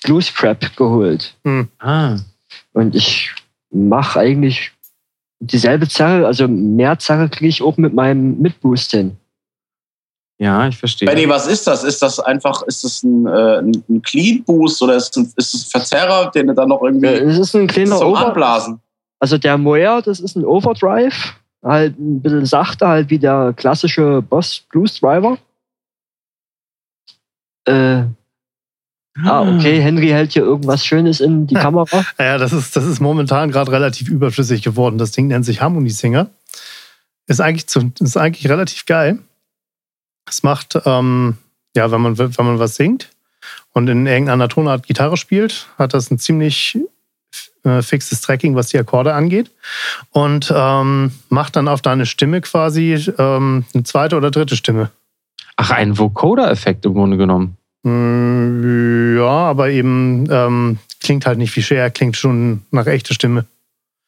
äh, 0.02 0.06
Blues 0.06 0.32
Crap 0.34 0.76
geholt. 0.76 1.34
Ah. 1.78 2.16
Und 2.72 2.94
ich 2.94 3.30
mache 3.74 4.20
eigentlich 4.20 4.72
dieselbe 5.40 5.88
Zerre, 5.88 6.26
also 6.26 6.48
mehr 6.48 6.98
Zerre 6.98 7.28
kriege 7.28 7.48
ich 7.48 7.62
auch 7.62 7.76
mit 7.76 7.92
meinem 7.92 8.40
Mitboost 8.40 8.92
hin. 8.92 9.16
Ja, 10.38 10.66
ich 10.66 10.76
verstehe. 10.76 11.06
Benny, 11.06 11.28
was 11.28 11.46
ist 11.46 11.66
das? 11.66 11.84
Ist 11.84 12.02
das 12.02 12.18
einfach, 12.18 12.62
ist 12.62 12.82
das 12.82 13.02
ein, 13.02 13.26
äh, 13.26 13.58
ein 13.60 14.02
Clean 14.02 14.42
Boost 14.42 14.82
oder 14.82 14.96
ist 14.96 15.16
es 15.16 15.16
ein, 15.16 15.32
ist 15.36 15.54
es 15.54 15.66
ein 15.66 15.70
Verzerrer, 15.70 16.30
den 16.30 16.48
du 16.48 16.54
dann 16.54 16.68
noch 16.68 16.82
Äh, 16.82 16.86
irgendwie 16.86 17.06
Es 17.06 17.38
ist 17.38 17.54
ein 17.54 17.66
kleiner 17.66 17.96
zum 17.98 18.08
Over 18.08 18.28
Anblasen? 18.28 18.80
Also 19.20 19.38
der 19.38 19.56
Moer, 19.56 20.02
das 20.02 20.20
ist 20.20 20.36
ein 20.36 20.44
Overdrive, 20.44 21.34
halt 21.62 21.98
ein 21.98 22.20
bisschen 22.20 22.46
sachter, 22.46 22.88
halt 22.88 23.10
wie 23.10 23.18
der 23.18 23.54
klassische 23.56 24.22
Boss 24.22 24.64
Blues 24.68 24.98
Driver. 25.00 25.38
Äh, 27.66 28.04
ah, 29.22 29.42
okay, 29.42 29.80
Henry 29.80 30.08
hält 30.08 30.32
hier 30.32 30.42
irgendwas 30.42 30.84
Schönes 30.84 31.20
in 31.20 31.46
die 31.46 31.54
Kamera. 31.64 32.04
Ja, 32.18 32.38
das 32.38 32.52
ist, 32.52 32.76
das 32.76 32.84
ist 32.84 33.00
momentan 33.00 33.50
gerade 33.50 33.70
relativ 33.72 34.08
überflüssig 34.08 34.62
geworden. 34.62 34.98
Das 34.98 35.12
Ding 35.12 35.28
nennt 35.28 35.44
sich 35.44 35.60
Harmony 35.60 35.90
Singer. 35.90 36.28
Ist 37.26 37.40
eigentlich, 37.40 37.66
zu, 37.66 37.92
ist 38.00 38.16
eigentlich 38.16 38.48
relativ 38.50 38.86
geil. 38.86 39.18
Es 40.26 40.42
macht, 40.42 40.78
ähm, 40.84 41.38
ja, 41.76 41.90
wenn 41.90 42.00
man, 42.00 42.18
wenn 42.18 42.32
man 42.38 42.58
was 42.58 42.76
singt 42.76 43.10
und 43.72 43.88
in 43.88 44.06
irgendeiner 44.06 44.48
Tonart 44.48 44.86
Gitarre 44.86 45.16
spielt, 45.16 45.66
hat 45.78 45.94
das 45.94 46.10
ein 46.10 46.18
ziemlich 46.18 46.78
äh, 47.64 47.82
fixes 47.82 48.20
Tracking, 48.20 48.54
was 48.54 48.68
die 48.68 48.78
Akkorde 48.78 49.14
angeht. 49.14 49.50
Und 50.10 50.52
ähm, 50.54 51.12
macht 51.28 51.56
dann 51.56 51.68
auf 51.68 51.82
deine 51.82 52.06
Stimme 52.06 52.40
quasi 52.40 52.94
ähm, 53.18 53.64
eine 53.74 53.82
zweite 53.84 54.16
oder 54.16 54.30
dritte 54.30 54.56
Stimme. 54.56 54.90
Ach, 55.56 55.70
ein 55.70 55.98
Vocoder-Effekt 55.98 56.84
im 56.84 56.94
Grunde 56.94 57.16
genommen. 57.16 57.56
Mm, 57.84 59.16
Ja, 59.16 59.28
aber 59.28 59.70
eben 59.70 60.26
ähm, 60.30 60.78
klingt 61.00 61.26
halt 61.26 61.38
nicht 61.38 61.54
wie 61.56 61.62
Share, 61.62 61.90
klingt 61.90 62.16
schon 62.16 62.62
nach 62.70 62.86
echter 62.86 63.14
Stimme. 63.14 63.44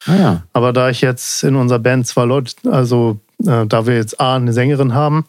Ah 0.06 0.16
ja. 0.16 0.42
Aber 0.52 0.72
da 0.72 0.90
ich 0.90 1.00
jetzt 1.00 1.44
in 1.44 1.56
unserer 1.56 1.78
Band 1.78 2.06
zwei 2.06 2.24
Leute, 2.24 2.54
also 2.70 3.20
äh, 3.44 3.66
da 3.66 3.86
wir 3.86 3.94
jetzt 3.96 4.20
A, 4.20 4.36
eine 4.36 4.52
Sängerin 4.52 4.94
haben 4.94 5.26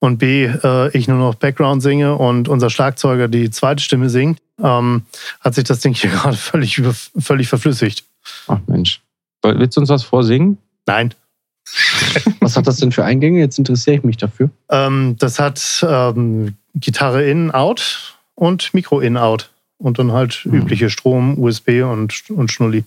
und 0.00 0.18
B, 0.18 0.44
äh, 0.44 0.96
ich 0.96 1.08
nur 1.08 1.18
noch 1.18 1.34
Background 1.34 1.82
singe 1.82 2.16
und 2.16 2.48
unser 2.48 2.70
Schlagzeuger 2.70 3.28
die 3.28 3.50
zweite 3.50 3.82
Stimme 3.82 4.10
singt, 4.10 4.40
ähm, 4.62 5.02
hat 5.40 5.54
sich 5.54 5.64
das 5.64 5.80
Ding 5.80 5.94
hier 5.94 6.10
gerade 6.10 6.36
völlig, 6.36 6.78
über, 6.78 6.94
völlig 7.18 7.48
verflüssigt. 7.48 8.04
Ach 8.46 8.60
Mensch. 8.66 9.00
Willst 9.42 9.76
du 9.76 9.80
uns 9.80 9.90
was 9.90 10.04
vorsingen? 10.04 10.58
Nein. 10.86 11.14
Was 12.40 12.56
hat 12.56 12.66
das 12.66 12.76
denn 12.76 12.92
für 12.92 13.04
Eingänge? 13.04 13.40
Jetzt 13.40 13.58
interessiere 13.58 13.96
ich 13.96 14.04
mich 14.04 14.16
dafür. 14.16 14.50
Ähm, 14.70 15.16
das 15.18 15.38
hat 15.38 15.84
ähm, 15.86 16.54
Gitarre 16.74 17.24
in, 17.24 17.50
out 17.50 18.16
und 18.34 18.74
Mikro 18.74 19.00
in, 19.00 19.16
out. 19.16 19.50
Und 19.78 19.98
dann 19.98 20.12
halt 20.12 20.32
Hm. 20.44 20.54
übliche 20.54 20.88
Strom, 20.90 21.38
USB 21.38 21.82
und, 21.82 22.30
und 22.30 22.50
Schnulli. 22.50 22.84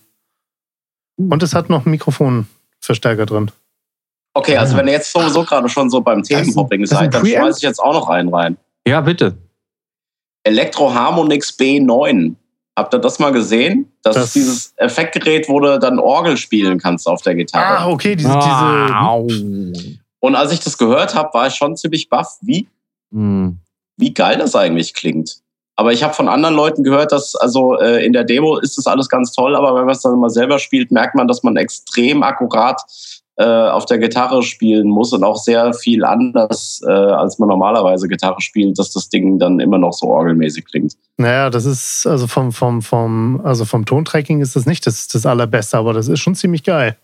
Und 1.17 1.41
es 1.43 1.54
hat 1.54 1.69
noch 1.69 1.86
einen 1.86 1.91
Mikrofonverstärker 1.91 3.26
drin. 3.26 3.52
Okay, 4.34 4.56
also 4.58 4.78
wenn 4.78 4.88
ihr 4.88 4.93
jetzt 4.93 5.12
sowieso 5.12 5.43
gerade 5.43 5.67
schon 5.67 5.89
so 5.89 6.02
beim 6.02 6.21
Themenhopping 6.23 6.86
seid, 6.86 7.13
dann 7.13 7.26
schmeiße 7.26 7.58
ich 7.58 7.63
jetzt 7.63 7.80
auch 7.80 7.93
noch 7.93 8.08
einen 8.10 8.30
rein. 8.34 8.58
Ja, 8.88 9.02
bitte. 9.02 9.36
Electro 10.43 10.93
Harmonix 10.93 11.50
B9. 11.58 12.36
Habt 12.76 12.93
ihr 12.93 13.00
das 13.00 13.17
mal 13.17 13.32
gesehen? 13.32 13.91
Das, 14.04 14.15
Das- 14.15 14.26
ist 14.28 14.36
dieses 14.36 14.73
Effektgerät, 14.78 15.50
wo 15.50 15.60
du 15.60 15.80
dann 15.80 15.97
Orgel 16.00 16.38
spielen 16.38 16.78
kannst 16.80 17.08
auf 17.08 17.21
der 17.23 17.34
Gitarre. 17.36 17.80
Ah, 17.80 17.89
okay, 17.89 18.15
diese, 18.15 18.30
diese 18.38 19.97
Und 20.19 20.36
als 20.36 20.52
ich 20.54 20.60
das 20.60 20.78
gehört 20.78 21.15
habe, 21.15 21.34
war 21.34 21.47
ich 21.47 21.56
schon 21.56 21.76
ziemlich 21.76 22.08
baff, 22.10 22.38
wie, 22.41 22.67
Hm. 23.12 23.58
Wie 23.97 24.13
geil 24.13 24.38
das 24.38 24.55
eigentlich 24.55 24.93
klingt. 24.93 25.38
Aber 25.75 25.93
ich 25.93 26.01
habe 26.01 26.13
von 26.13 26.27
anderen 26.27 26.55
Leuten 26.55 26.83
gehört, 26.83 27.12
dass 27.12 27.36
also 27.36 27.77
äh, 27.77 28.03
in 28.03 28.13
der 28.13 28.23
Demo 28.23 28.57
ist 28.57 28.77
das 28.77 28.88
alles 28.88 29.10
ganz 29.10 29.31
toll, 29.31 29.55
aber 29.55 29.75
wenn 29.75 29.86
man 29.86 29.95
es 29.95 30.01
dann 30.01 30.17
mal 30.19 30.29
selber 30.29 30.57
spielt, 30.57 30.91
merkt 30.91 31.13
man, 31.13 31.27
dass 31.27 31.43
man 31.43 31.55
extrem 31.55 32.23
akkurat 32.23 32.81
äh, 33.36 33.45
auf 33.45 33.86
der 33.86 33.99
Gitarre 33.99 34.41
spielen 34.41 34.88
muss 34.88 35.13
und 35.13 35.23
auch 35.23 35.38
sehr 35.38 35.71
viel 35.75 36.03
anders, 36.03 36.81
äh, 36.88 36.91
als 36.91 37.38
man 37.38 37.49
normalerweise 37.49 38.07
Gitarre 38.07 38.41
spielt, 38.41 38.79
dass 38.79 38.91
das 38.91 39.10
Ding 39.10 39.38
dann 39.38 39.60
immer 39.60 39.77
noch 39.77 39.93
so 39.93 40.07
orgelmäßig 40.07 40.65
klingt. 40.65 40.95
Naja, 41.17 41.51
das 41.51 41.65
ist, 41.65 42.07
also 42.07 42.25
vom, 42.25 42.51
vom, 42.51 42.81
vom, 42.81 43.39
also 43.43 43.63
vom 43.65 43.86
Tontracking 43.86 44.41
ist 44.41 44.55
das 44.55 44.65
nicht 44.65 44.88
das, 44.88 45.07
das 45.07 45.27
Allerbeste, 45.27 45.77
aber 45.77 45.93
das 45.93 46.07
ist 46.07 46.19
schon 46.19 46.33
ziemlich 46.33 46.63
geil. 46.63 46.97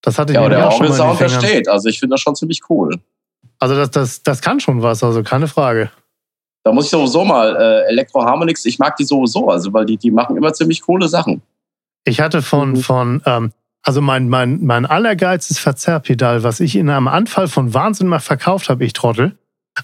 Das 0.00 0.18
hatte 0.18 0.32
ich 0.32 0.38
Ja, 0.38 0.48
der 0.48 0.68
auch 0.68 0.72
schon 0.72 0.88
mal 0.88 1.16
den 1.16 1.18
der 1.18 1.28
steht. 1.28 1.68
Also 1.68 1.90
ich 1.90 2.00
finde 2.00 2.14
das 2.14 2.22
schon 2.22 2.34
ziemlich 2.34 2.62
cool. 2.70 2.98
Also 3.64 3.76
das, 3.76 3.90
das, 3.90 4.22
das 4.22 4.42
kann 4.42 4.60
schon 4.60 4.82
was, 4.82 5.02
also 5.02 5.22
keine 5.22 5.48
Frage. 5.48 5.90
Da 6.64 6.72
muss 6.72 6.84
ich 6.84 6.90
sowieso 6.90 7.24
mal 7.24 7.56
äh, 7.56 7.88
Electro 7.90 8.22
Harmonix, 8.22 8.62
ich 8.66 8.78
mag 8.78 8.94
die 8.96 9.04
sowieso, 9.04 9.48
also 9.48 9.72
weil 9.72 9.86
die, 9.86 9.96
die 9.96 10.10
machen 10.10 10.36
immer 10.36 10.52
ziemlich 10.52 10.82
coole 10.82 11.08
Sachen. 11.08 11.40
Ich 12.04 12.20
hatte 12.20 12.42
von, 12.42 12.72
Mhm. 12.72 12.76
von 12.76 13.22
ähm, 13.24 13.52
also 13.82 14.02
mein, 14.02 14.28
mein, 14.28 14.62
mein 14.62 14.84
allergeilstes 14.84 15.58
Verzerrpedal, 15.58 16.42
was 16.42 16.60
ich 16.60 16.76
in 16.76 16.90
einem 16.90 17.08
Anfall 17.08 17.48
von 17.48 17.72
Wahnsinn 17.72 18.06
mal 18.06 18.18
verkauft 18.18 18.68
habe, 18.68 18.84
ich 18.84 18.92
Trottel, 18.92 19.38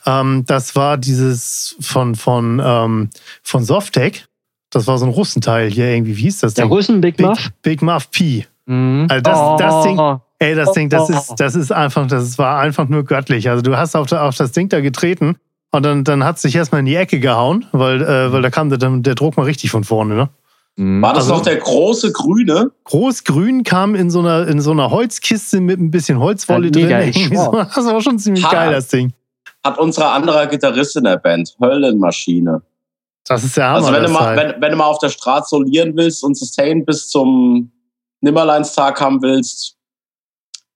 ähm, 0.05 0.45
das 0.47 0.77
war 0.77 0.99
dieses 0.99 1.75
von, 1.81 2.17
von, 2.17 2.61
ähm, 2.63 3.09
von 3.43 3.65
Softec. 3.65 4.27
Das 4.69 4.87
war 4.87 4.99
so 4.99 5.07
ein 5.07 5.11
Russenteil 5.11 5.71
hier 5.71 5.87
irgendwie. 5.87 6.19
Wie 6.19 6.23
hieß 6.25 6.41
das 6.41 6.53
Der 6.53 6.67
Ding? 6.67 6.73
Russen 6.73 7.01
Big 7.01 7.19
Muff. 7.19 7.39
Big, 7.63 7.63
Big 7.63 7.83
Muff 7.83 8.11
P. 8.11 8.45
Mhm. 8.67 9.07
Also 9.11 9.23
das, 9.23 9.57
das 9.59 9.85
Ding, 9.85 9.99
Oh, 9.99 10.19
Ey, 10.39 10.55
das 10.55 10.73
Ding, 10.73 10.89
das 10.89 11.11
Oh. 11.11 11.13
ist, 11.13 11.35
das 11.39 11.55
ist 11.55 11.71
einfach, 11.73 12.07
das 12.07 12.39
war 12.39 12.59
einfach 12.61 12.89
nur 12.89 13.05
göttlich. 13.05 13.51
Also 13.51 13.63
du 13.63 13.77
hast 13.77 13.95
auf, 13.95 14.11
auf 14.13 14.37
das 14.37 14.53
Ding 14.53 14.69
da 14.69 14.81
getreten 14.81 15.37
und 15.71 15.85
dann, 15.85 16.03
dann 16.05 16.25
hat 16.25 16.37
es 16.37 16.43
sich 16.43 16.55
erstmal 16.57 16.81
in 16.81 16.87
die 16.87 16.97
Ecke 16.97 17.21
gehauen, 17.21 17.67
weil, 17.73 18.01
äh, 18.03 18.33
weil 18.33 18.41
da 18.43 18.51
kam 18.51 18.71
der, 18.71 18.79
der 18.79 19.15
Druck 19.15 19.37
mal 19.37 19.43
richtig 19.45 19.71
von 19.71 19.85
vorne. 19.85 20.15
Ne? 20.15 20.29
Mhm. 20.77 21.03
War 21.03 21.13
das 21.13 21.25
Also- 21.25 21.35
noch 21.35 21.43
der 21.43 21.57
große 21.57 22.13
Grüne? 22.13 22.71
Groß-Grün 22.85 23.65
kam 23.65 23.95
in 23.95 24.11
so, 24.11 24.21
einer, 24.21 24.47
in 24.49 24.61
so 24.61 24.71
einer 24.71 24.91
Holzkiste 24.91 25.61
mit 25.61 25.79
ein 25.79 25.91
bisschen 25.91 26.19
Holzwolle 26.19 26.71
Ja, 26.75 27.01
drin. 27.01 27.13
schwarz. 27.13 27.75
Das 27.75 27.85
war 27.87 28.01
schon 28.01 28.19
ziemlich 28.19 28.45
Ha. 28.47 28.51
geil, 28.53 28.73
das 28.73 28.89
Ding. 28.89 29.13
Hat 29.63 29.79
unsere 29.79 30.09
andere 30.11 30.49
Gitarrist 30.49 30.97
in 30.97 31.05
der 31.05 31.19
Band, 31.19 31.55
Höllenmaschine. 31.61 32.63
Das 33.27 33.45
ist 33.45 33.59
der 33.59 33.67
Hammer. 33.69 33.77
Also 33.77 33.93
wenn 33.93 34.03
du, 34.05 34.09
mal, 34.11 34.37
wenn, 34.37 34.55
wenn 34.63 34.71
du 34.71 34.77
mal 34.79 34.87
auf 34.87 34.99
der 34.99 35.11
Straße 35.11 35.49
solieren 35.51 35.93
willst 35.97 36.25
und 36.25 36.35
Sustain 36.37 36.85
bis 36.87 37.09
zum 37.11 37.71
Nimmerleinstag 38.21 39.01
haben 39.01 39.21
willst, 39.23 39.77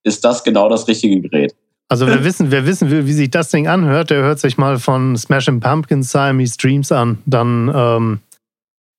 ist 0.02 0.24
das 0.24 0.42
genau 0.44 0.68
das 0.68 0.86
richtige 0.88 1.20
Gerät. 1.20 1.54
also 1.88 2.06
wer 2.06 2.24
wissen, 2.24 2.50
wer 2.50 2.66
wissen 2.66 2.90
will, 2.90 3.06
wie 3.06 3.12
sich 3.12 3.30
das 3.30 3.50
Ding 3.50 3.68
anhört, 3.68 4.10
der 4.10 4.22
hört 4.22 4.38
sich 4.38 4.58
mal 4.58 4.78
von 4.78 5.16
Smashing 5.16 5.60
Pumpkins 5.60 6.10
Siamese 6.12 6.56
Dreams 6.58 6.90
an. 6.92 7.18
Dann, 7.26 7.70
ähm, 7.74 8.20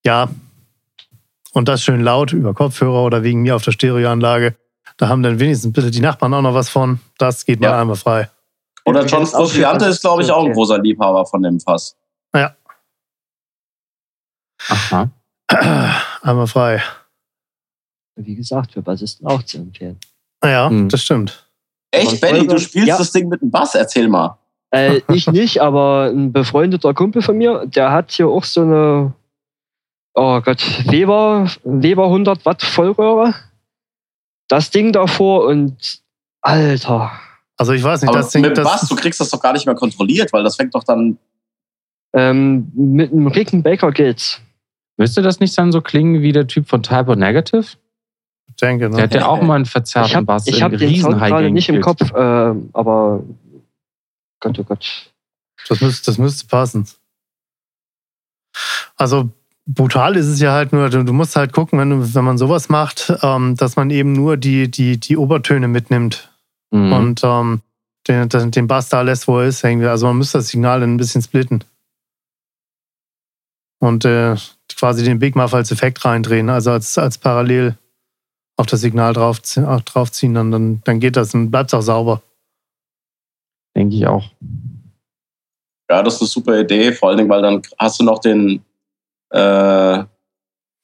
ja, 0.05 0.29
und 1.53 1.67
das 1.67 1.83
schön 1.83 2.01
laut 2.01 2.33
über 2.33 2.53
Kopfhörer 2.53 3.03
oder 3.03 3.23
wegen 3.23 3.41
mir 3.43 3.55
auf 3.55 3.63
der 3.63 3.71
Stereoanlage. 3.71 4.55
Da 4.97 5.07
haben 5.09 5.23
dann 5.23 5.39
wenigstens 5.39 5.73
bitte 5.73 5.91
die 5.91 5.99
Nachbarn 6.01 6.33
auch 6.33 6.41
noch 6.41 6.53
was 6.53 6.69
von. 6.69 6.99
Das 7.17 7.45
geht 7.45 7.59
mal 7.59 7.67
Ja. 7.69 7.81
einmal 7.81 7.95
frei. 7.95 8.29
Oder 8.85 9.05
John 9.05 9.25
Frusciante 9.25 9.85
ist, 9.85 10.01
glaube 10.01 10.21
ich, 10.21 10.31
auch 10.31 10.45
ein 10.45 10.53
großer 10.53 10.77
Liebhaber 10.79 11.25
von 11.25 11.41
dem 11.43 11.59
Fass. 11.59 11.95
Aha. 14.69 15.09
Einmal 16.21 16.47
frei. 16.47 16.81
Wie 18.15 18.35
gesagt, 18.35 18.71
für 18.73 18.81
Bassisten 18.81 19.27
auch 19.27 19.43
zu 19.43 19.57
empfehlen. 19.57 19.97
Ja, 20.43 20.69
Hm. 20.69 20.89
das 20.89 21.01
stimmt. 21.03 21.47
Echt, 21.91 22.21
Benny, 22.21 22.47
du 22.47 22.57
spielst 22.59 22.87
Ja. 22.87 22.97
das 22.97 23.11
Ding 23.11 23.27
mit 23.29 23.41
dem 23.41 23.51
Bass? 23.51 23.75
Erzähl 23.75 24.07
mal. 24.07 24.37
Äh, 24.71 25.01
ich 25.13 25.27
nicht, 25.27 25.61
aber 25.61 26.11
ein 26.13 26.31
befreundeter 26.31 26.93
Kumpel 26.93 27.21
von 27.21 27.37
mir, 27.37 27.65
der 27.65 27.91
hat 27.91 28.11
hier 28.11 28.27
auch 28.27 28.43
so 28.43 28.61
eine, 28.61 29.13
oh 30.13 30.41
Gott, 30.41 30.61
Weber, 30.89 31.49
Weber 31.63 32.05
100 32.05 32.45
Watt 32.45 32.61
Vollröhre. 32.63 33.33
Das 34.47 34.69
Ding 34.71 34.91
davor 34.91 35.45
und 35.47 35.99
Alter. 36.41 37.11
Also 37.57 37.73
ich 37.73 37.83
weiß 37.83 38.01
nicht, 38.01 38.09
Aber 38.09 38.19
das 38.19 38.31
Ding, 38.31 38.41
mit 38.41 38.51
dem 38.57 38.63
das, 38.63 38.81
Bass, 38.81 38.89
du 38.89 38.95
kriegst 38.95 39.19
das 39.19 39.29
doch 39.29 39.41
gar 39.41 39.53
nicht 39.53 39.65
mehr 39.65 39.75
kontrolliert, 39.75 40.31
weil 40.33 40.43
das 40.43 40.55
fängt 40.55 40.75
doch 40.75 40.83
dann. 40.83 41.17
Ähm, 42.13 42.71
mit 42.75 43.11
einem 43.11 43.27
Rickenbacker 43.27 43.91
geht's. 43.91 44.39
Müsste 44.97 45.21
das 45.21 45.39
nicht 45.41 45.57
dann 45.57 45.71
so 45.73 45.81
klingen 45.81 46.21
wie 46.21 46.31
der 46.31 46.47
Typ 46.47 46.67
von 46.69 46.81
Type 46.83 47.11
O 47.11 47.15
Negative? 47.15 47.65
Denke, 48.55 48.89
Der 48.89 48.97
ne? 48.97 49.03
hat 49.03 49.13
ja 49.13 49.27
auch 49.27 49.41
mal 49.41 49.55
einen 49.55 49.65
Ich 49.65 49.71
verzerrten 49.71 50.15
habe 50.15 50.25
Bass 50.25 50.47
ich 50.47 50.57
in 50.57 50.63
hab 50.63 50.77
den 50.77 50.95
Sound 51.01 51.17
gerade 51.17 51.51
nicht 51.51 51.69
im 51.69 51.81
Kopf, 51.81 52.01
äh, 52.11 52.53
aber 52.73 53.23
Gott, 54.39 54.59
oh 54.59 54.63
Gott. 54.63 55.11
Das 55.67 55.81
müsste, 55.81 56.05
das 56.11 56.17
müsste 56.17 56.47
passen. 56.47 56.87
Also 58.95 59.29
brutal 59.65 60.15
ist 60.15 60.27
es 60.27 60.39
ja 60.39 60.53
halt 60.53 60.71
nur, 60.71 60.89
du, 60.89 61.03
du 61.03 61.13
musst 61.13 61.35
halt 61.35 61.53
gucken, 61.53 61.79
wenn, 61.79 61.89
du, 61.89 62.15
wenn 62.15 62.23
man 62.23 62.37
sowas 62.37 62.69
macht, 62.69 63.11
ähm, 63.21 63.55
dass 63.55 63.75
man 63.75 63.89
eben 63.89 64.13
nur 64.13 64.37
die, 64.37 64.69
die, 64.69 64.99
die 64.99 65.17
Obertöne 65.17 65.67
mitnimmt 65.67 66.31
Mhm. 66.71 66.93
und 66.93 67.21
ähm, 67.23 67.61
den, 68.07 68.27
den, 68.27 68.51
den 68.51 68.67
Bass 68.67 68.89
da 68.89 69.01
lässt, 69.01 69.27
wo 69.27 69.39
er 69.39 69.47
ist. 69.47 69.63
Irgendwie. 69.63 69.87
Also 69.87 70.07
man 70.07 70.17
müsste 70.17 70.39
das 70.39 70.47
Signal 70.49 70.81
dann 70.81 70.95
ein 70.95 70.97
bisschen 70.97 71.21
splitten. 71.21 71.63
Und 73.79 74.03
äh, 74.03 74.35
quasi 74.75 75.03
den 75.03 75.19
Big 75.19 75.35
Muff 75.35 75.53
als 75.53 75.71
Effekt 75.71 76.03
reindrehen, 76.05 76.49
also 76.49 76.71
als, 76.71 76.97
als 76.97 77.17
parallel 77.17 77.77
auf 78.57 78.65
das 78.65 78.81
Signal 78.81 79.13
drauf, 79.13 79.41
draufziehen, 79.41 80.33
dann, 80.33 80.51
dann, 80.51 80.81
dann 80.83 80.99
geht 80.99 81.17
das 81.17 81.33
und 81.33 81.51
bleibt 81.51 81.71
es 81.71 81.73
auch 81.73 81.81
sauber. 81.81 82.21
Denke 83.75 83.95
ich 83.95 84.07
auch. 84.07 84.23
Ja, 85.89 86.01
das 86.01 86.15
ist 86.15 86.21
eine 86.21 86.27
super 86.29 86.59
Idee, 86.59 86.91
vor 86.93 87.09
allen 87.09 87.17
Dingen, 87.17 87.29
weil 87.29 87.41
dann 87.41 87.61
hast 87.77 87.99
du 87.99 88.05
noch 88.05 88.19
den, 88.19 88.63
äh, 89.31 90.03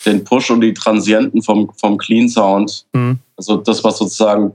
den 0.05 0.23
Push 0.23 0.51
und 0.51 0.61
die 0.61 0.73
Transienten 0.73 1.41
vom, 1.41 1.71
vom 1.75 1.97
Clean 1.97 2.27
Sound. 2.27 2.85
Mhm. 2.93 3.19
Also 3.37 3.57
das, 3.57 3.83
was 3.83 3.97
sozusagen 3.97 4.53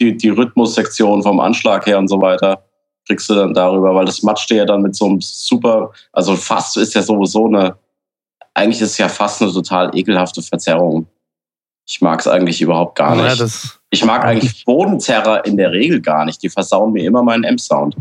die, 0.00 0.16
die 0.16 0.28
Rhythmussektion 0.28 1.22
vom 1.22 1.40
Anschlag 1.40 1.86
her 1.86 1.98
und 1.98 2.08
so 2.08 2.20
weiter, 2.20 2.62
kriegst 3.06 3.28
du 3.28 3.34
dann 3.34 3.54
darüber, 3.54 3.94
weil 3.94 4.06
das 4.06 4.22
matscht 4.22 4.50
dir 4.50 4.58
ja 4.58 4.64
dann 4.64 4.82
mit 4.82 4.94
so 4.94 5.06
einem 5.06 5.20
super, 5.20 5.92
also 6.12 6.36
fast 6.36 6.76
ist 6.76 6.94
ja 6.94 7.02
sowieso 7.02 7.46
eine, 7.46 7.76
eigentlich 8.54 8.80
ist 8.80 8.92
es 8.92 8.98
ja 8.98 9.08
fast 9.08 9.42
eine 9.42 9.52
total 9.52 9.96
ekelhafte 9.96 10.42
Verzerrung. 10.42 11.06
Ich 11.86 12.00
mag 12.00 12.20
es 12.20 12.26
eigentlich 12.28 12.60
überhaupt 12.62 12.96
gar 12.96 13.16
Ja, 13.16 13.24
nicht. 13.24 13.40
das, 13.40 13.78
ich 13.90 14.04
mag 14.04 14.24
eigentlich 14.24 14.64
Bodenzerrer 14.64 15.44
in 15.44 15.56
der 15.56 15.72
Regel 15.72 16.00
gar 16.00 16.24
nicht. 16.24 16.42
Die 16.42 16.48
versauen 16.48 16.92
mir 16.92 17.04
immer 17.04 17.22
meinen 17.22 17.44
Amp-Sound. 17.44 17.96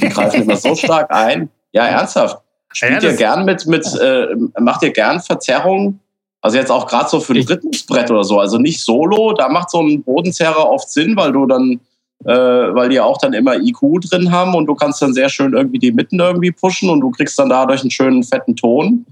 Die 0.00 0.08
greifen 0.08 0.42
immer 0.42 0.56
so 0.56 0.74
stark 0.76 1.10
ein. 1.10 1.48
Ja, 1.72 1.86
ernsthaft. 1.86 2.38
Spielt 2.72 3.02
Ja, 3.02 3.10
ihr 3.10 3.16
gern 3.16 3.44
mit, 3.44 3.66
mit 3.66 3.86
äh, 4.00 4.26
macht 4.60 4.82
ihr 4.82 4.90
gern 4.92 5.20
Verzerrungen? 5.20 6.00
Also 6.40 6.56
jetzt 6.58 6.70
auch 6.70 6.86
gerade 6.86 7.08
so 7.08 7.20
für 7.20 7.34
ein 7.34 7.42
Rhythmusbrett 7.46 8.10
oder 8.10 8.24
so. 8.24 8.40
Also 8.40 8.58
nicht 8.58 8.82
solo, 8.82 9.32
da 9.32 9.48
macht 9.48 9.70
so 9.70 9.80
ein 9.80 10.02
Bodenzerrer 10.02 10.68
oft 10.68 10.90
Sinn, 10.90 11.14
weil 11.16 11.32
du 11.32 11.46
dann, 11.46 11.80
äh, 12.24 12.28
weil 12.74 12.88
die 12.88 12.96
ja 12.96 13.04
auch 13.04 13.18
dann 13.18 13.32
immer 13.32 13.56
IQ 13.56 14.00
drin 14.00 14.32
haben 14.32 14.54
und 14.54 14.66
du 14.66 14.74
kannst 14.74 15.00
dann 15.00 15.14
sehr 15.14 15.28
schön 15.28 15.52
irgendwie 15.52 15.78
die 15.78 15.92
Mitten 15.92 16.18
irgendwie 16.18 16.50
pushen 16.50 16.90
und 16.90 17.00
du 17.00 17.10
kriegst 17.10 17.38
dann 17.38 17.48
dadurch 17.50 17.82
einen 17.82 17.90
schönen 17.90 18.24
fetten 18.24 18.56
Ton. 18.56 19.06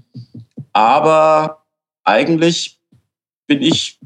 Aber 0.73 1.59
eigentlich 2.03 2.77
bin 3.51 3.61
ich, 3.61 3.99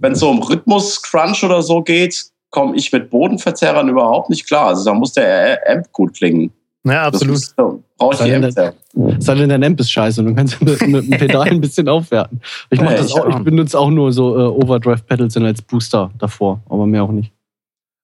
wenn 0.00 0.12
es 0.12 0.20
so 0.20 0.30
um 0.30 0.42
Rhythmus-Crunch 0.42 1.44
oder 1.44 1.60
so 1.60 1.82
geht, 1.82 2.24
komme 2.48 2.74
ich 2.76 2.90
mit 2.92 3.10
Bodenverzerrern 3.10 3.90
überhaupt 3.90 4.30
nicht 4.30 4.46
klar. 4.46 4.68
Also 4.68 4.86
da 4.86 4.94
muss 4.94 5.12
der 5.12 5.60
Amp 5.70 5.92
gut 5.92 6.14
klingen. 6.14 6.50
ja, 6.84 7.02
absolut. 7.02 7.40
Brauche 7.98 8.14
ich 8.14 8.20
die 8.20 8.24
Sei 8.24 8.30
denn, 8.30 8.44
Amp 8.44 8.52
sehr. 8.54 8.74
Es 9.18 9.24
sei 9.26 9.34
denn, 9.34 9.48
dein 9.50 9.64
Amp 9.64 9.80
ist 9.80 9.90
scheiße 9.90 10.22
und 10.22 10.28
du 10.28 10.34
kannst 10.34 10.60
mit, 10.62 10.80
mit 10.88 11.04
dem 11.04 11.18
Pedal 11.18 11.48
ein 11.48 11.60
bisschen 11.60 11.88
aufwerten. 11.88 12.40
Ich, 12.70 12.80
mach 12.80 12.90
Ja, 12.90 12.96
das 12.96 13.12
auch, 13.12 13.28
ich 13.28 13.44
benutze 13.44 13.78
auch 13.78 13.90
nur 13.90 14.12
so 14.12 14.38
äh, 14.38 14.64
Overdrive-Pedals 14.64 15.36
als 15.36 15.60
Booster 15.60 16.10
davor, 16.16 16.62
aber 16.70 16.86
mehr 16.86 17.02
auch 17.02 17.12
nicht. 17.12 17.30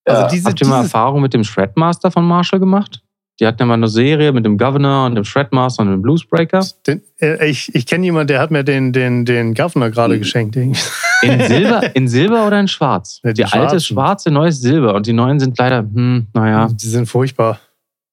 Also 0.05 0.29
diese, 0.29 0.51
Habt 0.51 0.61
ihr 0.61 0.67
mal 0.67 0.83
Erfahrung 0.83 1.23
mit 1.23 1.33
dem 1.33 1.45
Shredmaster 1.45 2.11
von 2.11 2.27
Marshall 2.27 2.61
gemacht? 2.61 3.03
Die 3.41 3.47
hatten 3.47 3.59
ja 3.61 3.67
mal 3.67 3.75
eine 3.75 3.89
Serie 3.89 4.33
mit 4.33 4.45
dem 4.47 4.59
Governor 4.59 5.07
und 5.07 5.17
dem 5.17 5.25
Shredmaster 5.25 5.83
und 5.83 5.91
dem 5.91 6.03
Bluesbreaker. 6.03 6.65
den, 6.87 7.03
äh, 7.21 7.47
ich 7.49 7.75
ich 7.75 7.85
kenne 7.87 8.05
jemanden, 8.05 8.29
der 8.29 8.39
hat 8.41 8.51
mir 8.53 8.63
den, 8.63 8.93
den, 8.93 9.25
den 9.25 9.55
Governor 9.55 9.91
gerade 9.91 10.19
geschenkt. 10.19 10.55
irgendwie. 10.57 10.79
In 11.23 11.41
Silber, 11.41 11.97
in 11.97 12.07
Silber 12.09 12.47
oder 12.47 12.61
in 12.61 12.69
Schwarz? 12.69 13.21
Ja, 13.25 13.33
die 13.33 13.43
die 13.43 13.45
alte 13.47 13.77
ist 13.77 13.87
schwarz, 13.87 14.23
der 14.25 14.33
neue 14.33 14.51
ist 14.51 14.63
Silber. 14.63 14.95
Und 14.95 15.07
die 15.07 15.13
neuen 15.13 15.41
sind 15.41 15.59
leider, 15.59 15.79
hm, 15.79 16.29
naja, 16.33 16.69
Die 16.71 16.87
sind 16.87 17.07
furchtbar. 17.07 17.59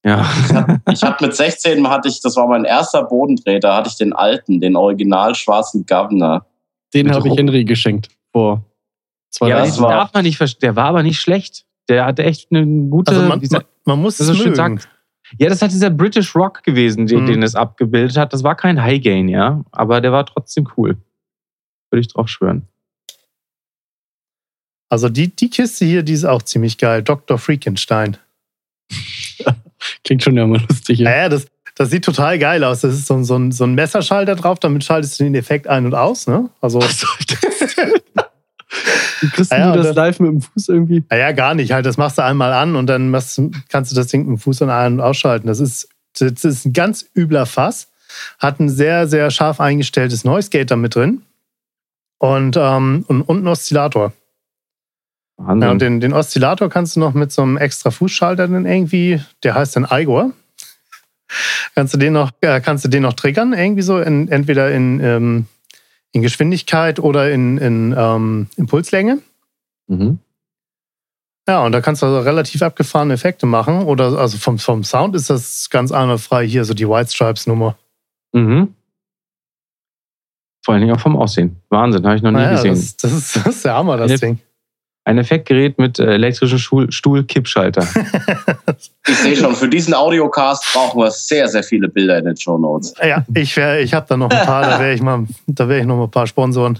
ja. 0.03 0.27
Ich 0.91 1.03
hatte 1.03 1.23
mit 1.25 1.35
16 1.35 1.87
hatte 1.87 2.07
ich, 2.07 2.19
das 2.21 2.35
war 2.35 2.47
mein 2.47 2.63
erster 2.65 3.03
Bodendreh, 3.03 3.59
da 3.59 3.75
hatte 3.77 3.89
ich 3.89 3.97
den 3.97 4.13
alten, 4.13 4.59
den 4.59 4.75
original 4.75 5.35
schwarzen 5.35 5.85
Governor. 5.85 6.45
Den 6.95 7.11
habe 7.13 7.27
ich 7.27 7.37
Henry 7.37 7.63
geschenkt 7.63 8.09
vor 8.31 8.63
zwei 9.29 9.49
Ja, 9.49 9.57
Jahren. 9.57 9.67
das 9.69 9.79
war- 9.81 9.89
darf 9.91 10.13
man 10.15 10.23
nicht 10.23 10.37
verstehen. 10.37 10.61
Der 10.61 10.75
war 10.75 10.85
aber 10.85 11.03
nicht 11.03 11.19
schlecht. 11.21 11.65
Der 11.89 12.05
hatte 12.05 12.23
echt 12.23 12.47
eine 12.51 12.65
gute. 12.65 13.11
Also 13.11 13.27
man, 13.27 13.39
dieser, 13.39 13.57
man, 13.57 13.65
man 13.85 13.99
muss 14.01 14.19
es 14.19 14.35
mögen. 14.37 14.55
sagt. 14.55 14.89
Ja, 15.37 15.49
das 15.49 15.61
hat 15.61 15.71
dieser 15.71 15.89
British 15.89 16.35
Rock 16.35 16.63
gewesen, 16.63 17.07
den, 17.07 17.23
Mhm. 17.23 17.27
den 17.27 17.43
es 17.43 17.55
abgebildet 17.55 18.17
hat. 18.17 18.33
Das 18.33 18.43
war 18.43 18.55
kein 18.55 18.81
High 18.81 19.01
Gain, 19.01 19.27
ja. 19.29 19.63
Aber 19.71 20.01
der 20.01 20.11
war 20.11 20.25
trotzdem 20.25 20.67
cool. 20.77 20.97
Würde 21.89 22.01
ich 22.01 22.07
drauf 22.07 22.27
schwören. 22.29 22.67
Also 24.89 25.07
die, 25.09 25.33
die 25.33 25.49
Kiste 25.49 25.85
hier, 25.85 26.03
die 26.03 26.13
ist 26.13 26.25
auch 26.25 26.41
ziemlich 26.41 26.77
geil. 26.77 27.01
Dr. 27.01 27.37
Freakenstein. 27.37 28.17
Klingt 30.03 30.23
schon 30.23 30.35
ja 30.37 30.45
mal 30.45 30.61
lustig. 30.67 30.99
Ja, 30.99 31.09
Ja. 31.11 31.17
ja 31.23 31.29
das, 31.29 31.47
das 31.75 31.89
sieht 31.89 32.03
total 32.03 32.37
geil 32.39 32.63
aus. 32.63 32.81
Das 32.81 32.93
ist 32.93 33.07
so, 33.07 33.13
ein- 33.15 33.23
so, 33.23 33.35
ein, 33.37 33.51
so 33.51 33.63
ein 33.63 33.73
Messerschalter 33.73 34.35
drauf, 34.35 34.59
damit 34.59 34.83
schaltest 34.83 35.19
du 35.19 35.23
den 35.23 35.35
Effekt 35.35 35.67
ein 35.67 35.85
und 35.85 35.95
aus. 35.95 36.27
Ne? 36.27 36.49
Also, 36.59 36.81
Wie 36.81 36.85
kriegst 39.33 39.51
Ja, 39.51 39.57
ja, 39.59 39.71
du 39.75 39.83
das 39.83 39.95
live 39.95 40.19
mit 40.19 40.29
dem 40.31 40.41
Fuß 40.41 40.69
irgendwie? 40.69 41.03
naja, 41.09 41.31
gar 41.31 41.53
nicht. 41.53 41.71
Halt, 41.71 41.85
das 41.85 41.97
machst 41.97 42.17
du 42.17 42.23
einmal 42.23 42.53
an 42.53 42.75
und 42.75 42.87
dann 42.87 43.09
machst, 43.09 43.41
kannst 43.69 43.91
du 43.91 43.95
das 43.95 44.07
Ding 44.07 44.21
mit 44.21 44.29
dem 44.29 44.37
Fuß 44.39 44.59
dann 44.59 44.69
ein- 44.69 44.93
und 44.93 45.01
ausschalten. 45.01 45.47
Das 45.47 45.59
ist, 45.59 45.89
das 46.19 46.43
ist 46.43 46.65
ein 46.65 46.73
ganz 46.73 47.05
übler 47.15 47.45
Fass. 47.45 47.87
Hat 48.39 48.59
ein 48.59 48.69
sehr, 48.69 49.07
sehr 49.07 49.31
scharf 49.31 49.59
eingestelltes 49.61 50.23
Noise 50.25 50.49
Gate 50.49 50.71
da 50.71 50.75
mit 50.75 50.95
drin. 50.95 51.21
Und, 52.17 52.55
ähm, 52.57 53.05
und, 53.07 53.21
und 53.21 53.37
einen 53.37 53.47
Oszillator. 53.47 54.13
Wahnsinn. 55.37 55.61
Ja, 55.61 55.71
und 55.71 55.81
den, 55.81 55.99
den 56.01 56.13
Oszillator 56.13 56.69
kannst 56.69 56.95
du 56.95 56.99
noch 56.99 57.13
mit 57.13 57.31
so 57.31 57.41
einem 57.41 57.57
extra 57.57 57.89
Fußschalter 57.89 58.47
dann 58.47 58.65
irgendwie, 58.65 59.21
der 59.43 59.55
heißt 59.55 59.75
dann 59.75 59.87
Igor. 59.89 60.31
kannst 61.75 61.93
du 61.93 61.97
den 61.97 62.13
noch, 62.13 62.31
äh, 62.41 62.59
kannst 62.61 62.85
du 62.85 62.89
den 62.89 63.03
noch 63.03 63.13
triggern, 63.13 63.53
irgendwie 63.53 63.81
so, 63.81 63.97
in, 63.99 64.27
entweder 64.27 64.71
in, 64.71 64.99
ähm, 64.99 65.45
in 66.13 66.21
Geschwindigkeit 66.21 66.99
oder 66.99 67.31
in, 67.31 67.57
in 67.57 67.95
ähm, 67.97 68.47
Impulslänge. 68.57 69.19
mhm. 69.87 70.19
Ja, 71.47 71.65
und 71.65 71.71
da 71.71 71.81
kannst 71.81 72.03
du 72.03 72.05
also 72.05 72.19
relativ 72.19 72.61
abgefahrene 72.61 73.15
Effekte 73.15 73.47
machen. 73.47 73.81
Oder 73.85 74.17
also 74.19 74.37
vom, 74.37 74.59
vom 74.59 74.83
Sound 74.83 75.15
ist 75.15 75.29
das 75.31 75.71
ganz 75.71 75.91
einwandfrei 75.91 76.45
hier, 76.47 76.63
so 76.65 76.75
die 76.75 76.87
White 76.87 77.11
Stripes 77.11 77.47
Nummer. 77.47 77.75
Mhm. 78.31 78.75
Vor 80.63 80.73
allen 80.75 80.81
Dingen 80.81 80.95
auch 80.95 80.99
vom 80.99 81.17
Aussehen. 81.17 81.57
Wahnsinn, 81.69 82.05
habe 82.05 82.15
ich 82.15 82.21
noch 82.21 82.29
nie 82.29 82.37
Naja, 82.37 82.51
gesehen. 82.51 82.75
das, 82.75 82.95
das, 82.97 83.11
ist, 83.11 83.35
das 83.37 83.55
ist 83.55 83.65
der 83.65 83.73
Hammer, 83.73 83.97
das. 83.97 84.19
Ding. 84.21 84.39
Ein 85.03 85.17
Effektgerät 85.17 85.79
mit 85.79 85.97
äh, 85.99 86.13
elektrischen 86.13 86.59
Stuhl- 86.59 86.91
Stuhl-Kippschalter. 86.91 87.87
Ich 89.07 89.15
sehe 89.17 89.35
schon, 89.35 89.55
für 89.55 89.67
diesen 89.67 89.93
Audiocast 89.95 90.63
brauchen 90.73 91.01
wir 91.01 91.09
sehr, 91.11 91.47
sehr 91.47 91.63
viele 91.63 91.87
Bilder 91.89 92.19
in 92.19 92.25
den 92.25 92.37
Show 92.37 92.57
Notes. 92.57 92.93
Ja, 93.01 93.25
ich, 93.33 93.57
wär, 93.57 93.79
ich 93.81 93.93
habe 93.95 94.05
da 94.07 94.15
noch 94.15 94.29
ein 94.29 94.45
paar, 94.45 94.61
da 94.61 94.79
wäre 94.79 94.93
ich, 94.93 95.01
mal- 95.01 95.25
da 95.47 95.67
wär 95.67 95.79
ich 95.79 95.85
noch 95.85 95.97
mal 95.97 96.03
ein 96.03 96.11
paar 96.11 96.27
Sponsoren. 96.27 96.79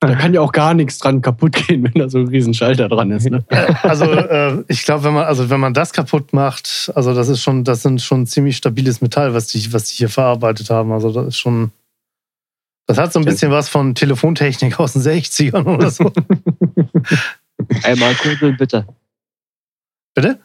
Da 0.00 0.14
kann 0.14 0.32
ja 0.34 0.40
auch 0.40 0.52
gar 0.52 0.72
nichts 0.74 0.98
dran 0.98 1.20
kaputt 1.20 1.52
gehen, 1.66 1.84
wenn 1.84 1.92
da 2.00 2.08
so 2.08 2.18
ein 2.18 2.28
riesen 2.28 2.54
Schalter 2.54 2.88
dran 2.88 3.10
ist. 3.10 3.28
Ne? 3.28 3.44
Also 3.82 4.04
äh, 4.10 4.64
ich 4.68 4.82
glaube, 4.84 5.04
wenn 5.04 5.14
man 5.14 5.24
also 5.24 5.50
wenn 5.50 5.60
man 5.60 5.74
das 5.74 5.92
kaputt 5.92 6.32
macht, 6.32 6.90
also 6.94 7.14
das 7.14 7.28
ist 7.28 7.42
schon, 7.42 7.62
das 7.64 7.82
sind 7.82 8.00
schon 8.00 8.26
ziemlich 8.26 8.56
stabiles 8.56 9.00
Metall, 9.00 9.34
was 9.34 9.48
die, 9.48 9.72
was 9.72 9.84
die 9.84 9.96
hier 9.96 10.08
verarbeitet 10.08 10.70
haben. 10.70 10.92
Also 10.92 11.10
das 11.12 11.26
ist 11.28 11.38
schon, 11.38 11.72
das 12.86 12.98
hat 12.98 13.12
so 13.12 13.18
ein 13.18 13.24
bisschen 13.24 13.50
was 13.50 13.68
von 13.68 13.94
Telefontechnik 13.94 14.78
aus 14.78 14.92
den 14.92 15.02
60ern 15.02 15.64
oder 15.66 15.90
so. 15.90 16.12
Einmal 17.82 18.14
kurbeln, 18.14 18.56
bitte. 18.56 18.86
Bitte? 20.14 20.40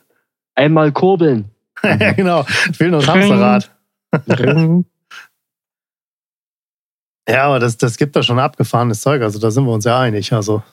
Einmal 0.56 0.92
kurbeln. 0.92 1.52
ja, 1.84 2.14
genau. 2.14 2.44
Fehlt 2.44 2.92
noch 2.92 3.00
das 3.00 3.08
Hamsterrad. 3.10 3.72
Ja, 7.28 7.44
aber 7.44 7.60
das, 7.60 7.78
das 7.78 7.98
gibt 7.98 8.16
da 8.16 8.24
schon 8.24 8.40
abgefahrenes 8.40 9.02
Zeug. 9.02 9.22
Also 9.22 9.38
da 9.38 9.52
sind 9.52 9.66
wir 9.66 9.72
uns 9.72 9.86
ja 9.86 10.00
einig. 10.00 10.34
Also. 10.34 10.64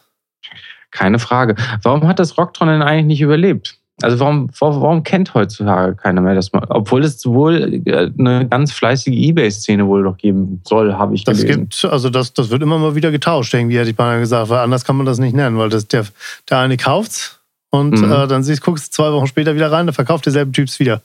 Keine 0.90 1.18
Frage. 1.18 1.54
Warum 1.82 2.08
hat 2.08 2.18
das 2.18 2.38
Rocktron 2.38 2.68
denn 2.68 2.80
eigentlich 2.80 3.04
nicht 3.04 3.20
überlebt? 3.20 3.78
Also 4.06 4.20
warum, 4.20 4.48
warum 4.60 5.02
kennt 5.02 5.34
heutzutage 5.34 5.96
keiner 5.96 6.20
mehr 6.20 6.36
das 6.36 6.52
mal? 6.52 6.64
Obwohl 6.68 7.02
es 7.02 7.26
wohl 7.26 7.82
äh, 7.84 8.08
eine 8.16 8.46
ganz 8.46 8.70
fleißige 8.70 9.12
Ebay-Szene 9.12 9.84
wohl 9.84 10.02
noch 10.02 10.16
geben 10.16 10.60
soll, 10.64 10.94
habe 10.94 11.16
ich 11.16 11.24
das 11.24 11.40
gelesen. 11.40 11.68
Gibt, 11.68 11.84
also 11.86 12.08
das, 12.08 12.32
das 12.32 12.50
wird 12.50 12.62
immer 12.62 12.78
mal 12.78 12.94
wieder 12.94 13.10
getauscht, 13.10 13.52
irgendwie 13.52 13.76
hätte 13.76 13.90
ich 13.90 13.98
mal 13.98 14.20
gesagt, 14.20 14.48
weil 14.48 14.60
anders 14.60 14.84
kann 14.84 14.94
man 14.94 15.06
das 15.06 15.18
nicht 15.18 15.34
nennen, 15.34 15.58
weil 15.58 15.70
das, 15.70 15.88
der, 15.88 16.04
der 16.48 16.58
eine 16.58 16.76
kauft's 16.76 17.40
und 17.70 18.00
mhm. 18.00 18.12
äh, 18.12 18.28
dann 18.28 18.44
siehst, 18.44 18.62
guckst 18.62 18.86
du 18.86 18.90
zwei 18.92 19.10
Wochen 19.10 19.26
später 19.26 19.56
wieder 19.56 19.72
rein, 19.72 19.86
dann 19.86 19.94
verkauft 19.94 20.26
derselbe 20.26 20.52
Typs 20.52 20.78
wieder. 20.78 21.02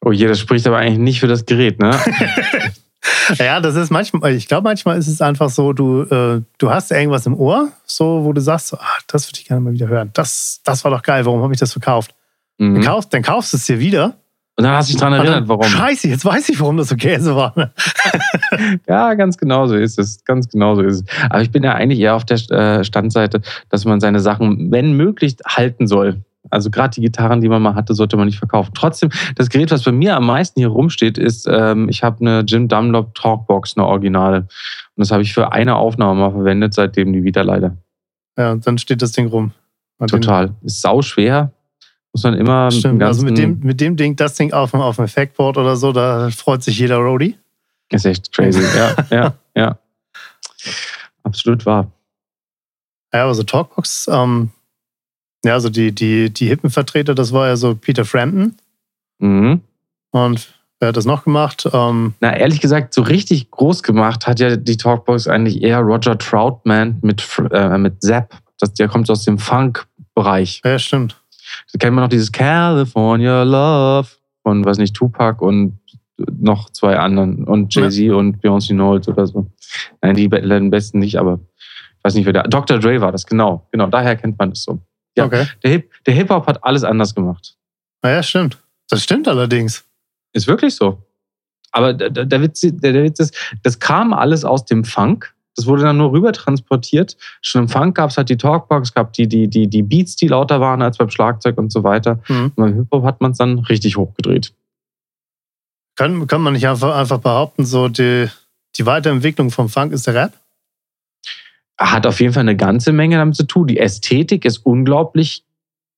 Oh 0.00 0.12
je, 0.12 0.28
das 0.28 0.38
spricht 0.38 0.64
aber 0.68 0.78
eigentlich 0.78 0.98
nicht 0.98 1.18
für 1.18 1.26
das 1.26 1.44
Gerät, 1.44 1.80
ne? 1.80 1.90
ja, 3.38 3.60
das 3.60 3.74
ist 3.76 3.90
manchmal, 3.90 4.32
ich 4.32 4.48
glaube, 4.48 4.64
manchmal 4.64 4.98
ist 4.98 5.08
es 5.08 5.20
einfach 5.20 5.50
so, 5.50 5.72
du, 5.72 6.02
äh, 6.02 6.42
du 6.58 6.70
hast 6.70 6.90
irgendwas 6.90 7.26
im 7.26 7.34
Ohr, 7.34 7.68
so, 7.84 8.24
wo 8.24 8.32
du 8.32 8.40
sagst, 8.40 8.68
so, 8.68 8.76
ah, 8.76 8.98
das 9.06 9.28
würde 9.28 9.38
ich 9.40 9.46
gerne 9.46 9.60
mal 9.60 9.72
wieder 9.72 9.88
hören. 9.88 10.10
Das, 10.12 10.60
das 10.64 10.84
war 10.84 10.90
doch 10.90 11.02
geil, 11.02 11.24
warum 11.24 11.42
habe 11.42 11.52
ich 11.52 11.60
das 11.60 11.72
verkauft? 11.72 12.14
Mhm. 12.58 12.74
Dann, 12.74 12.84
kaufst, 12.84 13.12
dann 13.12 13.22
kaufst 13.22 13.52
du 13.52 13.56
es 13.56 13.66
dir 13.66 13.78
wieder. 13.78 14.14
Und 14.58 14.64
dann 14.64 14.72
hast 14.72 14.88
du 14.88 14.92
dich 14.92 15.00
daran 15.00 15.14
erinnert, 15.14 15.48
warum. 15.48 15.64
Scheiße, 15.64 16.08
jetzt 16.08 16.24
weiß 16.24 16.48
ich, 16.48 16.58
warum 16.60 16.78
das 16.78 16.88
so 16.88 16.96
Käse 16.96 17.36
war. 17.36 17.54
ja, 18.88 19.12
ganz 19.12 19.36
genau 19.36 19.66
so 19.66 19.76
ist 19.76 19.98
es. 19.98 20.24
Ganz 20.24 20.48
genau 20.48 20.74
so 20.74 20.80
ist 20.80 20.94
es. 20.94 21.04
Aber 21.28 21.42
ich 21.42 21.50
bin 21.50 21.62
ja 21.62 21.74
eigentlich 21.74 22.00
eher 22.00 22.14
auf 22.14 22.24
der 22.24 22.38
äh, 22.50 22.82
Standseite, 22.82 23.42
dass 23.68 23.84
man 23.84 24.00
seine 24.00 24.20
Sachen, 24.20 24.72
wenn 24.72 24.94
möglich, 24.94 25.36
halten 25.46 25.86
soll. 25.86 26.22
Also 26.50 26.70
gerade 26.70 26.94
die 26.94 27.00
Gitarren, 27.00 27.40
die 27.40 27.48
man 27.48 27.62
mal 27.62 27.74
hatte, 27.74 27.94
sollte 27.94 28.16
man 28.16 28.26
nicht 28.26 28.38
verkaufen. 28.38 28.72
Trotzdem, 28.74 29.10
das 29.34 29.48
Gerät, 29.48 29.70
was 29.70 29.82
bei 29.82 29.92
mir 29.92 30.16
am 30.16 30.26
meisten 30.26 30.60
hier 30.60 30.68
rumsteht, 30.68 31.18
ist, 31.18 31.46
ähm, 31.50 31.88
ich 31.88 32.02
habe 32.02 32.20
eine 32.20 32.40
Jim 32.40 32.68
Dunlop 32.68 33.14
Talkbox, 33.14 33.76
eine 33.76 33.86
Originale. 33.86 34.38
Und 34.40 34.48
das 34.96 35.10
habe 35.10 35.22
ich 35.22 35.32
für 35.32 35.52
eine 35.52 35.76
Aufnahme 35.76 36.20
mal 36.20 36.30
verwendet, 36.30 36.74
seitdem 36.74 37.12
die 37.12 37.24
wieder 37.24 37.44
leider. 37.44 37.76
Ja, 38.36 38.52
und 38.52 38.66
dann 38.66 38.78
steht 38.78 39.02
das 39.02 39.12
Ding 39.12 39.28
rum. 39.28 39.52
Und 39.98 40.10
Total. 40.10 40.54
Ist 40.62 40.82
sau 40.82 41.02
schwer. 41.02 41.52
Muss 42.12 42.22
man 42.22 42.34
immer. 42.34 42.70
Stimmt, 42.70 43.02
also 43.02 43.24
mit 43.24 43.36
dem, 43.38 43.60
mit 43.60 43.80
dem 43.80 43.96
Ding, 43.96 44.16
das 44.16 44.34
Ding 44.34 44.52
auf, 44.52 44.72
auf 44.74 44.96
dem 44.96 45.04
Effektboard 45.04 45.58
oder 45.58 45.76
so, 45.76 45.92
da 45.92 46.30
freut 46.30 46.62
sich 46.62 46.78
jeder 46.78 46.96
Roadie. 46.96 47.36
Ist 47.90 48.06
echt 48.06 48.32
crazy. 48.32 48.62
ja, 48.76 48.94
ja, 49.10 49.34
ja. 49.54 49.78
Absolut 51.22 51.66
wahr. 51.66 51.90
Ja, 53.12 53.24
aber 53.24 53.34
so 53.34 53.42
Talkbox, 53.42 54.08
ähm, 54.12 54.50
ja, 55.46 55.54
also 55.54 55.70
die, 55.70 55.92
die, 55.92 56.30
die 56.30 56.46
Hippenvertreter, 56.46 57.14
das 57.14 57.32
war 57.32 57.48
ja 57.48 57.56
so 57.56 57.74
Peter 57.74 58.04
Frampton. 58.04 58.56
Mhm. 59.18 59.60
Und 60.10 60.48
wer 60.80 60.88
hat 60.88 60.96
das 60.96 61.04
noch 61.04 61.24
gemacht? 61.24 61.68
Ähm, 61.72 62.14
Na, 62.20 62.36
ehrlich 62.36 62.60
gesagt, 62.60 62.94
so 62.94 63.02
richtig 63.02 63.50
groß 63.50 63.82
gemacht 63.82 64.26
hat 64.26 64.40
ja 64.40 64.56
die 64.56 64.76
Talkbox 64.76 65.28
eigentlich 65.28 65.62
eher 65.62 65.80
Roger 65.80 66.18
Troutman 66.18 66.98
mit, 67.02 67.24
äh, 67.50 67.78
mit 67.78 68.02
Zapp. 68.02 68.34
Das, 68.58 68.74
der 68.74 68.88
kommt 68.88 69.08
aus 69.10 69.24
dem 69.24 69.38
Funk-Bereich. 69.38 70.62
Ja, 70.64 70.78
stimmt. 70.78 71.16
Da 71.72 71.78
kennt 71.78 71.94
man 71.94 72.04
noch 72.04 72.08
dieses 72.10 72.32
California 72.32 73.42
Love 73.42 74.08
von, 74.42 74.64
weiß 74.64 74.78
nicht, 74.78 74.94
Tupac 74.94 75.44
und 75.44 75.78
noch 76.16 76.70
zwei 76.70 76.96
anderen 76.96 77.44
und 77.44 77.74
Jay-Z 77.74 77.98
ja. 77.98 78.14
und 78.14 78.42
Beyoncé 78.42 78.72
Knowles 78.72 79.06
oder 79.08 79.26
so. 79.26 79.46
Nein, 80.00 80.16
die 80.16 80.28
besten 80.28 80.98
nicht, 80.98 81.18
aber 81.18 81.40
ich 81.58 82.04
weiß 82.04 82.14
nicht, 82.14 82.24
wer 82.24 82.32
der. 82.32 82.44
Dr. 82.44 82.78
Dre 82.78 83.00
war 83.00 83.12
das, 83.12 83.26
genau. 83.26 83.66
Genau, 83.70 83.86
daher 83.88 84.16
kennt 84.16 84.38
man 84.38 84.50
das 84.50 84.62
so. 84.62 84.80
Ja, 85.16 85.24
okay. 85.24 85.46
Der, 85.62 85.70
Hip, 85.70 85.90
der 86.04 86.14
Hip-Hop 86.14 86.46
hat 86.46 86.62
alles 86.62 86.84
anders 86.84 87.14
gemacht. 87.14 87.56
Naja, 88.02 88.22
stimmt. 88.22 88.58
Das 88.88 89.02
stimmt 89.02 89.26
allerdings. 89.28 89.84
Ist 90.32 90.46
wirklich 90.46 90.74
so. 90.76 91.02
Aber 91.72 91.92
der, 91.92 92.10
der, 92.10 92.42
Witz, 92.42 92.60
der, 92.60 92.92
der 92.92 93.02
Witz 93.02 93.20
ist, 93.20 93.34
das 93.62 93.78
kam 93.78 94.12
alles 94.12 94.44
aus 94.44 94.64
dem 94.64 94.84
Funk. 94.84 95.34
Das 95.56 95.66
wurde 95.66 95.82
dann 95.82 95.96
nur 95.96 96.12
rüber 96.12 96.32
transportiert. 96.32 97.16
Schon 97.40 97.62
im 97.62 97.68
Funk 97.68 97.96
gab 97.96 98.10
es 98.10 98.18
halt 98.18 98.28
die 98.28 98.36
Talkbox, 98.36 98.92
gab 98.92 99.14
die, 99.14 99.26
die, 99.26 99.48
die, 99.48 99.68
die 99.68 99.82
Beats, 99.82 100.16
die 100.16 100.28
lauter 100.28 100.60
waren 100.60 100.82
als 100.82 100.98
beim 100.98 101.10
Schlagzeug 101.10 101.56
und 101.56 101.72
so 101.72 101.82
weiter. 101.82 102.20
Mhm. 102.28 102.44
Und 102.44 102.56
beim 102.56 102.74
Hip-Hop 102.74 103.04
hat 103.04 103.20
man 103.20 103.32
es 103.32 103.38
dann 103.38 103.58
richtig 103.60 103.96
hochgedreht. 103.96 104.52
Kann, 105.96 106.26
kann 106.26 106.42
man 106.42 106.52
nicht 106.52 106.68
einfach, 106.68 106.94
einfach 106.94 107.18
behaupten, 107.18 107.64
so 107.64 107.88
die, 107.88 108.28
die 108.76 108.84
Weiterentwicklung 108.84 109.50
vom 109.50 109.70
Funk 109.70 109.92
ist 109.92 110.06
der 110.06 110.14
Rap? 110.14 110.32
Hat 111.78 112.06
auf 112.06 112.20
jeden 112.20 112.32
Fall 112.32 112.42
eine 112.42 112.56
ganze 112.56 112.92
Menge 112.92 113.16
damit 113.16 113.36
zu 113.36 113.44
tun. 113.44 113.66
Die 113.66 113.78
Ästhetik 113.78 114.44
ist 114.44 114.58
unglaublich 114.58 115.44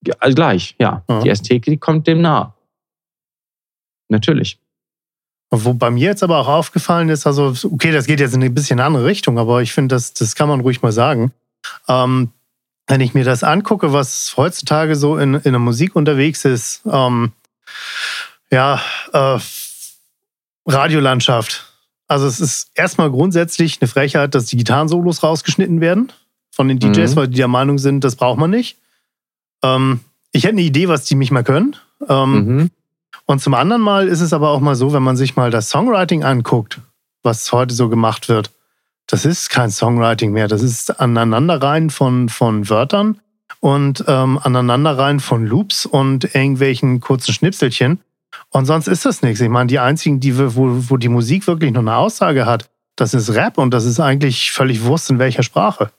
gleich, 0.03 0.75
ja. 0.79 1.03
ja. 1.09 1.21
Die 1.21 1.29
Ästhetik 1.29 1.81
kommt 1.81 2.07
dem 2.07 2.21
nahe. 2.21 2.53
Natürlich. 4.09 4.59
Wo 5.51 5.73
bei 5.73 5.91
mir 5.91 6.05
jetzt 6.05 6.23
aber 6.23 6.39
auch 6.39 6.49
aufgefallen 6.49 7.09
ist, 7.09 7.27
also, 7.27 7.55
okay, 7.71 7.91
das 7.91 8.07
geht 8.07 8.21
jetzt 8.21 8.35
in 8.35 8.43
ein 8.43 8.55
bisschen 8.55 8.81
andere 8.81 9.05
Richtung, 9.05 9.39
aber 9.39 9.63
ich 9.63 9.73
finde, 9.73 9.95
das, 9.95 10.13
das 10.13 10.35
kann 10.35 10.49
man 10.49 10.61
ruhig 10.61 10.83
mal 10.83 10.93
sagen. 10.93 11.33
Ähm, 11.89 12.31
wenn 12.87 13.01
ich 13.01 13.15
mir 13.15 13.25
das 13.25 13.43
angucke, 13.45 13.93
was 13.93 14.35
heutzutage 14.37 14.97
so 14.97 15.17
in, 15.17 15.35
in 15.35 15.53
der 15.53 15.59
Musik 15.59 15.97
unterwegs 15.97 16.45
ist, 16.45 16.83
ähm, 16.91 17.33
ja, 18.51 18.81
äh, 19.13 19.39
Radiolandschaft, 20.67 21.68
also 22.09 22.27
es 22.27 22.41
ist 22.41 22.71
erstmal 22.75 23.11
grundsätzlich 23.11 23.81
eine 23.81 23.89
Frechheit, 23.89 24.35
dass 24.35 24.47
die 24.47 24.57
Gitarrensolos 24.57 25.23
rausgeschnitten 25.23 25.81
werden 25.81 26.11
von 26.51 26.67
den 26.67 26.79
DJs, 26.79 27.13
mhm. 27.13 27.17
weil 27.17 27.29
die 27.29 27.37
der 27.37 27.49
Meinung 27.49 27.79
sind, 27.79 28.03
das 28.03 28.17
braucht 28.17 28.39
man 28.39 28.51
nicht. 28.51 28.79
Ähm, 29.63 30.01
ich 30.33 30.45
hätte 30.45 30.55
eine 30.55 30.63
Idee, 30.63 30.89
was 30.89 31.05
die 31.05 31.15
mich 31.15 31.31
mal 31.31 31.45
können. 31.45 31.77
Ähm, 32.09 32.33
mhm. 32.33 32.71
Und 33.27 33.41
zum 33.41 33.55
anderen 33.55 33.83
Mal 33.83 34.09
ist 34.09 34.23
es 34.23 34.33
aber 34.33 34.51
auch 34.51 34.61
mal 34.61 34.75
so, 34.75 34.93
wenn 34.95 35.03
man 35.03 35.17
sich 35.17 35.37
mal 35.37 35.51
das 35.51 35.69
Songwriting 35.69 36.25
anguckt, 36.25 36.81
was 37.23 37.53
heute 37.53 37.75
so 37.75 37.91
gemacht 37.91 38.29
wird, 38.29 38.51
das 39.07 39.25
ist 39.25 39.51
kein 39.51 39.71
Songwriting 39.71 40.33
mehr. 40.33 40.49
Das 40.49 40.63
ist 40.63 41.01
Aneinanderreihen 41.01 41.91
von, 41.91 42.29
von 42.29 42.69
Wörtern 42.69 43.21
und 43.61 44.05
ähm, 44.07 44.39
Aneinanderreihen 44.43 45.21
von 45.21 45.47
Loops 45.47 45.87
und 45.87 46.35
irgendwelchen 46.35 47.01
kurzen 47.01 47.33
Schnipselchen. 47.33 48.01
Und 48.51 48.67
sonst 48.67 48.89
ist 48.89 49.05
das 49.05 49.23
nichts. 49.23 49.41
Ich 49.41 49.49
meine, 49.49 49.67
die 49.67 49.79
einzigen, 49.79 50.21
die, 50.21 50.39
wo, 50.39 50.69
wo 50.89 50.97
die 50.97 51.09
Musik 51.09 51.47
wirklich 51.47 51.73
noch 51.73 51.81
eine 51.81 51.97
Aussage 51.97 52.47
hat, 52.47 52.71
das 52.97 53.15
ist 53.15 53.35
Rap 53.35 53.59
und 53.59 53.73
das 53.73 53.85
ist 53.85 54.01
eigentlich 54.01 54.51
völlig 54.51 54.85
Wurst 54.85 55.11
in 55.11 55.19
welcher 55.19 55.43
Sprache. 55.43 55.91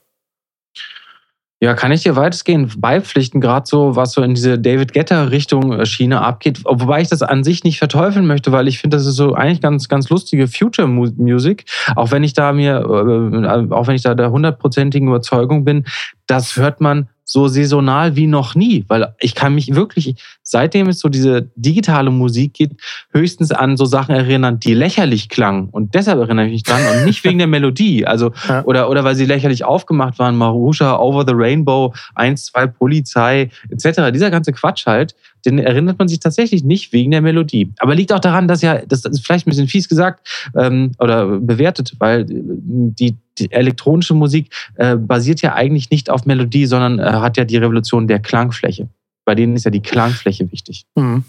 Ja, 1.62 1.74
kann 1.74 1.92
ich 1.92 2.02
dir 2.02 2.16
weitestgehend 2.16 2.80
beipflichten, 2.80 3.38
gerade 3.38 3.66
so, 3.66 3.94
was 3.94 4.12
so 4.12 4.22
in 4.22 4.34
diese 4.34 4.58
David 4.58 4.94
Getter-Richtung 4.94 5.74
äh, 5.74 5.84
Schiene 5.84 6.22
abgeht. 6.22 6.64
Wobei 6.64 7.02
ich 7.02 7.08
das 7.08 7.20
an 7.20 7.44
sich 7.44 7.64
nicht 7.64 7.78
verteufeln 7.78 8.26
möchte, 8.26 8.50
weil 8.50 8.66
ich 8.66 8.78
finde, 8.78 8.96
das 8.96 9.04
ist 9.04 9.16
so 9.16 9.34
eigentlich 9.34 9.60
ganz, 9.60 9.86
ganz 9.88 10.08
lustige 10.08 10.48
Future 10.48 10.88
Music. 10.88 11.66
Auch 11.96 12.12
wenn 12.12 12.24
ich 12.24 12.32
da 12.32 12.54
mir, 12.54 12.76
äh, 12.76 13.74
auch 13.74 13.86
wenn 13.86 13.94
ich 13.94 14.02
da 14.02 14.14
der 14.14 14.30
hundertprozentigen 14.30 15.08
Überzeugung 15.08 15.66
bin, 15.66 15.84
das 16.26 16.56
hört 16.56 16.80
man 16.80 17.10
so 17.30 17.46
saisonal 17.46 18.16
wie 18.16 18.26
noch 18.26 18.56
nie, 18.56 18.84
weil 18.88 19.14
ich 19.20 19.36
kann 19.36 19.54
mich 19.54 19.74
wirklich, 19.74 20.16
seitdem 20.42 20.88
es 20.88 20.98
so 20.98 21.08
diese 21.08 21.48
digitale 21.54 22.10
Musik 22.10 22.54
gibt, 22.54 22.80
höchstens 23.12 23.52
an 23.52 23.76
so 23.76 23.84
Sachen 23.84 24.14
erinnern, 24.14 24.58
die 24.58 24.74
lächerlich 24.74 25.28
klangen. 25.28 25.68
Und 25.70 25.94
deshalb 25.94 26.18
erinnere 26.18 26.46
ich 26.46 26.52
mich 26.52 26.62
dran 26.64 26.82
und 26.92 27.04
nicht 27.04 27.22
wegen 27.22 27.38
der 27.38 27.46
Melodie. 27.46 28.04
Also, 28.04 28.32
ja. 28.48 28.64
oder, 28.64 28.90
oder 28.90 29.04
weil 29.04 29.14
sie 29.14 29.26
lächerlich 29.26 29.64
aufgemacht 29.64 30.18
waren, 30.18 30.36
Marusha, 30.36 30.98
Over 30.98 31.24
the 31.24 31.34
Rainbow, 31.34 31.94
1, 32.16 32.46
2 32.46 32.66
Polizei, 32.66 33.50
etc. 33.70 34.10
Dieser 34.12 34.32
ganze 34.32 34.52
Quatsch 34.52 34.86
halt, 34.86 35.14
den 35.46 35.60
erinnert 35.60 35.98
man 35.98 36.08
sich 36.08 36.18
tatsächlich 36.18 36.64
nicht 36.64 36.92
wegen 36.92 37.12
der 37.12 37.22
Melodie. 37.22 37.72
Aber 37.78 37.94
liegt 37.94 38.12
auch 38.12 38.20
daran, 38.20 38.48
dass 38.48 38.60
ja, 38.60 38.84
das 38.84 39.04
ist 39.04 39.24
vielleicht 39.24 39.46
ein 39.46 39.50
bisschen 39.50 39.68
fies 39.68 39.88
gesagt 39.88 40.26
ähm, 40.56 40.92
oder 40.98 41.26
bewertet, 41.38 41.94
weil 41.98 42.26
die, 42.28 43.16
die 43.40 43.52
elektronische 43.52 44.14
Musik 44.14 44.52
äh, 44.76 44.96
basiert 44.96 45.42
ja 45.42 45.54
eigentlich 45.54 45.90
nicht 45.90 46.10
auf 46.10 46.26
Melodie, 46.26 46.66
sondern 46.66 46.98
äh, 46.98 47.02
hat 47.02 47.36
ja 47.36 47.44
die 47.44 47.56
Revolution 47.56 48.06
der 48.06 48.20
Klangfläche. 48.20 48.88
Bei 49.24 49.34
denen 49.34 49.56
ist 49.56 49.64
ja 49.64 49.70
die 49.70 49.82
Klangfläche 49.82 50.50
wichtig. 50.52 50.84
Mhm. 50.94 51.24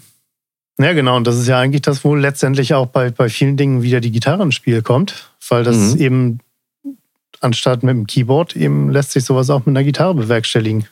Ja, 0.78 0.92
genau. 0.92 1.16
Und 1.16 1.26
das 1.26 1.38
ist 1.38 1.48
ja 1.48 1.58
eigentlich 1.58 1.82
das, 1.82 2.04
wo 2.04 2.14
letztendlich 2.14 2.74
auch 2.74 2.86
bei, 2.86 3.10
bei 3.10 3.28
vielen 3.28 3.56
Dingen 3.56 3.82
wieder 3.82 4.00
die 4.00 4.10
Gitarre 4.10 4.42
ins 4.42 4.54
Spiel 4.54 4.82
kommt, 4.82 5.30
weil 5.48 5.64
das 5.64 5.94
mhm. 5.94 6.00
eben 6.00 6.38
anstatt 7.40 7.82
mit 7.82 7.94
dem 7.94 8.06
Keyboard 8.06 8.56
eben 8.56 8.90
lässt 8.90 9.12
sich 9.12 9.24
sowas 9.24 9.50
auch 9.50 9.60
mit 9.60 9.68
einer 9.68 9.84
Gitarre 9.84 10.14
bewerkstelligen. 10.14 10.86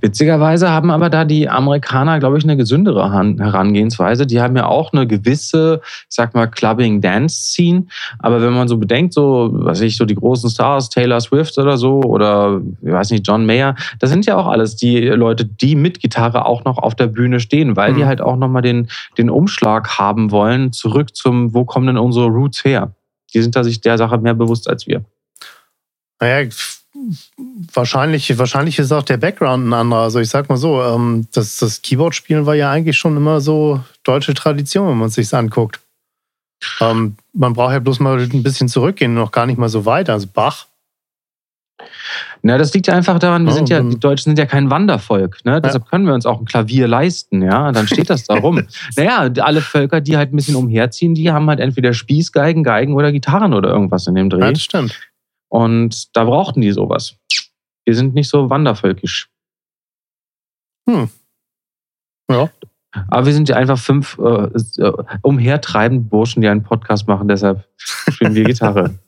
Witzigerweise 0.00 0.70
haben 0.70 0.90
aber 0.92 1.10
da 1.10 1.24
die 1.24 1.48
Amerikaner, 1.48 2.20
glaube 2.20 2.38
ich, 2.38 2.44
eine 2.44 2.56
gesündere 2.56 3.12
Herangehensweise. 3.12 4.26
Die 4.26 4.40
haben 4.40 4.56
ja 4.56 4.66
auch 4.66 4.92
eine 4.92 5.06
gewisse, 5.06 5.80
ich 5.84 6.06
sag 6.08 6.34
mal, 6.34 6.46
Clubbing-Dance-Scene. 6.46 7.86
Aber 8.20 8.40
wenn 8.40 8.52
man 8.52 8.68
so 8.68 8.76
bedenkt, 8.76 9.14
so, 9.14 9.50
was 9.52 9.78
weiß 9.78 9.80
ich, 9.80 9.96
so 9.96 10.04
die 10.04 10.14
großen 10.14 10.48
Stars, 10.48 10.90
Taylor 10.90 11.20
Swift 11.20 11.58
oder 11.58 11.76
so, 11.76 12.00
oder, 12.02 12.60
ich 12.82 12.92
weiß 12.92 13.10
nicht, 13.10 13.26
John 13.26 13.46
Mayer, 13.46 13.74
das 13.98 14.10
sind 14.10 14.26
ja 14.26 14.36
auch 14.36 14.46
alles 14.46 14.76
die 14.76 15.00
Leute, 15.00 15.44
die 15.44 15.74
mit 15.74 16.00
Gitarre 16.00 16.46
auch 16.46 16.64
noch 16.64 16.78
auf 16.78 16.94
der 16.94 17.08
Bühne 17.08 17.40
stehen, 17.40 17.76
weil 17.76 17.92
mhm. 17.92 17.96
die 17.96 18.04
halt 18.04 18.20
auch 18.20 18.36
nochmal 18.36 18.62
den, 18.62 18.88
den 19.18 19.28
Umschlag 19.28 19.98
haben 19.98 20.30
wollen, 20.30 20.72
zurück 20.72 21.16
zum, 21.16 21.52
wo 21.52 21.64
kommen 21.64 21.88
denn 21.88 21.98
unsere 21.98 22.26
Roots 22.26 22.64
her? 22.64 22.94
Die 23.34 23.42
sind 23.42 23.56
da 23.56 23.64
sich 23.64 23.80
der 23.80 23.98
Sache 23.98 24.18
mehr 24.18 24.34
bewusst 24.34 24.68
als 24.68 24.86
wir. 24.86 25.04
Naja, 26.20 26.48
wahrscheinlich, 27.72 28.36
wahrscheinlich 28.38 28.78
ist 28.78 28.92
auch 28.92 29.02
der 29.02 29.16
Background 29.16 29.66
ein 29.66 29.72
anderer. 29.72 30.02
Also 30.02 30.20
ich 30.20 30.28
sag 30.28 30.48
mal 30.48 30.56
so, 30.56 30.82
ähm, 30.82 31.26
das, 31.32 31.56
das 31.58 31.82
Keyboard-Spielen 31.82 32.46
war 32.46 32.54
ja 32.54 32.70
eigentlich 32.70 32.96
schon 32.96 33.16
immer 33.16 33.40
so 33.40 33.80
deutsche 34.04 34.34
Tradition, 34.34 34.88
wenn 34.88 34.98
man 34.98 35.08
es 35.08 35.14
sich 35.14 35.32
anguckt. 35.34 35.80
Ähm, 36.80 37.16
man 37.32 37.52
braucht 37.52 37.72
ja 37.72 37.78
bloß 37.80 38.00
mal 38.00 38.18
ein 38.18 38.42
bisschen 38.42 38.68
zurückgehen, 38.68 39.14
noch 39.14 39.32
gar 39.32 39.46
nicht 39.46 39.58
mal 39.58 39.68
so 39.68 39.84
weit. 39.84 40.08
Also 40.08 40.26
Bach. 40.32 40.66
Na, 42.42 42.56
das 42.56 42.72
liegt 42.72 42.86
ja 42.86 42.94
einfach 42.94 43.18
daran, 43.18 43.44
wir 43.44 43.50
Ja, 43.50 43.54
sind 43.56 43.68
ja, 43.68 43.80
die 43.82 43.98
Deutschen 43.98 44.24
sind 44.30 44.38
ja 44.38 44.46
kein 44.46 44.70
Wandervolk. 44.70 45.44
Ne? 45.44 45.60
Deshalb 45.60 45.86
können 45.86 46.06
wir 46.06 46.14
uns 46.14 46.24
auch 46.24 46.38
ein 46.38 46.44
Klavier 46.44 46.86
leisten, 46.86 47.42
ja. 47.42 47.72
Dann 47.72 47.88
steht 47.88 48.08
das 48.10 48.24
da 48.24 48.34
rum. 48.34 48.66
naja, 48.96 49.28
alle 49.42 49.60
Völker, 49.60 50.00
die 50.00 50.16
halt 50.16 50.32
ein 50.32 50.36
bisschen 50.36 50.54
umherziehen, 50.54 51.14
die 51.14 51.32
haben 51.32 51.48
halt 51.48 51.60
entweder 51.60 51.92
Spießgeigen, 51.92 52.62
Geigen 52.62 52.94
oder 52.94 53.12
Gitarren 53.12 53.54
oder 53.54 53.70
irgendwas 53.70 54.06
in 54.06 54.14
dem 54.14 54.30
Ja, 54.30 54.36
Dreh. 54.38 54.52
das 54.52 54.62
stimmt. 54.62 55.00
Und 55.54 56.16
da 56.16 56.24
brauchten 56.24 56.62
die 56.62 56.72
sowas. 56.72 57.14
Wir 57.84 57.94
sind 57.94 58.12
nicht 58.12 58.28
so 58.28 58.50
wandervölkisch. 58.50 59.28
Ja. 62.28 62.50
Aber 63.06 63.26
wir 63.26 63.32
sind 63.32 63.48
ja 63.48 63.54
einfach 63.54 63.78
fünf 63.78 64.18
äh, 64.18 64.48
äh, 64.82 64.92
umhertreibende 65.22 66.02
Burschen, 66.02 66.42
die 66.42 66.48
einen 66.48 66.64
Podcast 66.64 67.06
machen, 67.06 67.28
deshalb 67.28 67.68
spielen 67.76 68.34
wir 68.34 68.44
Gitarre. 68.44 68.98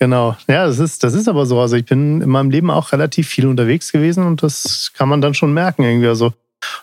Genau. 0.00 0.36
Ja, 0.48 0.66
das 0.66 0.80
ist, 0.80 1.04
das 1.04 1.14
ist 1.14 1.28
aber 1.28 1.46
so. 1.46 1.60
Also 1.60 1.76
ich 1.76 1.84
bin 1.84 2.20
in 2.20 2.28
meinem 2.28 2.50
Leben 2.50 2.70
auch 2.70 2.90
relativ 2.90 3.28
viel 3.28 3.46
unterwegs 3.46 3.92
gewesen 3.92 4.26
und 4.26 4.42
das 4.42 4.92
kann 4.94 5.08
man 5.08 5.20
dann 5.20 5.32
schon 5.32 5.54
merken 5.54 5.84
irgendwie. 5.84 6.08
Also 6.08 6.32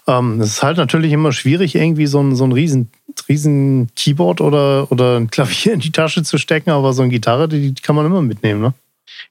ähm, 0.07 0.39
es 0.39 0.51
ist 0.51 0.63
halt 0.63 0.77
natürlich 0.77 1.11
immer 1.11 1.33
schwierig, 1.33 1.75
irgendwie 1.75 2.07
so 2.07 2.21
ein, 2.21 2.35
so 2.35 2.45
ein 2.45 2.53
riesen, 2.53 2.89
riesen 3.29 3.89
Keyboard 3.95 4.41
oder, 4.41 4.91
oder 4.91 5.17
ein 5.17 5.29
Klavier 5.29 5.73
in 5.73 5.79
die 5.79 5.91
Tasche 5.91 6.23
zu 6.23 6.37
stecken, 6.37 6.69
aber 6.71 6.93
so 6.93 7.01
eine 7.01 7.11
Gitarre, 7.11 7.47
die, 7.47 7.71
die 7.73 7.81
kann 7.81 7.95
man 7.95 8.05
immer 8.05 8.21
mitnehmen, 8.21 8.61
ne? 8.61 8.73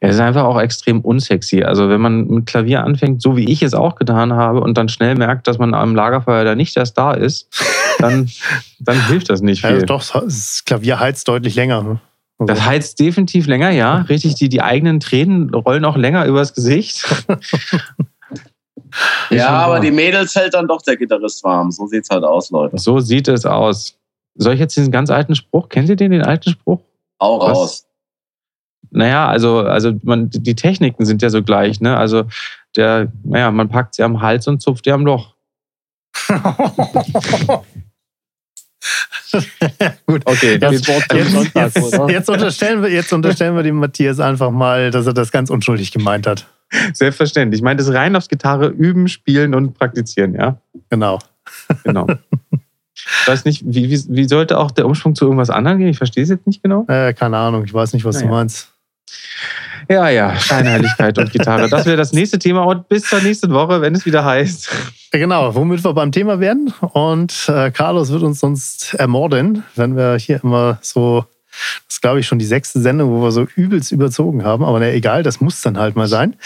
Ja, 0.00 0.08
es 0.08 0.14
ist 0.16 0.20
einfach 0.20 0.44
auch 0.44 0.60
extrem 0.60 1.00
unsexy. 1.00 1.62
Also 1.64 1.88
wenn 1.88 2.00
man 2.00 2.26
mit 2.28 2.46
Klavier 2.46 2.84
anfängt, 2.84 3.22
so 3.22 3.36
wie 3.36 3.50
ich 3.50 3.62
es 3.62 3.74
auch 3.74 3.96
getan 3.96 4.32
habe, 4.32 4.60
und 4.60 4.76
dann 4.78 4.88
schnell 4.88 5.14
merkt, 5.16 5.46
dass 5.48 5.58
man 5.58 5.74
am 5.74 5.94
Lagerfeuer 5.94 6.44
da 6.44 6.54
nicht 6.54 6.76
der 6.76 6.86
Star 6.86 7.16
ist, 7.18 7.48
dann, 7.98 8.30
dann 8.78 9.06
hilft 9.08 9.30
das 9.30 9.40
nicht 9.40 9.62
Ja, 9.62 9.70
viel. 9.70 9.86
doch, 9.86 10.04
das 10.12 10.62
Klavier 10.64 11.00
heizt 11.00 11.26
deutlich 11.28 11.54
länger. 11.56 11.82
Ne? 11.82 12.00
Also, 12.38 12.52
Das 12.54 12.64
heizt 12.64 13.00
definitiv 13.00 13.46
länger, 13.46 13.70
ja. 13.70 13.96
Richtig, 14.08 14.34
die, 14.36 14.48
die 14.48 14.62
eigenen 14.62 15.00
Tränen 15.00 15.52
rollen 15.52 15.84
auch 15.84 15.96
länger 15.96 16.24
übers 16.26 16.54
Gesicht. 16.54 17.04
Ja, 19.30 19.48
aber 19.50 19.80
die 19.80 19.90
Mädels 19.90 20.34
hält 20.34 20.54
dann 20.54 20.68
doch 20.68 20.82
der 20.82 20.96
Gitarrist 20.96 21.42
warm. 21.44 21.70
So 21.70 21.86
sieht's 21.86 22.10
halt 22.10 22.24
aus, 22.24 22.50
Leute. 22.50 22.78
So 22.78 23.00
sieht 23.00 23.28
es 23.28 23.46
aus. 23.46 23.96
Soll 24.34 24.54
ich 24.54 24.60
jetzt 24.60 24.76
diesen 24.76 24.92
ganz 24.92 25.10
alten 25.10 25.34
Spruch? 25.34 25.68
Kennt 25.68 25.88
ihr 25.88 25.96
den, 25.96 26.12
den 26.12 26.22
alten 26.22 26.50
Spruch? 26.50 26.80
Auch 27.18 27.48
Was? 27.48 27.56
raus. 27.56 27.86
Naja, 28.90 29.28
also, 29.28 29.60
also 29.60 29.92
man, 30.02 30.30
die 30.30 30.54
Techniken 30.54 31.04
sind 31.04 31.22
ja 31.22 31.30
so 31.30 31.42
gleich, 31.42 31.80
ne? 31.80 31.96
Also 31.96 32.24
der, 32.76 33.12
naja, 33.22 33.50
man 33.50 33.68
packt 33.68 33.94
sie 33.94 34.02
am 34.02 34.20
Hals 34.20 34.48
und 34.48 34.60
zupft 34.60 34.84
sie 34.84 34.92
am 34.92 35.04
Loch. 35.04 35.34
Gut. 40.06 40.22
Okay, 40.24 40.58
Das 40.58 40.88
Wort 40.88 41.04
zum 41.08 41.18
Jetzt, 41.18 41.54
jetzt, 41.54 41.94
oder? 41.94 42.10
jetzt, 42.10 42.28
unterstellen 42.28 42.82
wir, 42.82 42.90
jetzt 42.90 43.12
unterstellen 43.12 43.54
wir 43.54 43.62
dem 43.62 43.76
Matthias 43.76 44.18
einfach 44.18 44.50
mal, 44.50 44.90
dass 44.90 45.06
er 45.06 45.12
das 45.12 45.30
ganz 45.30 45.50
unschuldig 45.50 45.92
gemeint 45.92 46.26
hat. 46.26 46.46
selbstverständlich. 46.92 47.60
Ich 47.60 47.64
meine, 47.64 47.78
das 47.78 47.92
rein 47.92 48.16
aufs 48.16 48.28
Gitarre 48.28 48.68
üben, 48.68 49.08
spielen 49.08 49.54
und 49.54 49.74
praktizieren, 49.74 50.34
ja. 50.34 50.58
Genau. 50.88 51.18
Genau. 51.84 52.06
Ich 52.94 53.26
weiß 53.28 53.44
nicht, 53.44 53.62
wie, 53.64 53.90
wie, 53.90 54.04
wie 54.08 54.28
sollte 54.28 54.58
auch 54.58 54.70
der 54.70 54.86
Umschwung 54.86 55.14
zu 55.14 55.24
irgendwas 55.24 55.50
anderem 55.50 55.78
gehen? 55.78 55.88
Ich 55.88 55.96
verstehe 55.98 56.22
es 56.22 56.28
jetzt 56.28 56.46
nicht 56.46 56.62
genau. 56.62 56.84
Äh, 56.86 57.14
keine 57.14 57.36
Ahnung, 57.38 57.64
ich 57.64 57.72
weiß 57.72 57.92
nicht, 57.92 58.04
was 58.04 58.16
du 58.18 58.24
Naja. 58.24 58.36
meinst. 58.36 58.72
Ja, 59.88 60.08
ja, 60.08 60.36
Scheinheiligkeit 60.38 61.18
und 61.18 61.32
Gitarre. 61.32 61.68
Das 61.68 61.86
wäre 61.86 61.96
das 61.96 62.12
nächste 62.12 62.38
Thema 62.38 62.62
und 62.64 62.88
bis 62.88 63.04
zur 63.04 63.20
nächsten 63.20 63.52
Woche, 63.52 63.80
wenn 63.80 63.94
es 63.94 64.06
wieder 64.06 64.24
heißt. 64.24 64.70
Genau, 65.10 65.54
womit 65.54 65.82
wir 65.82 65.92
beim 65.94 66.12
Thema 66.12 66.38
werden. 66.38 66.72
Und 66.92 67.48
äh, 67.48 67.72
Carlos 67.72 68.12
wird 68.12 68.22
uns 68.22 68.38
sonst 68.38 68.94
ermorden, 68.94 69.64
wenn 69.74 69.96
wir 69.96 70.16
hier 70.16 70.40
immer 70.44 70.78
so, 70.82 71.24
das 71.86 71.96
ist 71.96 72.02
glaube 72.02 72.20
ich 72.20 72.26
schon 72.26 72.38
die 72.38 72.46
sechste 72.46 72.80
Sendung, 72.80 73.10
wo 73.10 73.22
wir 73.22 73.32
so 73.32 73.46
übelst 73.56 73.92
überzogen 73.92 74.44
haben. 74.44 74.64
Aber 74.64 74.80
na, 74.80 74.86
egal, 74.86 75.22
das 75.22 75.40
muss 75.40 75.60
dann 75.62 75.78
halt 75.78 75.96
mal 75.96 76.08
sein. 76.08 76.36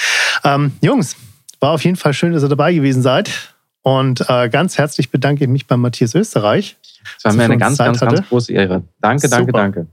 Ähm, 0.44 0.72
Jungs, 0.80 1.16
war 1.61 1.72
auf 1.72 1.84
jeden 1.84 1.96
Fall 1.96 2.12
schön, 2.12 2.32
dass 2.32 2.42
ihr 2.42 2.48
dabei 2.48 2.74
gewesen 2.74 3.02
seid. 3.02 3.55
Und 3.82 4.28
äh, 4.28 4.48
ganz 4.48 4.78
herzlich 4.78 5.11
bedanke 5.11 5.44
ich 5.44 5.50
mich 5.50 5.66
bei 5.66 5.76
Matthias 5.76 6.14
Österreich. 6.14 6.76
Das 7.22 7.24
war 7.24 7.32
mir 7.34 7.44
eine 7.44 7.59
ganz, 7.59 7.76
Zeit 7.76 7.86
ganz, 7.86 8.00
hatte. 8.00 8.16
ganz 8.16 8.28
große 8.28 8.52
Ehre. 8.52 8.82
Danke, 9.00 9.28
danke, 9.28 9.46
Super. 9.46 9.59
danke. 9.59 9.86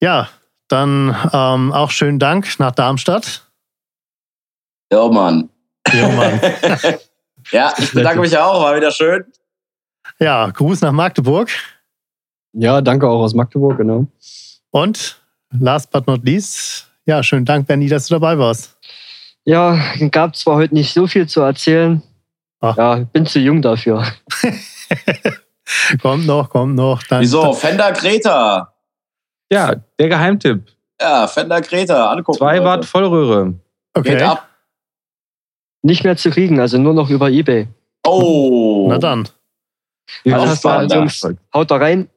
Ja, 0.00 0.28
dann 0.68 1.16
ähm, 1.32 1.72
auch 1.72 1.90
schönen 1.90 2.18
Dank 2.18 2.58
nach 2.58 2.72
Darmstadt. 2.72 3.46
Ja, 4.92 5.08
Mann. 5.08 5.48
Jo, 5.92 6.08
Mann. 6.10 6.40
ja, 7.52 7.72
ich 7.78 7.92
bedanke 7.92 8.20
mich 8.20 8.36
auch. 8.36 8.62
War 8.62 8.76
wieder 8.76 8.90
schön. 8.90 9.24
ja, 10.18 10.50
Gruß 10.50 10.80
nach 10.80 10.92
Magdeburg. 10.92 11.48
Ja, 12.58 12.80
danke 12.80 13.06
auch 13.06 13.20
aus 13.20 13.34
Magdeburg, 13.34 13.76
genau. 13.76 14.06
Und 14.70 15.20
last 15.58 15.90
but 15.90 16.06
not 16.06 16.24
least, 16.24 16.90
ja, 17.04 17.22
schönen 17.22 17.44
Dank, 17.44 17.66
Benny, 17.66 17.88
dass 17.88 18.08
du 18.08 18.14
dabei 18.14 18.38
warst. 18.38 18.78
Ja, 19.44 19.78
gab 20.10 20.34
zwar 20.34 20.56
heute 20.56 20.74
nicht 20.74 20.92
so 20.92 21.06
viel 21.06 21.28
zu 21.28 21.42
erzählen. 21.42 22.02
Ah. 22.60 22.74
Ja, 22.76 22.94
bin 23.12 23.26
zu 23.26 23.38
jung 23.38 23.60
dafür. 23.60 24.04
Kommt 26.00 26.26
noch, 26.26 26.48
kommt 26.48 26.74
noch. 26.76 27.02
Dann, 27.02 27.20
Wieso? 27.22 27.52
Fender 27.52 27.92
Greta. 27.92 28.72
Ja, 29.52 29.74
der 29.98 30.08
Geheimtipp. 30.08 30.62
Ja, 31.00 31.26
Fender 31.26 31.60
Greta. 31.60 32.10
Angucken. 32.10 32.38
2 32.38 32.64
Watt 32.64 32.76
Leute. 32.78 32.86
Vollröhre. 32.88 33.54
Okay, 33.94 34.10
Geht 34.12 34.22
ab. 34.22 34.48
Nicht 35.82 36.04
mehr 36.04 36.16
zu 36.16 36.30
kriegen, 36.30 36.58
also 36.60 36.78
nur 36.78 36.94
noch 36.94 37.10
über 37.10 37.30
Ebay. 37.30 37.68
Oh. 38.06 38.86
na 38.88 38.98
dann. 38.98 39.28
Wie 40.22 40.30
viel 40.30 40.40
hast 40.40 40.64
du 40.64 40.68
als- 40.68 41.26
Haut 41.52 41.70
da 41.70 41.76
rein. 41.76 42.08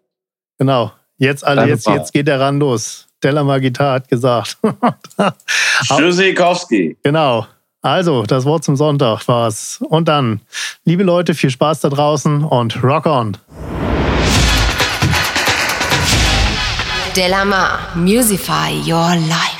Genau. 0.59 0.91
Jetzt, 1.17 1.45
alle, 1.45 1.61
Deine 1.61 1.71
jetzt, 1.71 1.87
jetzt 1.87 2.13
geht 2.13 2.27
der 2.27 2.39
ran 2.39 2.59
los. 2.59 3.07
Della 3.23 3.43
Magita 3.43 3.93
hat 3.93 4.07
gesagt. 4.07 4.57
Tschüssikowski. 5.83 6.97
genau. 7.03 7.47
Also, 7.81 8.23
das 8.23 8.43
Wort 8.43 8.65
zum 8.65 8.75
Sonntag 8.75 9.25
war's. 9.27 9.79
Und 9.89 10.09
dann, 10.09 10.41
liebe 10.83 11.03
Leute, 11.03 11.33
viel 11.33 11.49
Spaß 11.49 11.79
da 11.79 11.89
draußen 11.89 12.43
und 12.43 12.83
rock 12.83 13.05
on. 13.05 13.37
Delamar, 17.15 17.79
Musify 17.95 18.71
Your 18.85 19.15
Life. 19.15 19.58